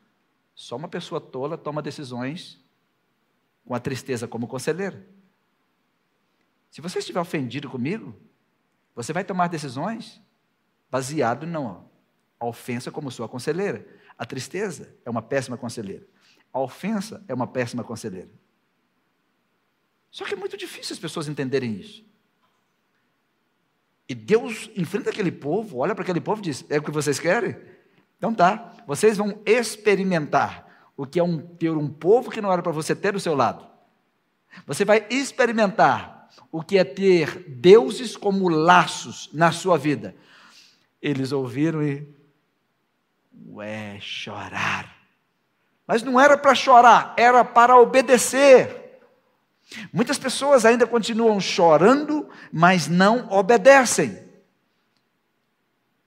Só 0.55 0.77
uma 0.77 0.89
pessoa 0.89 1.21
tola 1.21 1.57
toma 1.57 1.81
decisões 1.81 2.61
com 3.65 3.75
a 3.75 3.81
tristeza 3.81 4.29
como 4.29 4.47
conselheira. 4.47 5.07
Se 6.75 6.81
você 6.81 6.99
estiver 6.99 7.21
ofendido 7.21 7.71
comigo, 7.71 8.17
você 8.97 9.13
vai 9.13 9.23
tomar 9.23 9.47
decisões 9.47 10.21
baseado 10.91 11.47
na 11.47 11.81
ofensa 12.41 12.91
como 12.91 13.13
sua 13.13 13.29
conselheira. 13.29 13.87
A 14.19 14.27
tristeza 14.27 14.93
é 15.05 15.09
uma 15.09 15.23
péssima 15.23 15.57
conselheira. 15.57 16.05
A 16.53 16.59
ofensa 16.59 17.25
é 17.29 17.33
uma 17.33 17.47
péssima 17.47 17.85
conselheira. 17.85 18.29
Só 20.11 20.25
que 20.25 20.35
é 20.35 20.37
muito 20.37 20.57
difícil 20.57 20.95
as 20.95 20.99
pessoas 20.99 21.29
entenderem 21.29 21.77
isso. 21.77 22.05
E 24.09 24.13
Deus 24.17 24.69
enfrenta 24.77 25.11
aquele 25.11 25.31
povo, 25.31 25.79
olha 25.79 25.95
para 25.95 26.03
aquele 26.03 26.21
povo 26.21 26.41
e 26.41 26.47
diz: 26.47 26.65
É 26.69 26.79
o 26.79 26.83
que 26.83 26.91
vocês 26.91 27.21
querem? 27.21 27.57
Então 28.19 28.35
tá, 28.35 28.83
vocês 28.85 29.17
vão 29.17 29.41
experimentar 29.47 30.91
o 30.97 31.07
que 31.07 31.21
é 31.21 31.23
um, 31.23 31.39
ter 31.39 31.71
um 31.71 31.89
povo 31.89 32.33
que 32.33 32.41
não 32.41 32.53
era 32.53 32.65
para 32.65 32.73
você 32.73 32.97
ter 32.97 33.13
do 33.13 33.21
seu 33.21 33.37
lado. 33.37 33.65
Você 34.67 34.85
vai 34.85 35.07
experimentar 35.09 36.24
o 36.51 36.63
que 36.63 36.79
é 36.79 36.85
ter 36.85 37.45
deuses 37.49 38.17
como 38.17 38.49
laços 38.49 39.29
na 39.33 39.51
sua 39.53 39.77
vida. 39.77 40.15
Eles 41.03 41.33
ouviram 41.33 41.83
e, 41.83 42.07
ué, 43.49 43.99
chorar. 44.01 44.97
Mas 45.87 46.03
não 46.03 46.19
era 46.19 46.39
para 46.39 46.55
chorar, 46.55 47.15
era 47.17 47.45
para 47.45 47.77
obedecer. 47.77 49.01
Muitas 49.93 50.19
pessoas 50.19 50.65
ainda 50.65 50.87
continuam 50.87 51.41
chorando, 51.41 52.29
mas 52.53 52.89
não 52.89 53.31
obedecem. 53.31 54.23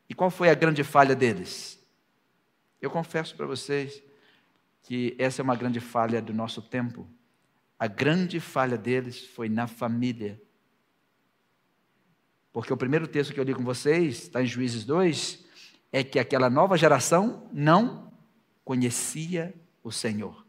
E 0.10 0.14
qual 0.14 0.30
foi 0.30 0.50
a 0.50 0.56
grande 0.56 0.84
falha 0.84 1.16
deles? 1.16 1.78
Eu 2.82 2.90
confesso 2.90 3.36
para 3.36 3.46
vocês 3.46 4.02
que 4.84 5.16
essa 5.20 5.42
é 5.42 5.44
uma 5.44 5.56
grande 5.56 5.80
falha 5.80 6.22
do 6.22 6.34
nosso 6.34 6.62
tempo. 6.62 7.08
A 7.80 7.86
grande 7.86 8.40
falha 8.40 8.78
deles 8.78 9.24
foi 9.24 9.48
na 9.48 9.68
família. 9.68 10.42
Porque 12.52 12.74
o 12.74 12.78
primeiro 12.78 13.08
texto 13.08 13.34
que 13.34 13.40
eu 13.40 13.44
li 13.44 13.54
com 13.54 13.64
vocês, 13.64 14.24
está 14.24 14.42
em 14.42 14.48
Juízes 14.48 14.84
2, 14.84 15.46
é 15.92 16.04
que 16.04 16.18
aquela 16.18 16.50
nova 16.50 16.76
geração 16.76 17.48
não 17.54 18.12
conhecia 18.66 19.54
o 19.84 19.92
Senhor. 19.92 20.46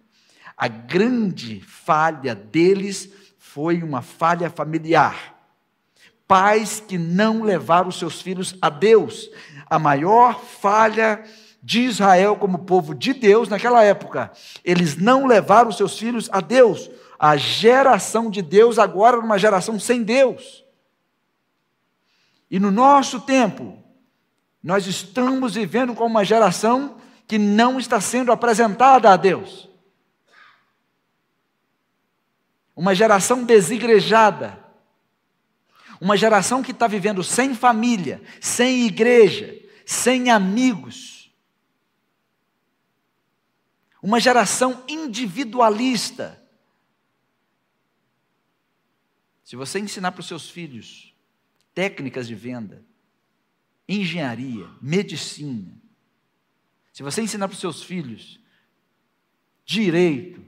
A 0.56 0.68
grande 0.68 1.60
falha 1.60 2.34
deles 2.34 3.12
foi 3.36 3.82
uma 3.82 4.00
falha 4.00 4.48
familiar. 4.48 5.36
Pais 6.26 6.80
que 6.80 6.96
não 6.96 7.42
levaram 7.42 7.90
seus 7.90 8.22
filhos 8.22 8.56
a 8.60 8.70
Deus. 8.70 9.30
A 9.66 9.78
maior 9.78 10.40
falha 10.40 11.22
de 11.62 11.80
Israel 11.80 12.36
como 12.36 12.60
povo 12.60 12.94
de 12.94 13.12
Deus 13.12 13.48
naquela 13.48 13.84
época. 13.84 14.32
Eles 14.64 14.96
não 14.96 15.26
levaram 15.26 15.70
seus 15.70 15.98
filhos 15.98 16.28
a 16.32 16.40
Deus 16.40 16.90
a 17.18 17.36
geração 17.36 18.30
de 18.30 18.40
Deus 18.40 18.78
agora 18.78 19.16
numa 19.16 19.38
geração 19.38 19.78
sem 19.80 20.02
Deus. 20.02 20.64
E 22.50 22.60
no 22.60 22.70
nosso 22.70 23.20
tempo, 23.20 23.82
nós 24.62 24.86
estamos 24.86 25.54
vivendo 25.54 25.94
com 25.94 26.06
uma 26.06 26.24
geração 26.24 26.96
que 27.26 27.38
não 27.38 27.78
está 27.78 28.00
sendo 28.00 28.30
apresentada 28.30 29.10
a 29.10 29.16
Deus. 29.16 29.68
Uma 32.74 32.94
geração 32.94 33.42
desigrejada. 33.42 34.64
Uma 36.00 36.16
geração 36.16 36.62
que 36.62 36.70
está 36.70 36.86
vivendo 36.86 37.24
sem 37.24 37.54
família, 37.54 38.22
sem 38.40 38.86
igreja, 38.86 39.52
sem 39.84 40.30
amigos. 40.30 41.34
Uma 44.00 44.20
geração 44.20 44.84
individualista 44.86 46.37
Se 49.48 49.56
você 49.56 49.78
ensinar 49.78 50.12
para 50.12 50.20
os 50.20 50.26
seus 50.28 50.50
filhos 50.50 51.14
técnicas 51.72 52.28
de 52.28 52.34
venda, 52.34 52.84
engenharia, 53.88 54.68
medicina, 54.78 55.74
se 56.92 57.02
você 57.02 57.22
ensinar 57.22 57.48
para 57.48 57.54
os 57.54 57.58
seus 57.58 57.82
filhos 57.82 58.38
direito 59.64 60.44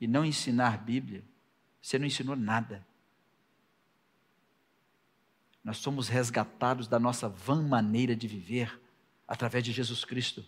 e 0.00 0.06
não 0.06 0.24
ensinar 0.24 0.78
Bíblia, 0.84 1.24
você 1.82 1.98
não 1.98 2.06
ensinou 2.06 2.36
nada. 2.36 2.86
Nós 5.64 5.78
somos 5.78 6.06
resgatados 6.06 6.86
da 6.86 7.00
nossa 7.00 7.28
vã 7.28 7.60
maneira 7.60 8.14
de 8.14 8.28
viver 8.28 8.80
através 9.26 9.64
de 9.64 9.72
Jesus 9.72 10.04
Cristo. 10.04 10.44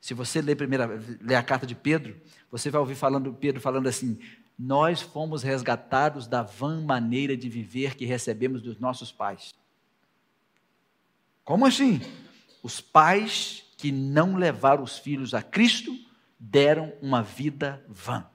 Se 0.00 0.14
você 0.14 0.40
ler, 0.40 0.56
primeira, 0.56 0.86
ler 1.20 1.34
a 1.34 1.42
carta 1.42 1.66
de 1.66 1.74
Pedro, 1.74 2.18
você 2.50 2.70
vai 2.70 2.80
ouvir 2.80 2.94
falando, 2.94 3.34
Pedro 3.34 3.60
falando 3.60 3.86
assim: 3.86 4.18
Nós 4.62 5.00
fomos 5.00 5.42
resgatados 5.42 6.26
da 6.26 6.42
vã 6.42 6.82
maneira 6.82 7.34
de 7.34 7.48
viver 7.48 7.94
que 7.94 8.04
recebemos 8.04 8.60
dos 8.60 8.78
nossos 8.78 9.10
pais. 9.10 9.54
Como 11.42 11.64
assim? 11.64 11.98
Os 12.62 12.78
pais 12.78 13.64
que 13.78 13.90
não 13.90 14.36
levaram 14.36 14.82
os 14.82 14.98
filhos 14.98 15.32
a 15.32 15.40
Cristo 15.40 15.98
deram 16.38 16.92
uma 17.00 17.22
vida 17.22 17.82
vã 17.88 18.26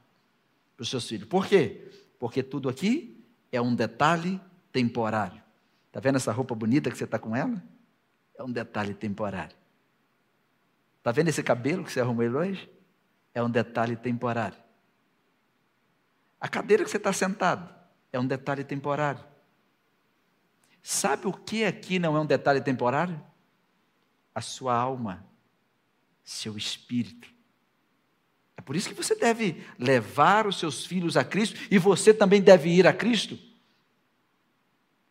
para 0.76 0.82
os 0.82 0.89
seus 0.89 1.07
filhos. 1.07 1.28
Por 1.28 1.45
quê? 1.45 1.91
Porque 2.17 2.41
tudo 2.41 2.69
aqui 2.69 3.23
é 3.51 3.61
um 3.61 3.76
detalhe 3.76 4.41
temporário. 4.71 5.43
Está 5.89 5.99
vendo 5.99 6.15
essa 6.15 6.32
roupa 6.32 6.55
bonita 6.55 6.89
que 6.89 6.97
você 6.97 7.03
está 7.03 7.19
com 7.19 7.36
ela? 7.36 7.63
É 8.36 8.43
um 8.43 8.51
detalhe 8.51 8.95
temporário. 8.95 9.55
Está 10.97 11.11
vendo 11.11 11.28
esse 11.28 11.43
cabelo 11.43 11.84
que 11.84 11.91
você 11.91 11.99
arrumou 11.99 12.23
ele 12.23 12.36
hoje? 12.36 12.69
É 13.32 13.43
um 13.43 13.49
detalhe 13.49 13.95
temporário. 13.95 14.64
A 16.46 16.48
cadeira 16.48 16.84
que 16.84 16.91
você 16.91 16.98
está 16.98 17.12
sentado 17.12 17.68
é 18.14 18.20
um 18.20 18.28
detalhe 18.28 18.64
temporário. 18.64 19.20
Sabe 20.84 21.26
o 21.26 21.34
que 21.34 21.66
aqui 21.66 21.98
não 21.98 22.16
é 22.16 22.20
um 22.20 22.26
detalhe 22.26 22.62
temporário? 22.62 23.20
A 24.36 24.41
sua 24.41 24.76
alma, 24.76 25.26
seu 26.24 26.56
espírito. 26.56 27.28
É 28.56 28.62
por 28.62 28.76
isso 28.76 28.88
que 28.88 28.93
você 28.93 29.16
deve 29.16 29.66
levar 29.80 30.46
os 30.46 30.60
seus 30.60 30.86
filhos 30.86 31.18
a 31.18 31.24
Cristo 31.24 31.60
e 31.72 31.80
você 31.80 32.14
também 32.14 32.43
deve 32.43 32.70
ir 32.70 32.86
a 32.86 32.93
Cristo. 32.93 33.39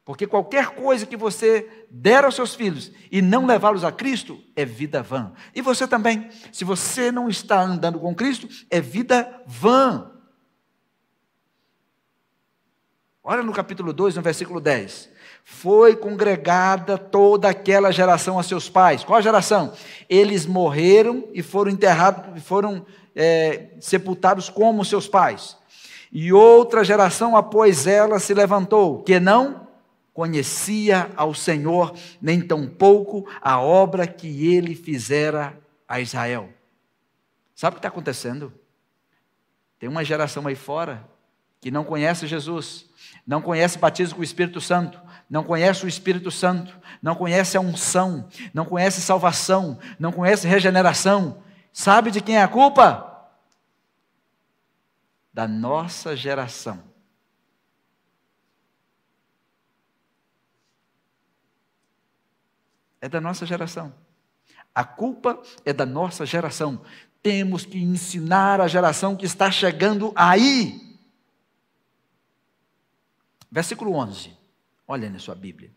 Porque 0.04 0.28
qualquer 0.28 0.68
coisa 0.76 1.04
que 1.04 1.16
você 1.16 1.86
der 1.90 2.24
aos 2.24 2.36
seus 2.36 2.54
filhos 2.54 2.92
e 3.10 3.20
não 3.20 3.44
levá-los 3.44 3.82
a 3.82 3.90
Cristo 3.90 4.40
é 4.54 4.64
vida 4.64 5.02
vã. 5.02 5.32
E 5.52 5.60
você 5.60 5.88
também, 5.88 6.30
se 6.52 6.64
você 6.64 7.10
não 7.10 7.28
está 7.28 7.60
andando 7.60 7.98
com 7.98 8.14
Cristo, 8.14 8.48
é 8.70 8.80
vida 8.80 9.42
vã. 9.48 10.13
Olha 13.26 13.42
no 13.42 13.54
capítulo 13.54 13.90
2, 13.90 14.16
no 14.16 14.20
versículo 14.20 14.60
10. 14.60 15.08
Foi 15.44 15.96
congregada 15.96 16.98
toda 16.98 17.48
aquela 17.48 17.90
geração 17.90 18.38
a 18.38 18.42
seus 18.42 18.68
pais. 18.68 19.02
Qual 19.02 19.22
geração? 19.22 19.72
Eles 20.10 20.44
morreram 20.44 21.26
e 21.32 21.42
foram 21.42 21.70
enterrados, 21.70 22.42
foram 22.42 22.84
é, 23.16 23.70
sepultados 23.80 24.50
como 24.50 24.84
seus 24.84 25.08
pais. 25.08 25.56
E 26.12 26.34
outra 26.34 26.84
geração 26.84 27.34
após 27.34 27.86
ela 27.86 28.18
se 28.18 28.34
levantou, 28.34 29.02
que 29.02 29.18
não 29.18 29.68
conhecia 30.12 31.10
ao 31.16 31.32
Senhor, 31.32 31.94
nem 32.20 32.42
tampouco 32.42 33.26
a 33.40 33.58
obra 33.58 34.06
que 34.06 34.54
ele 34.54 34.74
fizera 34.74 35.58
a 35.88 35.98
Israel. 35.98 36.50
Sabe 37.54 37.72
o 37.72 37.76
que 37.76 37.78
está 37.78 37.88
acontecendo? 37.88 38.52
Tem 39.78 39.88
uma 39.88 40.04
geração 40.04 40.46
aí 40.46 40.54
fora 40.54 41.08
que 41.58 41.70
não 41.70 41.82
conhece 41.82 42.26
Jesus, 42.26 42.90
não 43.26 43.40
conhece 43.40 43.78
batismo 43.78 44.16
com 44.16 44.20
o 44.20 44.24
Espírito 44.24 44.60
Santo, 44.60 45.00
não 45.28 45.42
conhece 45.42 45.84
o 45.84 45.88
Espírito 45.88 46.30
Santo, 46.30 46.78
não 47.02 47.14
conhece 47.14 47.56
a 47.56 47.60
unção, 47.60 48.28
não 48.52 48.64
conhece 48.64 49.00
salvação, 49.00 49.78
não 49.98 50.12
conhece 50.12 50.46
regeneração. 50.46 51.42
Sabe 51.72 52.10
de 52.10 52.20
quem 52.20 52.36
é 52.36 52.42
a 52.42 52.48
culpa? 52.48 53.10
Da 55.32 55.48
nossa 55.48 56.14
geração 56.14 56.94
é 63.04 63.08
da 63.08 63.20
nossa 63.20 63.44
geração. 63.44 63.92
A 64.74 64.82
culpa 64.82 65.38
é 65.62 65.74
da 65.74 65.84
nossa 65.84 66.24
geração. 66.24 66.80
Temos 67.22 67.66
que 67.66 67.78
ensinar 67.78 68.62
a 68.62 68.66
geração 68.66 69.14
que 69.14 69.26
está 69.26 69.50
chegando 69.50 70.10
aí. 70.16 70.83
Versículo 73.54 73.94
11. 73.94 74.32
Olha 74.84 75.08
na 75.08 75.20
sua 75.20 75.36
Bíblia. 75.36 75.70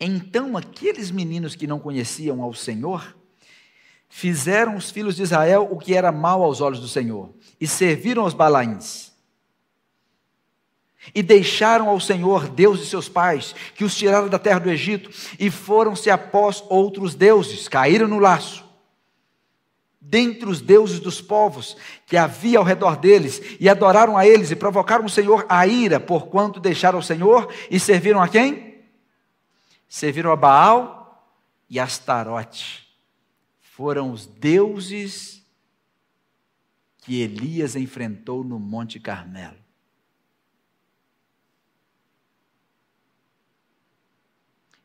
Então 0.00 0.56
aqueles 0.56 1.10
meninos 1.10 1.54
que 1.54 1.66
não 1.66 1.78
conheciam 1.78 2.40
ao 2.40 2.54
Senhor 2.54 3.14
fizeram 4.08 4.74
os 4.74 4.90
filhos 4.90 5.16
de 5.16 5.22
Israel 5.22 5.68
o 5.70 5.76
que 5.76 5.94
era 5.94 6.10
mal 6.10 6.42
aos 6.42 6.62
olhos 6.62 6.80
do 6.80 6.88
Senhor 6.88 7.30
e 7.60 7.66
serviram 7.66 8.22
aos 8.22 8.32
Balaíns 8.32 9.12
e 11.14 11.22
deixaram 11.22 11.90
ao 11.90 12.00
Senhor, 12.00 12.48
Deus 12.48 12.80
de 12.80 12.86
seus 12.86 13.06
pais, 13.06 13.54
que 13.74 13.84
os 13.84 13.94
tiraram 13.94 14.28
da 14.28 14.38
terra 14.38 14.58
do 14.58 14.70
Egito, 14.70 15.10
e 15.38 15.50
foram-se 15.50 16.10
após 16.10 16.64
outros 16.68 17.14
deuses, 17.14 17.68
caíram 17.68 18.08
no 18.08 18.18
laço. 18.18 18.65
Dentre 20.08 20.48
os 20.48 20.60
deuses 20.60 21.00
dos 21.00 21.20
povos 21.20 21.76
que 22.06 22.16
havia 22.16 22.58
ao 22.60 22.64
redor 22.64 22.96
deles, 22.96 23.40
e 23.58 23.68
adoraram 23.68 24.16
a 24.16 24.24
eles, 24.24 24.52
e 24.52 24.56
provocaram 24.56 25.04
o 25.04 25.10
Senhor 25.10 25.44
a 25.48 25.66
ira, 25.66 25.98
porquanto 25.98 26.60
deixaram 26.60 27.00
o 27.00 27.02
Senhor 27.02 27.52
e 27.68 27.80
serviram 27.80 28.22
a 28.22 28.28
quem? 28.28 28.84
Serviram 29.88 30.30
a 30.30 30.36
Baal 30.36 31.28
e 31.68 31.80
a 31.80 31.84
Astarote. 31.84 32.86
Foram 33.60 34.12
os 34.12 34.26
deuses 34.26 35.44
que 36.98 37.20
Elias 37.20 37.74
enfrentou 37.74 38.44
no 38.44 38.60
Monte 38.60 39.00
Carmelo. 39.00 39.58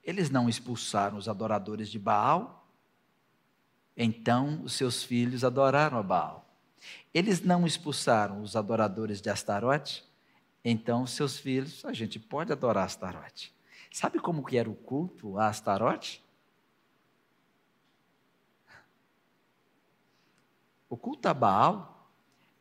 Eles 0.04 0.32
não 0.32 0.50
expulsaram 0.50 1.16
os 1.16 1.30
adoradores 1.30 1.90
de 1.90 2.00
Baal, 2.00 2.61
então 3.96 4.62
os 4.64 4.74
seus 4.74 5.04
filhos 5.04 5.44
adoraram 5.44 5.98
a 5.98 6.04
Baal. 6.04 6.46
Eles 7.14 7.42
não 7.42 7.66
expulsaram 7.66 8.42
os 8.42 8.56
adoradores 8.56 9.22
de 9.22 9.30
Astarote, 9.30 10.04
então 10.64 11.06
seus 11.06 11.38
filhos, 11.38 11.84
a 11.86 11.94
gente 11.94 12.20
pode 12.20 12.52
adorar 12.52 12.86
Astarote. 12.86 13.54
Sabe 13.92 14.20
como 14.20 14.46
que 14.46 14.58
era 14.58 14.70
o 14.70 14.76
culto 14.76 15.38
a 15.38 15.48
Astarote? 15.48 16.24
O 20.90 20.98
culto 20.98 21.28
a 21.28 21.34
Baal 21.34 22.10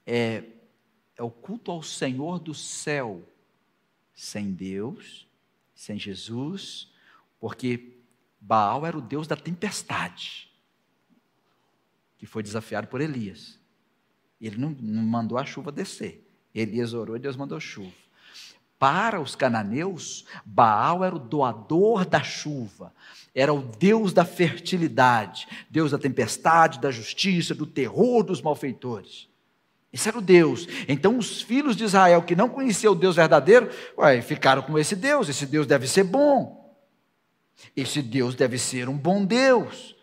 é, 0.07 0.45
é 1.17 1.23
o 1.23 1.31
culto 1.31 1.71
ao 1.71 1.83
Senhor 1.83 2.39
do 2.39 2.55
céu, 2.55 3.23
sem 4.15 4.53
Deus, 4.53 5.27
sem 5.75 5.99
Jesus, 5.99 6.93
porque 7.39 7.99
Baal 8.41 8.87
era 8.87 8.97
o 8.97 9.01
deus 9.01 9.27
da 9.27 9.37
tempestade, 9.37 10.50
que 12.21 12.27
foi 12.27 12.43
desafiado 12.43 12.87
por 12.87 13.01
Elias. 13.01 13.59
Ele 14.39 14.59
não, 14.59 14.77
não 14.79 15.03
mandou 15.03 15.39
a 15.39 15.45
chuva 15.47 15.73
descer. 15.73 16.23
Elias 16.55 16.93
orou 16.93 17.17
e 17.17 17.19
Deus 17.19 17.35
mandou 17.35 17.59
chuva. 17.59 17.95
Para 18.79 19.19
os 19.19 19.35
cananeus, 19.35 20.27
Baal 20.45 21.03
era 21.03 21.17
o 21.17 21.19
doador 21.19 22.05
da 22.05 22.23
chuva, 22.23 22.93
era 23.35 23.55
o 23.55 23.63
Deus 23.63 24.13
da 24.13 24.25
fertilidade, 24.25 25.49
Deus 25.71 25.93
da 25.93 25.99
tempestade, 25.99 26.79
da 26.79 26.91
justiça, 26.91 27.55
do 27.55 27.67
terror 27.67 28.23
dos 28.23 28.43
malfeitores. 28.43 29.27
Esse 29.91 30.09
era 30.09 30.19
o 30.19 30.23
Deus. 30.23 30.69
Então, 30.87 31.17
os 31.17 31.41
filhos 31.41 31.75
de 31.75 31.85
Israel 31.85 32.23
que 32.23 32.37
não 32.37 32.51
conheciam 32.51 32.93
o 32.93 32.97
Deus 32.97 33.17
verdadeiro, 33.17 33.71
ué, 33.97 34.21
ficaram 34.21 34.61
com 34.61 34.79
esse 34.79 34.95
Deus. 34.95 35.31
Esse 35.31 35.47
Deus 35.47 35.67
deve 35.67 35.89
ser 35.89 36.05
bom. 36.05 36.77
Esse 37.75 38.03
Deus 38.03 38.35
deve 38.35 38.59
ser 38.59 38.91
um 38.91 38.97
bom 38.97 39.25
Deus. 39.25 39.99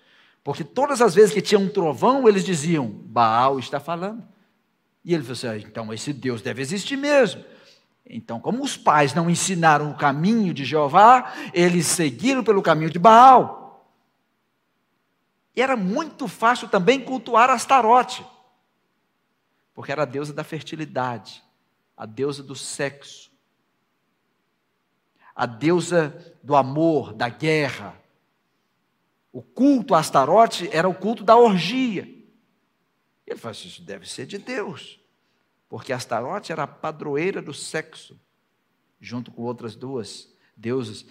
Porque 0.47 0.63
todas 0.63 1.01
as 1.01 1.13
vezes 1.13 1.33
que 1.33 1.41
tinha 1.41 1.59
um 1.59 1.67
trovão, 1.67 2.25
eles 2.25 2.45
diziam: 2.45 2.87
Baal 2.87 3.59
está 3.59 3.81
falando. 3.81 4.25
E 5.03 5.13
ele 5.13 5.21
falou 5.21 5.33
assim: 5.33 5.47
ah, 5.47 5.57
então 5.57 5.93
esse 5.93 6.13
Deus 6.13 6.41
deve 6.41 6.61
existir 6.61 6.95
mesmo. 6.95 7.43
Então, 8.05 8.39
como 8.39 8.63
os 8.63 8.77
pais 8.77 9.13
não 9.13 9.29
ensinaram 9.29 9.91
o 9.91 9.97
caminho 9.97 10.53
de 10.53 10.63
Jeová, 10.63 11.33
eles 11.53 11.87
seguiram 11.87 12.45
pelo 12.45 12.61
caminho 12.61 12.89
de 12.89 12.97
Baal. 12.97 13.93
E 15.53 15.61
era 15.61 15.75
muito 15.75 16.29
fácil 16.29 16.69
também 16.69 17.01
cultuar 17.01 17.49
Astarote, 17.49 18.25
porque 19.73 19.91
era 19.91 20.03
a 20.03 20.05
deusa 20.05 20.31
da 20.31 20.45
fertilidade, 20.45 21.43
a 21.97 22.05
deusa 22.05 22.41
do 22.41 22.55
sexo, 22.55 23.29
a 25.35 25.45
deusa 25.45 26.37
do 26.41 26.55
amor, 26.55 27.11
da 27.11 27.27
guerra. 27.27 28.06
O 29.31 29.41
culto 29.41 29.93
a 29.93 29.99
Astarote 29.99 30.69
era 30.71 30.87
o 30.87 30.95
culto 30.95 31.23
da 31.23 31.35
orgia. 31.37 32.03
Ele 33.25 33.37
falou 33.37 33.51
assim: 33.51 33.67
isso 33.67 33.81
deve 33.81 34.09
ser 34.09 34.25
de 34.25 34.37
Deus. 34.37 34.99
porque 35.69 35.91
Astarote 35.91 36.51
era 36.51 36.63
a 36.63 36.67
padroeira 36.67 37.41
do 37.41 37.53
sexo, 37.53 38.19
junto 38.99 39.31
com 39.31 39.41
outras 39.43 39.75
duas 39.75 40.33
deuses. 40.55 41.05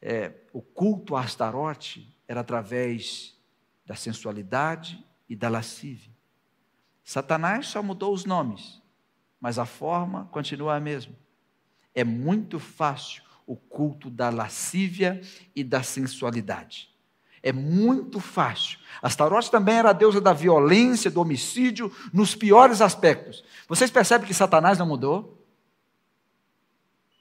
É, 0.00 0.32
o 0.52 0.62
culto 0.62 1.14
a 1.14 1.20
Astarote 1.20 2.16
era 2.26 2.40
através 2.40 3.38
da 3.84 3.94
sensualidade 3.94 5.04
e 5.28 5.36
da 5.36 5.48
lascívia. 5.48 6.10
Satanás 7.04 7.66
só 7.66 7.82
mudou 7.82 8.14
os 8.14 8.24
nomes, 8.24 8.80
mas 9.38 9.58
a 9.58 9.66
forma 9.66 10.26
continua 10.26 10.76
a 10.76 10.80
mesma. 10.80 11.14
É 11.94 12.04
muito 12.04 12.58
fácil 12.58 13.22
o 13.46 13.56
culto 13.56 14.08
da 14.08 14.30
lascívia 14.30 15.20
e 15.54 15.64
da 15.64 15.82
sensualidade. 15.82 16.89
É 17.42 17.52
muito 17.52 18.20
fácil. 18.20 18.78
Astarote 19.00 19.50
também 19.50 19.76
era 19.76 19.90
a 19.90 19.94
deusa 19.94 20.20
da 20.20 20.32
violência, 20.32 21.10
do 21.10 21.20
homicídio, 21.20 21.90
nos 22.12 22.34
piores 22.34 22.80
aspectos. 22.82 23.42
Vocês 23.66 23.90
percebem 23.90 24.26
que 24.26 24.34
Satanás 24.34 24.78
não 24.78 24.86
mudou? 24.86 25.38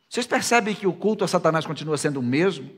Vocês 0.10 0.28
percebem 0.28 0.76
que 0.76 0.88
o 0.88 0.94
culto 0.94 1.24
a 1.24 1.28
Satanás 1.28 1.66
continua 1.66 1.98
sendo 1.98 2.20
o 2.20 2.24
mesmo? 2.24 2.70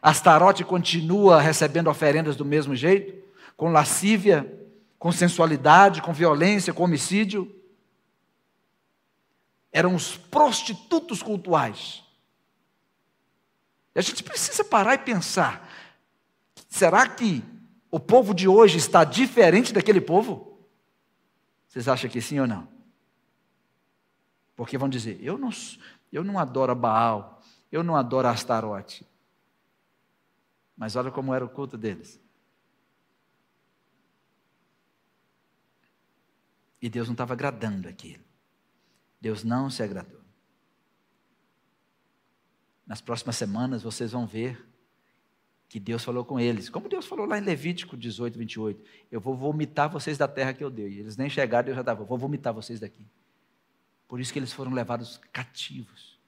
Astarote 0.00 0.64
continua 0.64 1.40
recebendo 1.40 1.88
oferendas 1.88 2.34
do 2.34 2.44
mesmo 2.44 2.74
jeito? 2.74 3.22
Com 3.56 3.70
lascívia, 3.70 4.50
com 4.98 5.12
sensualidade, 5.12 6.02
com 6.02 6.12
violência, 6.12 6.72
com 6.72 6.82
homicídio? 6.82 7.54
Eram 9.70 9.94
os 9.94 10.16
prostitutos 10.16 11.22
cultuais. 11.22 12.02
E 13.94 13.98
a 13.98 14.02
gente 14.02 14.24
precisa 14.24 14.64
parar 14.64 14.94
e 14.94 14.98
pensar 14.98 15.70
Será 16.72 17.06
que 17.06 17.44
o 17.90 18.00
povo 18.00 18.32
de 18.32 18.48
hoje 18.48 18.78
está 18.78 19.04
diferente 19.04 19.74
daquele 19.74 20.00
povo? 20.00 20.58
Vocês 21.68 21.86
acham 21.86 22.08
que 22.08 22.18
sim 22.18 22.40
ou 22.40 22.46
não? 22.46 22.66
Porque 24.56 24.78
vão 24.78 24.88
dizer: 24.88 25.22
eu 25.22 25.36
não, 25.36 25.50
eu 26.10 26.24
não 26.24 26.38
adoro 26.38 26.74
Baal, 26.74 27.42
eu 27.70 27.82
não 27.82 27.94
adoro 27.94 28.26
Astarote. 28.26 29.06
Mas 30.74 30.96
olha 30.96 31.10
como 31.10 31.34
era 31.34 31.44
o 31.44 31.48
culto 31.50 31.76
deles. 31.76 32.18
E 36.80 36.88
Deus 36.88 37.06
não 37.06 37.12
estava 37.12 37.34
agradando 37.34 37.86
aquilo. 37.86 38.24
Deus 39.20 39.44
não 39.44 39.68
se 39.68 39.82
agradou. 39.82 40.22
Nas 42.86 43.02
próximas 43.02 43.36
semanas 43.36 43.82
vocês 43.82 44.12
vão 44.12 44.26
ver 44.26 44.71
que 45.72 45.80
Deus 45.80 46.04
falou 46.04 46.22
com 46.22 46.38
eles. 46.38 46.68
Como 46.68 46.86
Deus 46.86 47.06
falou 47.06 47.24
lá 47.24 47.38
em 47.38 47.40
Levítico 47.40 47.96
18, 47.96 48.38
28. 48.38 48.84
Eu 49.10 49.18
vou 49.18 49.34
vomitar 49.34 49.88
vocês 49.88 50.18
da 50.18 50.28
terra 50.28 50.52
que 50.52 50.62
eu 50.62 50.70
dei. 50.70 50.98
Eles 50.98 51.16
nem 51.16 51.30
chegaram, 51.30 51.64
Deus 51.64 51.76
já 51.76 51.80
estava, 51.80 52.04
vou 52.04 52.18
vomitar 52.18 52.52
vocês 52.52 52.78
daqui. 52.78 53.06
Por 54.06 54.20
isso 54.20 54.30
que 54.30 54.38
eles 54.38 54.52
foram 54.52 54.70
levados 54.74 55.18
cativos. 55.32 56.20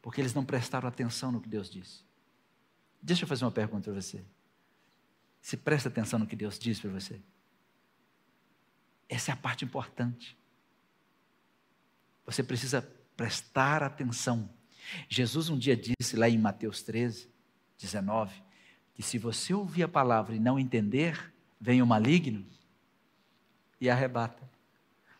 Porque 0.00 0.18
eles 0.18 0.32
não 0.32 0.46
prestaram 0.46 0.88
atenção 0.88 1.30
no 1.30 1.42
que 1.42 1.48
Deus 1.48 1.68
disse. 1.68 2.04
Deixa 3.02 3.24
eu 3.24 3.28
fazer 3.28 3.44
uma 3.44 3.50
pergunta 3.50 3.90
para 3.90 4.00
você. 4.00 4.24
Se 5.42 5.58
presta 5.58 5.90
atenção 5.90 6.18
no 6.18 6.26
que 6.26 6.34
Deus 6.34 6.58
diz 6.58 6.80
para 6.80 6.90
você. 6.90 7.20
Essa 9.10 9.30
é 9.30 9.34
a 9.34 9.36
parte 9.36 9.66
importante. 9.66 10.38
Você 12.24 12.42
precisa 12.42 12.80
prestar 13.14 13.82
atenção. 13.82 14.48
Jesus 15.06 15.50
um 15.50 15.58
dia 15.58 15.76
disse 15.76 16.16
lá 16.16 16.30
em 16.30 16.38
Mateus 16.38 16.82
13, 16.82 17.28
19: 17.78 18.42
que 18.94 19.02
se 19.02 19.18
você 19.18 19.52
ouvir 19.52 19.82
a 19.82 19.88
palavra 19.88 20.34
e 20.34 20.40
não 20.40 20.58
entender, 20.58 21.32
vem 21.60 21.82
o 21.82 21.86
maligno 21.86 22.44
e 23.80 23.90
arrebata. 23.90 24.42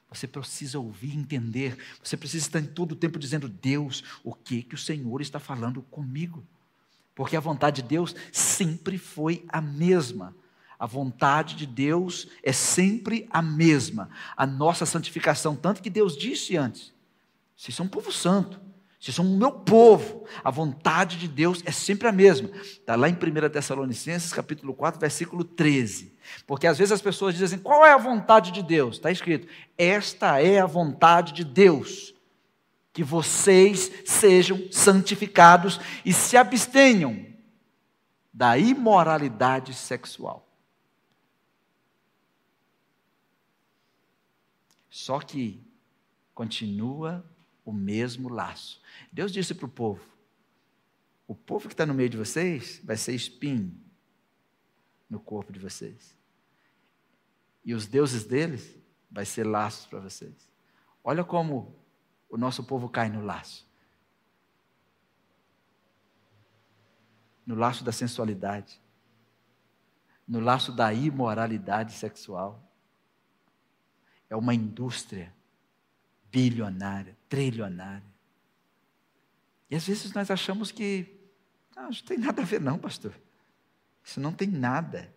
Você 0.08 0.28
precisa 0.28 0.78
ouvir 0.78 1.16
entender. 1.16 1.76
Você 2.02 2.16
precisa 2.16 2.46
estar 2.46 2.60
em 2.60 2.66
todo 2.66 2.92
o 2.92 2.96
tempo 2.96 3.18
dizendo: 3.18 3.48
Deus, 3.48 4.04
o 4.22 4.32
que 4.32 4.62
que 4.62 4.74
o 4.74 4.78
Senhor 4.78 5.20
está 5.20 5.40
falando 5.40 5.82
comigo? 5.82 6.46
Porque 7.14 7.36
a 7.36 7.40
vontade 7.40 7.82
de 7.82 7.88
Deus 7.88 8.14
sempre 8.32 8.96
foi 8.96 9.44
a 9.48 9.60
mesma. 9.60 10.34
A 10.78 10.86
vontade 10.86 11.56
de 11.56 11.66
Deus 11.66 12.28
é 12.42 12.52
sempre 12.52 13.26
a 13.30 13.40
mesma. 13.40 14.10
A 14.36 14.46
nossa 14.46 14.86
santificação, 14.86 15.56
tanto 15.56 15.82
que 15.82 15.90
Deus 15.90 16.16
disse 16.16 16.56
antes: 16.56 16.92
vocês 17.56 17.74
são 17.74 17.86
um 17.86 17.88
povo 17.88 18.12
santo. 18.12 18.60
Vocês 19.04 19.16
são 19.16 19.26
o 19.26 19.36
meu 19.36 19.52
povo. 19.52 20.24
A 20.42 20.50
vontade 20.50 21.18
de 21.18 21.28
Deus 21.28 21.62
é 21.66 21.70
sempre 21.70 22.08
a 22.08 22.12
mesma. 22.12 22.48
Está 22.62 22.96
lá 22.96 23.06
em 23.06 23.12
1 23.12 23.50
Tessalonicenses, 23.50 24.32
capítulo 24.32 24.72
4, 24.72 24.98
versículo 24.98 25.44
13. 25.44 26.16
Porque 26.46 26.66
às 26.66 26.78
vezes 26.78 26.90
as 26.90 27.02
pessoas 27.02 27.34
dizem 27.34 27.44
assim: 27.44 27.62
qual 27.62 27.84
é 27.84 27.92
a 27.92 27.98
vontade 27.98 28.50
de 28.50 28.62
Deus? 28.62 28.96
Está 28.96 29.10
escrito: 29.10 29.46
esta 29.76 30.40
é 30.40 30.58
a 30.58 30.64
vontade 30.64 31.34
de 31.34 31.44
Deus. 31.44 32.14
Que 32.94 33.04
vocês 33.04 33.92
sejam 34.06 34.72
santificados 34.72 35.78
e 36.02 36.10
se 36.10 36.38
abstenham 36.38 37.26
da 38.32 38.56
imoralidade 38.56 39.74
sexual. 39.74 40.48
Só 44.88 45.18
que 45.18 45.62
continua 46.34 47.22
o 47.64 47.72
mesmo 47.72 48.28
laço. 48.28 48.80
Deus 49.12 49.32
disse 49.32 49.54
para 49.54 49.66
o 49.66 49.68
povo: 49.68 50.04
o 51.26 51.34
povo 51.34 51.68
que 51.68 51.74
está 51.74 51.86
no 51.86 51.94
meio 51.94 52.10
de 52.10 52.16
vocês 52.16 52.80
vai 52.84 52.96
ser 52.96 53.14
espinho 53.14 53.74
no 55.08 55.18
corpo 55.18 55.52
de 55.52 55.58
vocês. 55.58 56.16
E 57.64 57.72
os 57.72 57.86
deuses 57.86 58.24
deles 58.24 58.76
vai 59.10 59.24
ser 59.24 59.44
laços 59.44 59.86
para 59.86 60.00
vocês. 60.00 60.50
Olha 61.02 61.24
como 61.24 61.74
o 62.28 62.36
nosso 62.36 62.62
povo 62.64 62.88
cai 62.88 63.08
no 63.08 63.24
laço. 63.24 63.66
No 67.46 67.54
laço 67.54 67.84
da 67.84 67.92
sensualidade. 67.92 68.80
No 70.26 70.40
laço 70.40 70.72
da 70.72 70.92
imoralidade 70.92 71.92
sexual. 71.92 72.62
É 74.28 74.36
uma 74.36 74.54
indústria 74.54 75.33
bilionária, 76.34 77.16
trilionária. 77.28 78.02
E 79.70 79.76
às 79.76 79.86
vezes 79.86 80.12
nós 80.12 80.32
achamos 80.32 80.72
que 80.72 81.06
não, 81.76 81.84
não 81.84 81.92
tem 81.92 82.18
nada 82.18 82.42
a 82.42 82.44
ver, 82.44 82.60
não, 82.60 82.76
pastor. 82.76 83.14
Isso 84.02 84.18
não 84.18 84.32
tem 84.32 84.48
nada. 84.48 85.14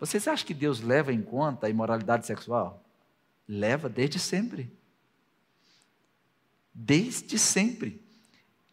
Vocês 0.00 0.26
acham 0.26 0.44
que 0.44 0.52
Deus 0.52 0.80
leva 0.80 1.12
em 1.12 1.22
conta 1.22 1.68
a 1.68 1.70
imoralidade 1.70 2.26
sexual? 2.26 2.84
Leva 3.46 3.88
desde 3.88 4.18
sempre. 4.18 4.76
Desde 6.74 7.38
sempre. 7.38 8.04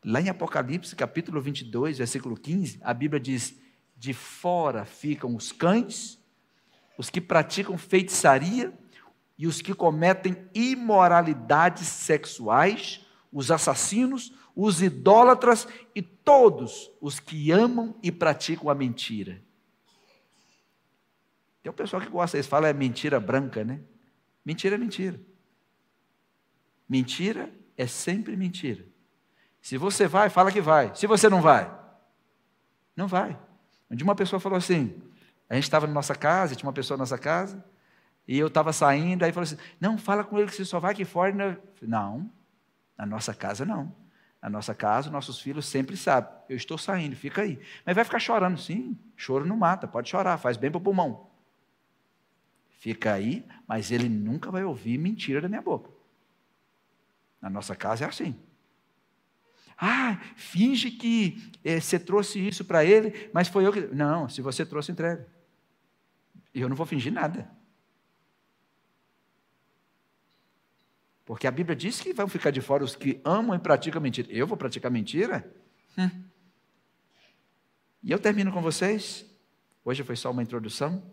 Lá 0.04 0.20
em 0.20 0.30
Apocalipse, 0.30 0.96
capítulo 0.96 1.40
22, 1.40 2.00
versículo 2.00 2.36
15, 2.36 2.80
a 2.82 2.94
Bíblia 2.96 3.20
diz: 3.20 3.54
De 3.96 4.12
fora 4.12 4.86
ficam 4.86 5.36
os 5.36 5.52
cães, 5.52 6.20
os 6.98 7.12
que 7.12 7.22
praticam 7.22 7.78
feitiçaria, 7.78 8.74
e 9.38 9.48
os 9.48 9.62
que 9.62 9.74
cometem 9.74 10.38
imoralidades 10.54 11.88
sexuais, 11.88 13.06
os 13.32 13.50
assassinos, 13.52 14.34
os 14.56 14.82
idólatras 14.82 15.68
e 15.96 16.02
todos 16.02 16.92
os 17.02 17.20
que 17.20 17.52
amam 17.52 17.96
e 18.04 18.12
praticam 18.12 18.70
a 18.70 18.76
mentira. 18.76 19.42
Tem 21.62 21.72
um 21.72 21.76
pessoal 21.76 22.02
que 22.02 22.10
gosta, 22.10 22.38
eles 22.38 22.48
falam 22.48 22.70
é 22.70 22.74
mentira 22.74 23.20
branca, 23.20 23.64
né? 23.64 23.80
Mentira 24.46 24.76
é 24.76 24.78
mentira. 24.78 25.20
Mentira 26.88 27.52
é 27.78 27.88
sempre 27.88 28.36
mentira. 28.36 28.86
Se 29.62 29.78
você 29.78 30.08
vai, 30.08 30.30
fala 30.30 30.52
que 30.52 30.60
vai. 30.60 30.94
Se 30.94 31.08
você 31.08 31.30
não 31.30 31.42
vai, 31.42 31.74
não 32.96 33.08
vai. 33.08 33.40
Um 33.90 33.96
dia 33.96 34.04
uma 34.04 34.16
pessoa 34.16 34.40
falou 34.40 34.58
assim: 34.58 35.02
a 35.50 35.56
gente 35.56 35.64
estava 35.64 35.88
na 35.88 35.94
nossa 35.94 36.14
casa, 36.14 36.56
tinha 36.56 36.68
uma 36.68 36.74
pessoa 36.74 36.98
na 36.98 37.04
nossa 37.04 37.18
casa, 37.18 37.64
e 38.28 38.38
eu 38.38 38.48
estava 38.48 38.72
saindo, 38.72 39.24
aí 39.24 39.32
falou 39.32 39.44
assim: 39.44 39.58
não, 39.80 39.98
fala 39.98 40.24
com 40.24 40.38
ele 40.38 40.48
que 40.50 40.56
você 40.56 40.66
só 40.66 40.80
vai 40.80 40.92
aqui 40.94 41.06
fora. 41.06 41.34
Né? 41.34 41.58
Não, 41.82 42.30
na 42.98 43.06
nossa 43.06 43.34
casa 43.34 43.66
não. 43.66 43.94
Na 44.42 44.50
nossa 44.50 44.76
casa, 44.76 45.10
nossos 45.10 45.40
filhos 45.40 45.66
sempre 45.66 45.96
sabem. 45.96 46.30
Eu 46.50 46.58
estou 46.58 46.78
saindo, 46.78 47.16
fica 47.16 47.42
aí. 47.42 47.60
Mas 47.86 47.96
vai 47.96 48.04
ficar 48.04 48.20
chorando, 48.20 48.60
sim. 48.60 48.98
Choro 49.16 49.46
não 49.46 49.56
mata, 49.56 49.88
pode 49.88 50.10
chorar, 50.10 50.38
faz 50.38 50.58
bem 50.58 50.70
para 50.70 50.80
o 50.80 50.82
pulmão. 50.82 51.30
Fica 52.80 53.14
aí, 53.14 53.46
mas 53.66 53.90
ele 53.90 54.10
nunca 54.10 54.52
vai 54.52 54.66
ouvir 54.66 54.98
mentira 54.98 55.40
da 55.40 55.48
minha 55.48 55.62
boca. 55.62 55.90
Na 57.42 57.50
nossa 57.50 57.74
casa 57.74 58.04
é 58.04 58.08
assim. 58.08 58.36
Ah, 59.78 60.20
finge 60.36 60.92
que 60.92 61.52
é, 61.64 61.80
você 61.80 61.98
trouxe 61.98 62.46
isso 62.46 62.66
para 62.66 62.84
ele, 62.84 63.30
mas 63.34 63.48
foi 63.48 63.66
eu 63.66 63.72
que. 63.72 63.82
Não, 63.82 64.28
se 64.28 64.42
você 64.42 64.66
trouxe, 64.66 64.92
entrega. 64.92 65.26
Eu 66.54 66.68
não 66.68 66.76
vou 66.76 66.86
fingir 66.86 67.12
nada. 67.12 67.50
Porque 71.26 71.48
a 71.48 71.52
Bíblia 71.52 71.76
diz 71.76 72.02
que 72.02 72.14
vão 72.14 72.28
ficar 72.28 72.52
de 72.52 72.62
fora 72.62 72.84
os 72.84 72.96
que 72.96 73.22
amam 73.24 73.56
e 73.56 73.60
praticam 73.60 74.02
mentira. 74.02 74.28
Eu 74.32 74.46
vou 74.46 74.58
praticar 74.58 74.92
mentira? 74.92 75.50
Hum. 75.98 76.10
E 78.04 78.12
eu 78.12 78.20
termino 78.20 78.52
com 78.52 78.62
vocês. 78.62 79.26
Hoje 79.86 80.04
foi 80.04 80.16
só 80.16 80.32
uma 80.32 80.44
introdução. 80.44 81.04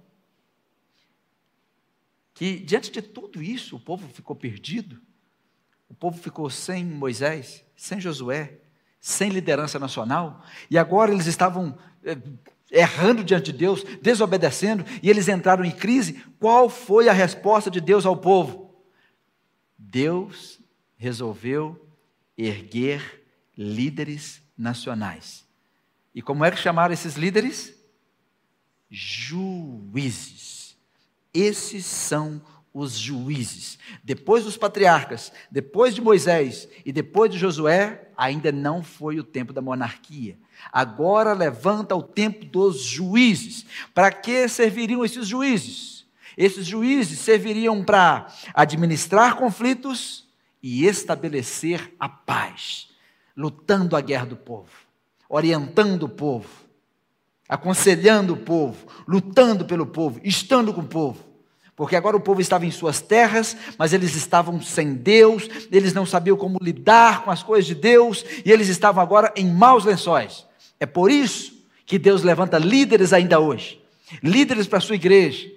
Que 2.34 2.58
diante 2.58 2.90
de 2.90 3.02
tudo 3.02 3.42
isso, 3.42 3.76
o 3.76 3.80
povo 3.80 4.08
ficou 4.08 4.34
perdido. 4.34 5.00
O 5.88 5.94
povo 5.94 6.18
ficou 6.18 6.48
sem 6.48 6.84
Moisés, 6.84 7.64
sem 7.76 8.00
Josué, 8.00 8.60
sem 9.00 9.30
liderança 9.30 9.78
nacional, 9.78 10.44
e 10.70 10.76
agora 10.76 11.12
eles 11.12 11.26
estavam 11.26 11.76
eh, 12.04 12.16
errando 12.70 13.24
diante 13.24 13.50
de 13.50 13.58
Deus, 13.58 13.82
desobedecendo, 14.00 14.84
e 15.02 15.10
eles 15.10 15.28
entraram 15.28 15.64
em 15.64 15.70
crise. 15.70 16.24
Qual 16.38 16.68
foi 16.68 17.08
a 17.08 17.12
resposta 17.12 17.70
de 17.70 17.80
Deus 17.80 18.06
ao 18.06 18.16
povo? 18.16 18.69
Deus 19.82 20.60
resolveu 20.98 21.88
erguer 22.36 23.24
líderes 23.56 24.42
nacionais. 24.56 25.46
E 26.14 26.20
como 26.20 26.44
é 26.44 26.50
que 26.50 26.58
chamaram 26.58 26.92
esses 26.92 27.14
líderes? 27.14 27.74
Juízes. 28.90 30.76
Esses 31.32 31.86
são 31.86 32.42
os 32.74 32.92
juízes. 32.92 33.78
Depois 34.04 34.44
dos 34.44 34.56
patriarcas, 34.56 35.32
depois 35.50 35.94
de 35.94 36.02
Moisés 36.02 36.68
e 36.84 36.92
depois 36.92 37.30
de 37.30 37.38
Josué, 37.38 38.10
ainda 38.16 38.52
não 38.52 38.82
foi 38.82 39.18
o 39.18 39.24
tempo 39.24 39.52
da 39.52 39.62
monarquia. 39.62 40.38
Agora 40.70 41.32
levanta 41.32 41.96
o 41.96 42.02
tempo 42.02 42.44
dos 42.44 42.82
juízes. 42.82 43.64
Para 43.94 44.12
que 44.12 44.46
serviriam 44.46 45.04
esses 45.04 45.26
juízes? 45.26 45.99
Esses 46.40 46.64
juízes 46.64 47.18
serviriam 47.18 47.84
para 47.84 48.28
administrar 48.54 49.36
conflitos 49.36 50.26
e 50.62 50.86
estabelecer 50.86 51.94
a 52.00 52.08
paz, 52.08 52.88
lutando 53.36 53.94
a 53.94 54.00
guerra 54.00 54.24
do 54.24 54.36
povo, 54.36 54.70
orientando 55.28 56.04
o 56.04 56.08
povo, 56.08 56.48
aconselhando 57.46 58.32
o 58.32 58.36
povo, 58.38 58.86
lutando 59.06 59.66
pelo 59.66 59.84
povo, 59.84 60.18
estando 60.24 60.72
com 60.72 60.80
o 60.80 60.86
povo. 60.86 61.22
Porque 61.76 61.94
agora 61.94 62.16
o 62.16 62.20
povo 62.22 62.40
estava 62.40 62.64
em 62.64 62.70
suas 62.70 63.02
terras, 63.02 63.54
mas 63.76 63.92
eles 63.92 64.14
estavam 64.16 64.62
sem 64.62 64.94
Deus, 64.94 65.46
eles 65.70 65.92
não 65.92 66.06
sabiam 66.06 66.38
como 66.38 66.56
lidar 66.62 67.22
com 67.22 67.30
as 67.30 67.42
coisas 67.42 67.66
de 67.66 67.74
Deus, 67.74 68.24
e 68.46 68.50
eles 68.50 68.68
estavam 68.68 69.02
agora 69.02 69.30
em 69.36 69.46
maus 69.46 69.84
lençóis. 69.84 70.46
É 70.80 70.86
por 70.86 71.10
isso 71.10 71.52
que 71.84 71.98
Deus 71.98 72.22
levanta 72.22 72.56
líderes 72.56 73.12
ainda 73.12 73.38
hoje 73.38 73.78
líderes 74.22 74.66
para 74.66 74.78
a 74.78 74.82
sua 74.82 74.96
igreja, 74.96 75.48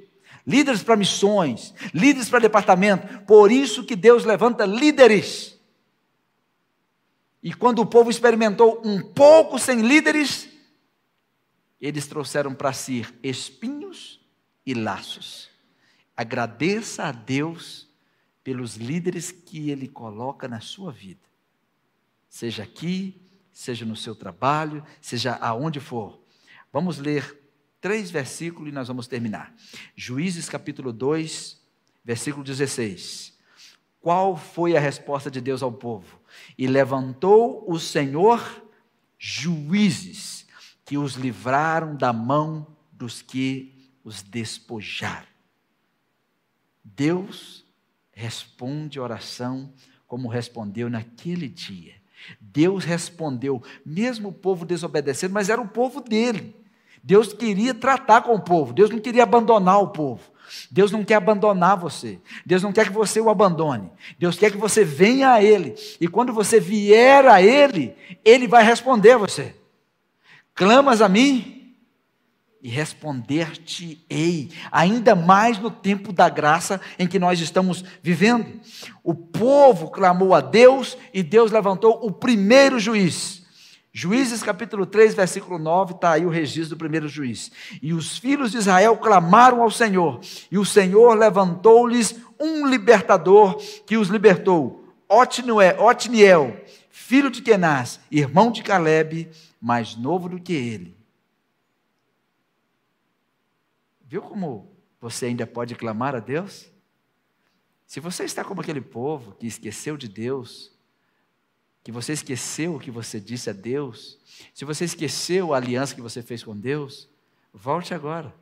líderes 0.45 0.83
para 0.83 0.95
missões, 0.95 1.73
líderes 1.93 2.29
para 2.29 2.39
departamento. 2.39 3.21
Por 3.25 3.51
isso 3.51 3.83
que 3.83 3.95
Deus 3.95 4.25
levanta 4.25 4.65
líderes. 4.65 5.59
E 7.41 7.53
quando 7.53 7.79
o 7.79 7.85
povo 7.85 8.09
experimentou 8.09 8.81
um 8.85 9.01
pouco 9.01 9.59
sem 9.59 9.81
líderes, 9.81 10.49
eles 11.79 12.07
trouxeram 12.07 12.55
para 12.55 12.71
si 12.71 13.05
espinhos 13.21 14.21
e 14.65 14.73
laços. 14.73 15.49
Agradeça 16.15 17.03
a 17.03 17.11
Deus 17.11 17.89
pelos 18.43 18.75
líderes 18.75 19.31
que 19.31 19.69
Ele 19.69 19.87
coloca 19.87 20.47
na 20.47 20.61
sua 20.61 20.91
vida, 20.91 21.27
seja 22.29 22.63
aqui, 22.63 23.21
seja 23.51 23.85
no 23.85 23.95
seu 23.95 24.15
trabalho, 24.15 24.85
seja 25.01 25.33
aonde 25.35 25.79
for. 25.79 26.19
Vamos 26.71 26.97
ler 26.97 27.42
três 27.83 28.09
versículos 28.09 28.69
e 28.69 28.71
nós 28.71 28.87
vamos 28.87 29.07
terminar. 29.07 29.53
Juízes 29.93 30.47
capítulo 30.47 30.93
2, 30.93 31.59
versículo 32.01 32.41
16. 32.41 33.37
Qual 33.99 34.37
foi 34.37 34.77
a 34.77 34.79
resposta 34.79 35.29
de 35.29 35.41
Deus 35.41 35.61
ao 35.61 35.69
povo? 35.69 36.17
E 36.57 36.65
levantou 36.65 37.69
o 37.69 37.77
Senhor 37.77 38.41
juízes 39.19 40.47
que 40.85 40.97
os 40.97 41.15
livraram 41.15 41.93
da 41.93 42.13
mão 42.13 42.73
dos 42.89 43.21
que 43.21 43.91
os 44.01 44.21
despojaram. 44.21 45.27
Deus 46.81 47.65
responde 48.13 48.97
oração 48.97 49.73
como 50.07 50.29
respondeu 50.29 50.89
naquele 50.89 51.49
dia. 51.49 51.95
Deus 52.39 52.85
respondeu, 52.85 53.61
mesmo 53.85 54.29
o 54.29 54.33
povo 54.33 54.65
desobedecendo, 54.65 55.33
mas 55.33 55.49
era 55.49 55.59
o 55.59 55.67
povo 55.67 55.99
dele. 55.99 56.62
Deus 57.03 57.33
queria 57.33 57.73
tratar 57.73 58.21
com 58.21 58.33
o 58.33 58.41
povo, 58.41 58.73
Deus 58.73 58.89
não 58.89 58.99
queria 58.99 59.23
abandonar 59.23 59.81
o 59.81 59.89
povo. 59.89 60.31
Deus 60.69 60.91
não 60.91 61.03
quer 61.03 61.15
abandonar 61.15 61.77
você. 61.77 62.19
Deus 62.45 62.61
não 62.61 62.71
quer 62.71 62.85
que 62.85 62.93
você 62.93 63.19
o 63.19 63.29
abandone. 63.29 63.89
Deus 64.19 64.37
quer 64.37 64.51
que 64.51 64.57
você 64.57 64.83
venha 64.83 65.31
a 65.31 65.43
Ele. 65.43 65.73
E 65.99 66.07
quando 66.07 66.31
você 66.31 66.59
vier 66.59 67.25
a 67.25 67.41
Ele, 67.41 67.95
Ele 68.23 68.47
vai 68.47 68.63
responder 68.63 69.11
a 69.11 69.17
você. 69.17 69.55
Clamas 70.53 71.01
a 71.01 71.09
mim, 71.09 71.63
e 72.63 72.69
responder-te-ei, 72.69 74.49
ainda 74.71 75.13
mais 75.15 75.59
no 75.59 75.69
tempo 75.69 76.13
da 76.13 76.29
graça 76.29 76.79
em 76.97 77.05
que 77.05 77.19
nós 77.19 77.41
estamos 77.41 77.83
vivendo. 78.01 78.61
O 79.03 79.13
povo 79.13 79.89
clamou 79.89 80.33
a 80.33 80.39
Deus 80.39 80.97
e 81.13 81.21
Deus 81.21 81.51
levantou 81.51 81.99
o 82.01 82.09
primeiro 82.09 82.79
juiz. 82.79 83.42
Juízes 83.95 84.41
capítulo 84.41 84.87
3, 84.87 85.13
versículo 85.13 85.59
9, 85.59 85.93
está 85.93 86.13
aí 86.13 86.25
o 86.25 86.29
registro 86.29 86.75
do 86.75 86.79
primeiro 86.79 87.07
juiz. 87.07 87.51
E 87.79 87.93
os 87.93 88.17
filhos 88.17 88.51
de 88.51 88.57
Israel 88.57 88.97
clamaram 88.97 89.61
ao 89.61 89.69
Senhor, 89.69 90.19
e 90.49 90.57
o 90.57 90.65
Senhor 90.65 91.13
levantou-lhes 91.13 92.19
um 92.39 92.65
libertador 92.65 93.55
que 93.85 93.95
os 93.95 94.07
libertou, 94.07 94.83
Otniel, 95.07 96.59
filho 96.89 97.29
de 97.29 97.43
Kenaz, 97.43 97.99
irmão 98.09 98.51
de 98.51 98.63
Caleb, 98.63 99.29
mais 99.61 99.95
novo 99.95 100.27
do 100.27 100.39
que 100.39 100.53
ele 100.53 101.03
Viu 104.13 104.21
como 104.21 104.71
você 104.99 105.25
ainda 105.25 105.47
pode 105.47 105.73
clamar 105.73 106.15
a 106.15 106.19
Deus? 106.19 106.69
Se 107.87 107.99
você 107.99 108.25
está 108.25 108.43
como 108.43 108.61
aquele 108.61 108.79
povo 108.81 109.33
que 109.33 109.47
esqueceu 109.47 109.97
de 109.97 110.07
Deus, 110.07 110.72
que 111.83 111.91
você 111.91 112.13
esqueceu 112.13 112.75
o 112.75 112.79
que 112.79 112.89
você 112.89 113.19
disse 113.19 113.49
a 113.49 113.53
Deus, 113.53 114.17
se 114.53 114.63
você 114.63 114.85
esqueceu 114.85 115.53
a 115.53 115.57
aliança 115.57 115.93
que 115.93 116.01
você 116.01 116.21
fez 116.21 116.43
com 116.43 116.55
Deus, 116.55 117.09
volte 117.53 117.93
agora. 117.93 118.33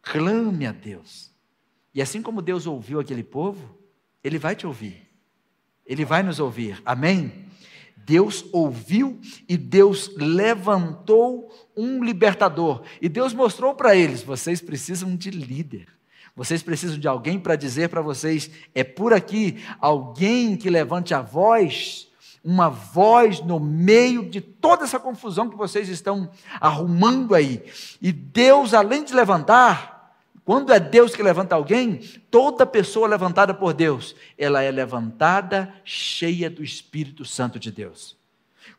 Clame 0.00 0.66
a 0.66 0.72
Deus. 0.72 1.30
E 1.94 2.00
assim 2.00 2.22
como 2.22 2.40
Deus 2.40 2.66
ouviu 2.66 2.98
aquele 2.98 3.22
povo, 3.22 3.78
Ele 4.24 4.38
vai 4.38 4.56
te 4.56 4.66
ouvir. 4.66 5.06
Ele 5.84 6.04
vai 6.04 6.22
nos 6.22 6.40
ouvir. 6.40 6.80
Amém? 6.84 7.46
Deus 8.06 8.44
ouviu 8.52 9.18
e 9.48 9.56
Deus 9.56 10.14
levantou 10.16 11.52
um 11.76 12.04
libertador. 12.04 12.82
E 13.02 13.08
Deus 13.08 13.34
mostrou 13.34 13.74
para 13.74 13.96
eles: 13.96 14.22
vocês 14.22 14.60
precisam 14.60 15.16
de 15.16 15.30
líder. 15.30 15.88
Vocês 16.36 16.62
precisam 16.62 16.98
de 16.98 17.08
alguém 17.08 17.38
para 17.38 17.56
dizer 17.56 17.88
para 17.88 18.00
vocês: 18.00 18.50
é 18.74 18.84
por 18.84 19.12
aqui, 19.12 19.62
alguém 19.80 20.56
que 20.56 20.70
levante 20.70 21.14
a 21.14 21.20
voz, 21.20 22.08
uma 22.46 22.68
voz 22.68 23.40
no 23.40 23.58
meio 23.58 24.30
de 24.30 24.40
toda 24.40 24.84
essa 24.84 25.00
confusão 25.00 25.50
que 25.50 25.56
vocês 25.56 25.88
estão 25.88 26.30
arrumando 26.60 27.34
aí. 27.34 27.60
E 28.00 28.12
Deus, 28.12 28.72
além 28.72 29.02
de 29.02 29.12
levantar, 29.12 30.16
quando 30.44 30.72
é 30.72 30.78
Deus 30.78 31.16
que 31.16 31.24
levanta 31.24 31.56
alguém, 31.56 31.96
toda 32.30 32.64
pessoa 32.64 33.08
levantada 33.08 33.52
por 33.52 33.74
Deus, 33.74 34.14
ela 34.38 34.62
é 34.62 34.70
levantada 34.70 35.74
cheia 35.84 36.48
do 36.48 36.62
Espírito 36.62 37.24
Santo 37.24 37.58
de 37.58 37.72
Deus. 37.72 38.16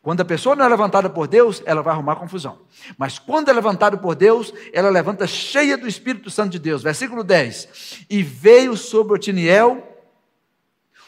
Quando 0.01 0.21
a 0.21 0.25
pessoa 0.25 0.55
não 0.55 0.63
é 0.63 0.69
levantada 0.69 1.09
por 1.09 1.27
Deus, 1.27 1.61
ela 1.65 1.81
vai 1.81 1.93
arrumar 1.93 2.15
confusão. 2.15 2.59
Mas 2.97 3.19
quando 3.19 3.49
é 3.49 3.53
levantada 3.53 3.97
por 3.97 4.15
Deus, 4.15 4.53
ela 4.71 4.89
levanta 4.89 5.27
cheia 5.27 5.77
do 5.77 5.89
Espírito 5.89 6.31
Santo 6.31 6.51
de 6.51 6.59
Deus. 6.59 6.81
Versículo 6.81 7.21
10. 7.21 8.05
E 8.09 8.23
veio 8.23 8.77
sobre 8.77 9.15
Otiniel 9.15 9.85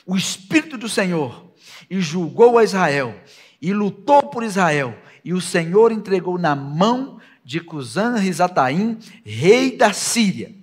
o 0.06 0.18
Espírito 0.18 0.78
do 0.78 0.90
Senhor, 0.90 1.49
e 1.90 2.00
julgou 2.00 2.58
a 2.58 2.64
Israel, 2.64 3.20
e 3.62 3.74
lutou 3.74 4.24
por 4.24 4.44
Israel, 4.44 4.98
e 5.24 5.34
o 5.34 5.42
Senhor 5.42 5.92
entregou 5.92 6.38
na 6.38 6.56
mão 6.56 7.20
de 7.44 7.60
Cusã 7.60 8.16
Risataim, 8.16 8.98
rei 9.24 9.76
da 9.76 9.92
Síria, 9.94 10.56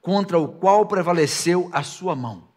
contra 0.00 0.38
o 0.38 0.48
qual 0.48 0.86
prevaleceu 0.86 1.70
a 1.72 1.82
sua 1.82 2.16
mão. 2.16 2.48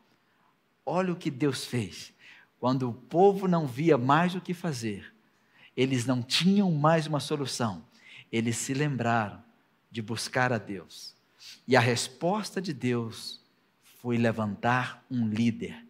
Olha 0.85 1.13
o 1.13 1.15
que 1.15 1.29
Deus 1.29 1.65
fez. 1.65 2.13
Quando 2.59 2.89
o 2.89 2.93
povo 2.93 3.47
não 3.47 3.67
via 3.67 3.97
mais 3.97 4.33
o 4.35 4.41
que 4.41 4.53
fazer, 4.53 5.13
eles 5.75 6.05
não 6.05 6.23
tinham 6.23 6.71
mais 6.71 7.05
uma 7.05 7.19
solução, 7.19 7.83
eles 8.31 8.57
se 8.57 8.73
lembraram 8.73 9.43
de 9.91 10.01
buscar 10.01 10.51
a 10.51 10.57
Deus. 10.57 11.13
E 11.67 11.75
a 11.75 11.79
resposta 11.79 12.61
de 12.61 12.73
Deus 12.73 13.41
foi 14.01 14.17
levantar 14.17 15.05
um 15.09 15.27
líder, 15.27 15.84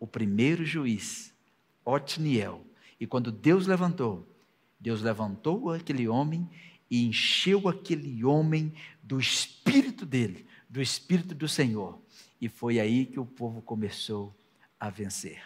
o 0.00 0.06
primeiro 0.06 0.64
juiz, 0.64 1.32
Otniel. 1.84 2.66
E 2.98 3.06
quando 3.06 3.30
Deus 3.30 3.66
levantou, 3.66 4.26
Deus 4.80 5.02
levantou 5.02 5.70
aquele 5.70 6.08
homem 6.08 6.48
e 6.90 7.06
encheu 7.06 7.68
aquele 7.68 8.24
homem 8.24 8.72
do 9.02 9.20
espírito 9.20 10.04
dele, 10.06 10.46
do 10.68 10.80
espírito 10.80 11.34
do 11.34 11.46
Senhor. 11.46 12.00
E 12.40 12.48
foi 12.48 12.80
aí 12.80 13.04
que 13.04 13.20
o 13.20 13.26
povo 13.26 13.60
começou 13.60 14.34
a 14.78 14.88
vencer. 14.88 15.42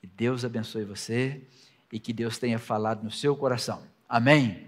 Que 0.00 0.06
Deus 0.06 0.44
abençoe 0.44 0.84
você 0.84 1.42
e 1.90 1.98
que 1.98 2.12
Deus 2.12 2.38
tenha 2.38 2.58
falado 2.58 3.02
no 3.02 3.10
seu 3.10 3.36
coração. 3.36 3.82
Amém? 4.08 4.66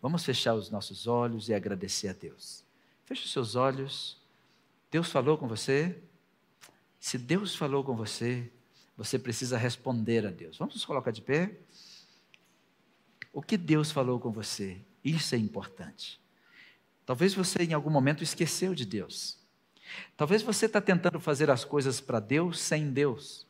Vamos 0.00 0.24
fechar 0.24 0.54
os 0.54 0.70
nossos 0.70 1.06
olhos 1.06 1.48
e 1.48 1.54
agradecer 1.54 2.08
a 2.08 2.12
Deus. 2.12 2.64
Feche 3.04 3.24
os 3.24 3.32
seus 3.32 3.56
olhos. 3.56 4.16
Deus 4.90 5.10
falou 5.10 5.36
com 5.36 5.48
você? 5.48 6.00
Se 6.98 7.16
Deus 7.16 7.54
falou 7.54 7.84
com 7.84 7.94
você, 7.94 8.50
você 8.96 9.18
precisa 9.18 9.56
responder 9.56 10.26
a 10.26 10.30
Deus. 10.30 10.58
Vamos 10.58 10.74
nos 10.74 10.84
colocar 10.84 11.10
de 11.10 11.22
pé? 11.22 11.56
O 13.32 13.40
que 13.40 13.56
Deus 13.56 13.92
falou 13.92 14.18
com 14.18 14.32
você? 14.32 14.80
Isso 15.04 15.34
é 15.34 15.38
importante. 15.38 16.20
Talvez 17.06 17.32
você 17.32 17.62
em 17.62 17.72
algum 17.72 17.90
momento 17.90 18.22
esqueceu 18.22 18.74
de 18.74 18.84
Deus. 18.84 19.38
Talvez 20.16 20.42
você 20.42 20.66
está 20.66 20.80
tentando 20.80 21.18
fazer 21.18 21.50
as 21.50 21.64
coisas 21.64 22.00
para 22.00 22.20
Deus 22.20 22.60
sem 22.60 22.90
Deus. 22.90 23.46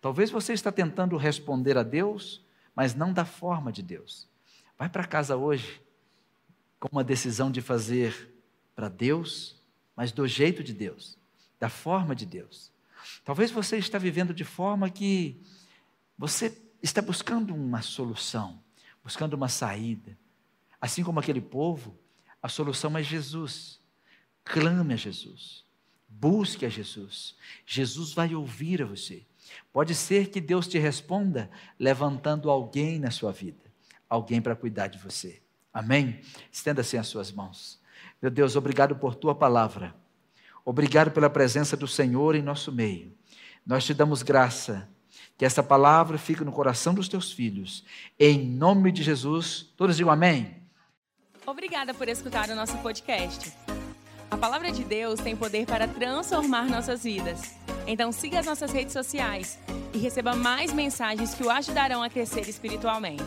Talvez 0.00 0.30
você 0.30 0.52
está 0.52 0.72
tentando 0.72 1.16
responder 1.16 1.76
a 1.76 1.82
Deus, 1.82 2.44
mas 2.74 2.94
não 2.94 3.12
da 3.12 3.24
forma 3.24 3.70
de 3.70 3.82
Deus. 3.82 4.28
Vai 4.78 4.88
para 4.88 5.06
casa 5.06 5.36
hoje 5.36 5.80
com 6.80 6.88
uma 6.90 7.04
decisão 7.04 7.50
de 7.50 7.60
fazer 7.60 8.32
para 8.74 8.88
Deus, 8.88 9.60
mas 9.94 10.10
do 10.10 10.26
jeito 10.26 10.64
de 10.64 10.72
Deus, 10.72 11.18
da 11.60 11.68
forma 11.68 12.16
de 12.16 12.26
Deus. 12.26 12.71
Talvez 13.24 13.50
você 13.50 13.78
está 13.78 13.98
vivendo 13.98 14.34
de 14.34 14.44
forma 14.44 14.90
que 14.90 15.40
você 16.16 16.56
está 16.82 17.00
buscando 17.00 17.54
uma 17.54 17.82
solução, 17.82 18.62
buscando 19.02 19.34
uma 19.34 19.48
saída. 19.48 20.18
Assim 20.80 21.02
como 21.04 21.20
aquele 21.20 21.40
povo, 21.40 21.98
a 22.42 22.48
solução 22.48 22.96
é 22.98 23.02
Jesus. 23.02 23.80
Clame 24.44 24.94
a 24.94 24.96
Jesus. 24.96 25.64
Busque 26.08 26.66
a 26.66 26.68
Jesus. 26.68 27.36
Jesus 27.64 28.12
vai 28.12 28.34
ouvir 28.34 28.82
a 28.82 28.86
você. 28.86 29.24
Pode 29.72 29.94
ser 29.94 30.28
que 30.28 30.40
Deus 30.40 30.66
te 30.66 30.78
responda 30.78 31.50
levantando 31.78 32.50
alguém 32.50 32.98
na 32.98 33.10
sua 33.10 33.32
vida, 33.32 33.62
alguém 34.08 34.40
para 34.40 34.56
cuidar 34.56 34.88
de 34.88 34.98
você. 34.98 35.42
Amém? 35.72 36.20
Estenda 36.50 36.80
assim 36.80 36.96
as 36.96 37.06
suas 37.06 37.32
mãos. 37.32 37.80
Meu 38.20 38.30
Deus, 38.30 38.56
obrigado 38.56 38.94
por 38.96 39.14
tua 39.14 39.34
palavra. 39.34 39.94
Obrigado 40.64 41.10
pela 41.10 41.28
presença 41.28 41.76
do 41.76 41.88
Senhor 41.88 42.34
em 42.34 42.42
nosso 42.42 42.70
meio. 42.70 43.12
Nós 43.66 43.84
te 43.84 43.94
damos 43.94 44.22
graça. 44.22 44.88
Que 45.36 45.44
essa 45.44 45.62
palavra 45.62 46.18
fique 46.18 46.44
no 46.44 46.52
coração 46.52 46.94
dos 46.94 47.08
teus 47.08 47.32
filhos. 47.32 47.84
Em 48.18 48.46
nome 48.46 48.92
de 48.92 49.02
Jesus. 49.02 49.72
Todos 49.76 49.96
digam 49.96 50.12
amém. 50.12 50.62
Obrigada 51.44 51.92
por 51.92 52.08
escutar 52.08 52.48
o 52.50 52.54
nosso 52.54 52.78
podcast. 52.78 53.52
A 54.30 54.36
palavra 54.36 54.70
de 54.70 54.84
Deus 54.84 55.20
tem 55.20 55.36
poder 55.36 55.66
para 55.66 55.88
transformar 55.88 56.66
nossas 56.66 57.02
vidas. 57.02 57.56
Então 57.86 58.12
siga 58.12 58.38
as 58.38 58.46
nossas 58.46 58.72
redes 58.72 58.92
sociais 58.92 59.58
e 59.92 59.98
receba 59.98 60.34
mais 60.34 60.72
mensagens 60.72 61.34
que 61.34 61.42
o 61.42 61.50
ajudarão 61.50 62.02
a 62.02 62.08
crescer 62.08 62.48
espiritualmente. 62.48 63.24